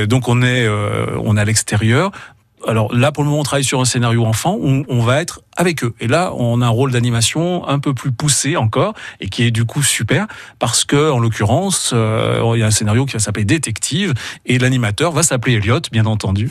Donc, 0.08 0.28
on 0.28 0.42
est 0.42 0.68
à 0.68 1.46
l'extérieur. 1.46 2.12
Alors 2.68 2.94
là, 2.94 3.12
pour 3.12 3.24
le 3.24 3.30
moment, 3.30 3.42
on 3.42 3.44
travaille 3.44 3.64
sur 3.64 3.80
un 3.80 3.86
scénario 3.86 4.26
enfant 4.26 4.58
où 4.60 4.86
on 4.88 5.02
va 5.02 5.22
être 5.22 5.42
avec 5.56 5.84
eux. 5.84 5.94
Et 6.00 6.08
là, 6.08 6.32
on 6.36 6.62
a 6.62 6.66
un 6.66 6.70
rôle 6.70 6.92
d'animation 6.92 7.68
un 7.68 7.80
peu 7.80 7.94
plus 7.94 8.12
poussé 8.12 8.56
encore 8.58 8.94
et 9.20 9.30
qui 9.30 9.44
est 9.44 9.52
du 9.52 9.66
coup 9.66 9.84
super 9.84 10.28
parce 10.60 10.86
que, 10.86 11.12
en 11.12 11.20
l'occurrence, 11.20 11.92
euh, 11.94 12.54
il 12.56 12.60
y 12.60 12.64
a 12.64 12.68
un 12.68 12.72
scénario 12.72 13.06
qui 13.06 13.14
va 13.14 13.20
s'appeler 13.20 13.46
Détective 13.46 14.14
et 14.46 14.58
l'animateur 14.60 15.12
va 15.12 15.24
s'appeler 15.24 15.56
Elliot, 15.56 15.82
bien 15.92 16.06
entendu. 16.06 16.50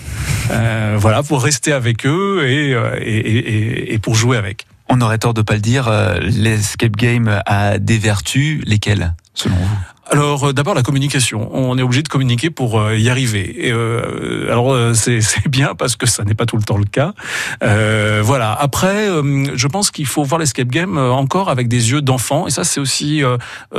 Euh, 0.50 0.96
voilà, 0.98 1.22
pour 1.22 1.42
rester 1.42 1.72
avec 1.72 2.06
eux 2.06 2.46
et, 2.48 2.74
euh, 2.74 2.96
et, 3.00 3.16
et, 3.16 3.94
et 3.94 3.98
pour 3.98 4.14
jouer 4.14 4.36
avec. 4.36 4.66
On 4.88 5.00
aurait 5.00 5.18
tort 5.18 5.32
de 5.32 5.42
pas 5.42 5.54
le 5.54 5.60
dire, 5.60 5.88
euh, 5.88 6.18
l'escape 6.20 6.96
game 6.96 7.40
a 7.46 7.78
des 7.78 7.96
vertus, 7.96 8.60
lesquelles, 8.66 9.14
selon 9.32 9.56
vous? 9.56 9.91
Alors 10.12 10.48
euh, 10.48 10.52
d'abord 10.52 10.74
la 10.74 10.82
communication. 10.82 11.48
On 11.52 11.78
est 11.78 11.82
obligé 11.82 12.02
de 12.02 12.08
communiquer 12.08 12.50
pour 12.50 12.78
euh, 12.78 12.96
y 12.98 13.08
arriver. 13.08 13.66
Et, 13.66 13.72
euh, 13.72 14.50
alors 14.50 14.72
euh, 14.72 14.92
c'est 14.92 15.20
bien 15.48 15.74
parce 15.74 15.96
que 15.96 16.06
ça 16.06 16.22
n'est 16.24 16.34
pas 16.34 16.44
tout 16.44 16.56
le 16.58 16.62
temps 16.62 16.76
le 16.76 16.84
cas. 16.84 17.14
Euh, 17.62 18.20
voilà. 18.22 18.52
Après, 18.52 19.08
je 19.54 19.66
pense 19.68 19.90
qu'il 19.90 20.06
faut 20.06 20.22
voir 20.22 20.38
l'escape 20.38 20.68
game 20.68 20.98
encore 20.98 21.48
avec 21.48 21.68
des 21.68 21.92
yeux 21.92 22.02
d'enfant. 22.02 22.46
Et 22.46 22.50
ça 22.50 22.64
c'est 22.64 22.78
aussi 22.78 23.24
euh, 23.24 23.38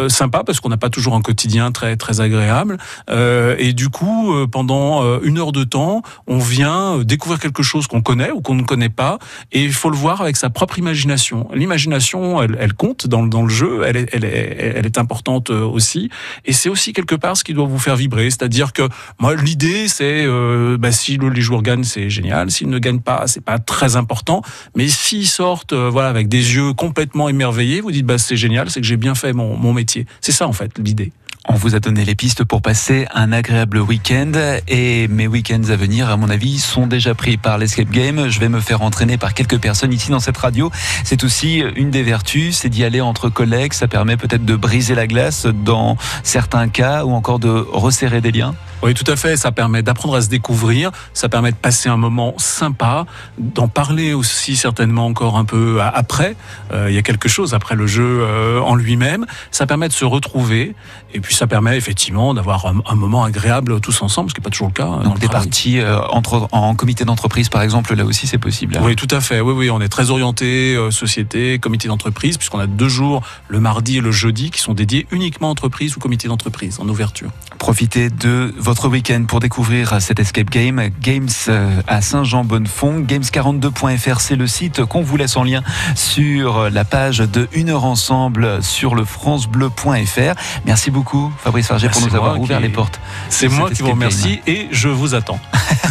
sympa 0.10 0.44
parce 0.44 0.60
qu'on 0.60 0.70
n'a 0.70 0.78
pas 0.78 0.90
toujours 0.90 1.14
un 1.14 1.22
quotidien 1.22 1.72
très 1.72 1.96
très 1.98 2.20
agréable. 2.20 2.78
Et 3.10 3.74
du 3.74 3.90
coup, 3.90 4.34
pendant 4.52 5.20
une 5.22 5.38
heure 5.38 5.52
de 5.52 5.64
temps, 5.64 6.02
on 6.28 6.40
vient 6.40 6.98
découvrir 7.00 7.40
quelque 7.40 7.62
chose 7.62 7.88
qu'on 7.88 8.02
connaît 8.02 8.32
ou 8.32 8.42
qu'on 8.42 8.56
ne 8.56 8.64
connaît 8.64 8.90
pas. 8.90 9.20
Et 9.52 9.64
il 9.64 9.74
faut 9.74 9.90
le 9.90 9.98
voir 9.98 10.22
avec 10.22 10.36
sa 10.38 10.50
propre 10.50 10.80
imagination. 10.80 11.48
L'imagination, 11.54 12.42
elle, 12.42 12.58
elle 12.60 12.74
compte 12.74 13.08
dans, 13.08 13.24
dans 13.24 13.44
le 13.44 13.50
jeu. 13.50 13.82
Elle 13.86 13.98
est, 13.98 14.10
elle 14.14 14.26
est, 14.26 14.74
elle 14.76 14.86
est 14.86 14.98
importante 14.98 15.52
aussi. 15.52 16.10
Et 16.46 16.54
c'est 16.54 16.70
aussi 16.70 16.94
quelque 16.94 17.16
part 17.16 17.38
ce 17.38 17.44
qui 17.44 17.54
doit 17.54 17.66
vous 17.66 17.80
faire 17.80 17.96
vibrer. 17.96 18.30
C'est-à-dire 18.30 18.74
que 18.74 18.84
moi, 19.20 19.36
l'idée, 19.36 19.88
c'est 19.88 20.26
euh, 20.26 20.78
bah, 20.78 20.92
si 20.92 21.18
le- 21.18 21.30
les 21.30 21.42
joueurs 21.42 21.62
gagnent, 21.62 21.84
c'est 21.84 22.10
génial. 22.10 22.52
S'ils 22.52 22.70
ne 22.70 22.80
gagnent 22.80 23.02
pas, 23.02 23.24
c'est 23.28 23.44
pas 23.44 23.60
très 23.60 23.96
important. 23.96 24.42
Mais 24.76 24.88
s'ils 24.88 25.28
sortent, 25.28 25.74
euh, 25.74 25.90
voilà, 25.90 26.10
avec 26.10 26.28
des 26.28 26.56
yeux 26.56 26.74
complètement 26.74 27.30
émerveillés, 27.30 27.82
vous 27.82 27.92
dites, 27.92 28.06
bah 28.06 28.18
c'est 28.18 28.38
génial, 28.38 28.70
c'est 28.70 28.82
que 28.82 28.88
j'ai 28.88 28.98
bien 28.98 29.16
fait 29.16 29.34
mon, 29.34 29.56
mon 29.58 29.74
métier. 29.74 30.06
C'est 30.22 30.32
ça 30.32 30.48
en 30.48 30.54
fait 30.54 30.72
l'idée. 30.80 31.12
On 31.50 31.56
vous 31.56 31.76
a 31.76 31.82
donné 31.82 32.06
les 32.06 32.16
pistes 32.16 32.46
pour 32.46 32.62
passer 32.62 33.06
un 33.14 33.34
agréable 33.34 33.78
week-end 33.80 34.32
et 34.70 35.10
mes 35.10 35.28
week-ends 35.28 35.70
à 35.70 35.76
venir, 35.76 36.10
à 36.10 36.16
mon 36.16 36.30
avis, 36.30 36.58
sont 36.58 36.88
déjà 36.88 37.14
pris 37.16 37.36
par 37.36 37.58
l'escape 37.58 37.90
game. 37.90 38.30
Je 38.30 38.40
vais 38.40 38.48
me 38.48 38.62
faire 38.62 38.82
entraîner 38.82 39.18
par 39.18 39.34
quelques 39.34 39.60
personnes 39.60 39.92
ici 39.92 40.10
dans 40.10 40.22
cette 40.22 40.38
radio. 40.38 40.72
C'est 41.04 41.26
aussi 41.26 41.62
une 41.76 41.92
des 41.92 42.02
vertus, 42.02 42.60
c'est 42.60 42.70
d'y 42.70 42.86
aller 42.86 43.02
entre 43.02 43.28
collègues. 43.28 43.74
Ça 43.74 43.90
permet 43.90 44.16
peut-être 44.16 44.46
de 44.46 44.56
briser 44.56 44.96
la 44.96 45.06
glace 45.06 45.46
dans 45.46 45.98
certains 46.24 46.70
cas 46.70 47.04
ou 47.04 47.12
encore 47.12 47.40
de 47.40 47.50
resserrer 47.50 48.22
des 48.22 48.32
liens. 48.32 48.56
Oui, 48.84 48.94
tout 48.94 49.10
à 49.12 49.16
fait. 49.16 49.38
Ça 49.38 49.52
permet 49.52 49.82
d'apprendre 49.84 50.16
à 50.16 50.22
se 50.22 50.30
découvrir. 50.30 50.92
Ça 51.14 51.30
permet 51.30 51.52
de 51.52 51.58
passer 51.58 51.90
un 51.90 51.98
moment 51.98 52.34
sympa, 52.38 53.06
d'en 53.38 53.68
parler 53.68 54.14
aussi 54.14 54.56
certainement 54.56 55.06
encore 55.06 55.38
un 55.38 55.46
peu 55.46 55.82
a- 55.82 55.88
après. 55.90 56.36
Euh, 56.72 56.88
il 56.90 56.96
y 56.96 56.98
a 56.98 57.02
quelque 57.02 57.30
chose 57.30 57.54
après 57.54 57.76
le 57.76 57.88
jeu 57.88 58.20
euh, 58.22 58.60
en 58.62 58.76
lui-même. 58.76 59.26
Ça 59.52 59.66
permet 59.66 59.88
de 59.88 59.94
se 59.94 60.06
retrouver. 60.06 60.76
Et 61.14 61.20
puis 61.20 61.36
ça 61.36 61.46
permet 61.48 61.78
effectivement 61.78 62.34
d'avoir 62.34 62.66
un, 62.66 62.82
un 62.90 62.96
moment 62.96 63.24
agréable 63.24 63.80
tous 63.80 64.02
ensemble, 64.02 64.30
ce 64.30 64.34
qui 64.34 64.42
n'est 64.42 64.44
pas 64.44 64.50
toujours 64.50 64.68
le 64.68 64.74
cas. 64.74 64.86
hein, 64.86 64.98
dans 64.98 65.04
Donc 65.04 65.14
le 65.16 65.20
des 65.20 65.28
travail. 65.28 65.48
parties 65.48 65.80
euh, 65.80 66.00
entre, 66.10 66.48
en 66.52 66.74
comité 66.76 67.06
d'entreprise, 67.06 67.50
par 67.50 67.62
exemple, 67.62 67.94
là 67.96 68.04
aussi 68.06 68.26
c'est 68.28 68.38
possible. 68.40 68.80
Oui, 68.82 68.96
tout 68.96 69.08
à 69.12 69.22
fait. 69.22 69.40
Oui, 69.40 69.54
oui, 69.56 69.70
on 69.70 69.80
est 69.80 69.90
très 69.90 70.10
orienté 70.10 70.76
euh, 70.76 70.90
société, 70.92 71.60
comité 71.60 71.88
d'entreprise, 71.88 72.38
puisqu'on 72.38 72.60
a 72.60 72.66
deux 72.68 72.90
jours, 72.90 73.22
le 73.48 73.60
mardi 73.60 73.98
et 73.98 74.02
le 74.02 74.12
jeudi, 74.12 74.50
qui 74.50 74.60
sont 74.60 74.74
dédiés 74.74 75.06
uniquement 75.12 75.50
entreprise 75.52 75.96
ou 75.96 76.00
comité 76.00 76.28
d'entreprise 76.28 76.80
en 76.80 76.90
ouverture. 76.90 77.30
Profitez 77.60 78.10
de 78.10 78.54
votre 78.58 78.73
week-end 78.82 79.26
pour 79.28 79.40
découvrir 79.40 80.02
cet 80.02 80.20
escape 80.20 80.50
game. 80.50 80.82
Games 81.02 81.30
euh, 81.48 81.82
à 81.88 82.02
Saint-Jean-Bonnefond. 82.02 83.02
Games42.fr, 83.02 84.20
c'est 84.20 84.36
le 84.36 84.48
site 84.48 84.84
qu'on 84.86 85.02
vous 85.02 85.18
laisse 85.18 85.38
en 85.38 85.44
lien 85.44 85.64
sur 85.96 86.70
la 86.70 86.84
page 86.84 87.20
de 87.20 87.48
Une 87.54 87.70
heure 87.70 87.86
ensemble 87.86 88.64
sur 88.64 88.96
le 88.96 89.06
francebleu.fr. 89.06 90.34
Merci 90.66 90.92
beaucoup, 90.92 91.32
Fabrice 91.38 91.68
Farger, 91.68 91.90
pour 91.90 92.02
nous 92.02 92.16
avoir 92.16 92.40
ouvert 92.40 92.60
les 92.60 92.70
portes. 92.70 93.00
C'est 93.30 93.48
moi 93.48 93.70
qui 93.70 93.82
vous 93.82 93.90
game. 93.90 93.96
remercie 93.96 94.42
et 94.48 94.68
je 94.72 94.90
vous 94.90 95.16
attends. 95.16 95.40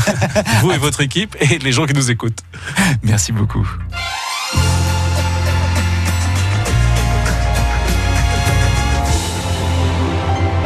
vous 0.61 0.73
et 0.73 0.79
votre 0.79 1.01
équipe 1.01 1.37
et 1.41 1.59
les 1.59 1.73
gens 1.73 1.87
qui 1.87 1.95
nous 1.95 2.11
écoutent. 2.11 2.41
Merci 3.03 3.33
beaucoup. 3.33 3.67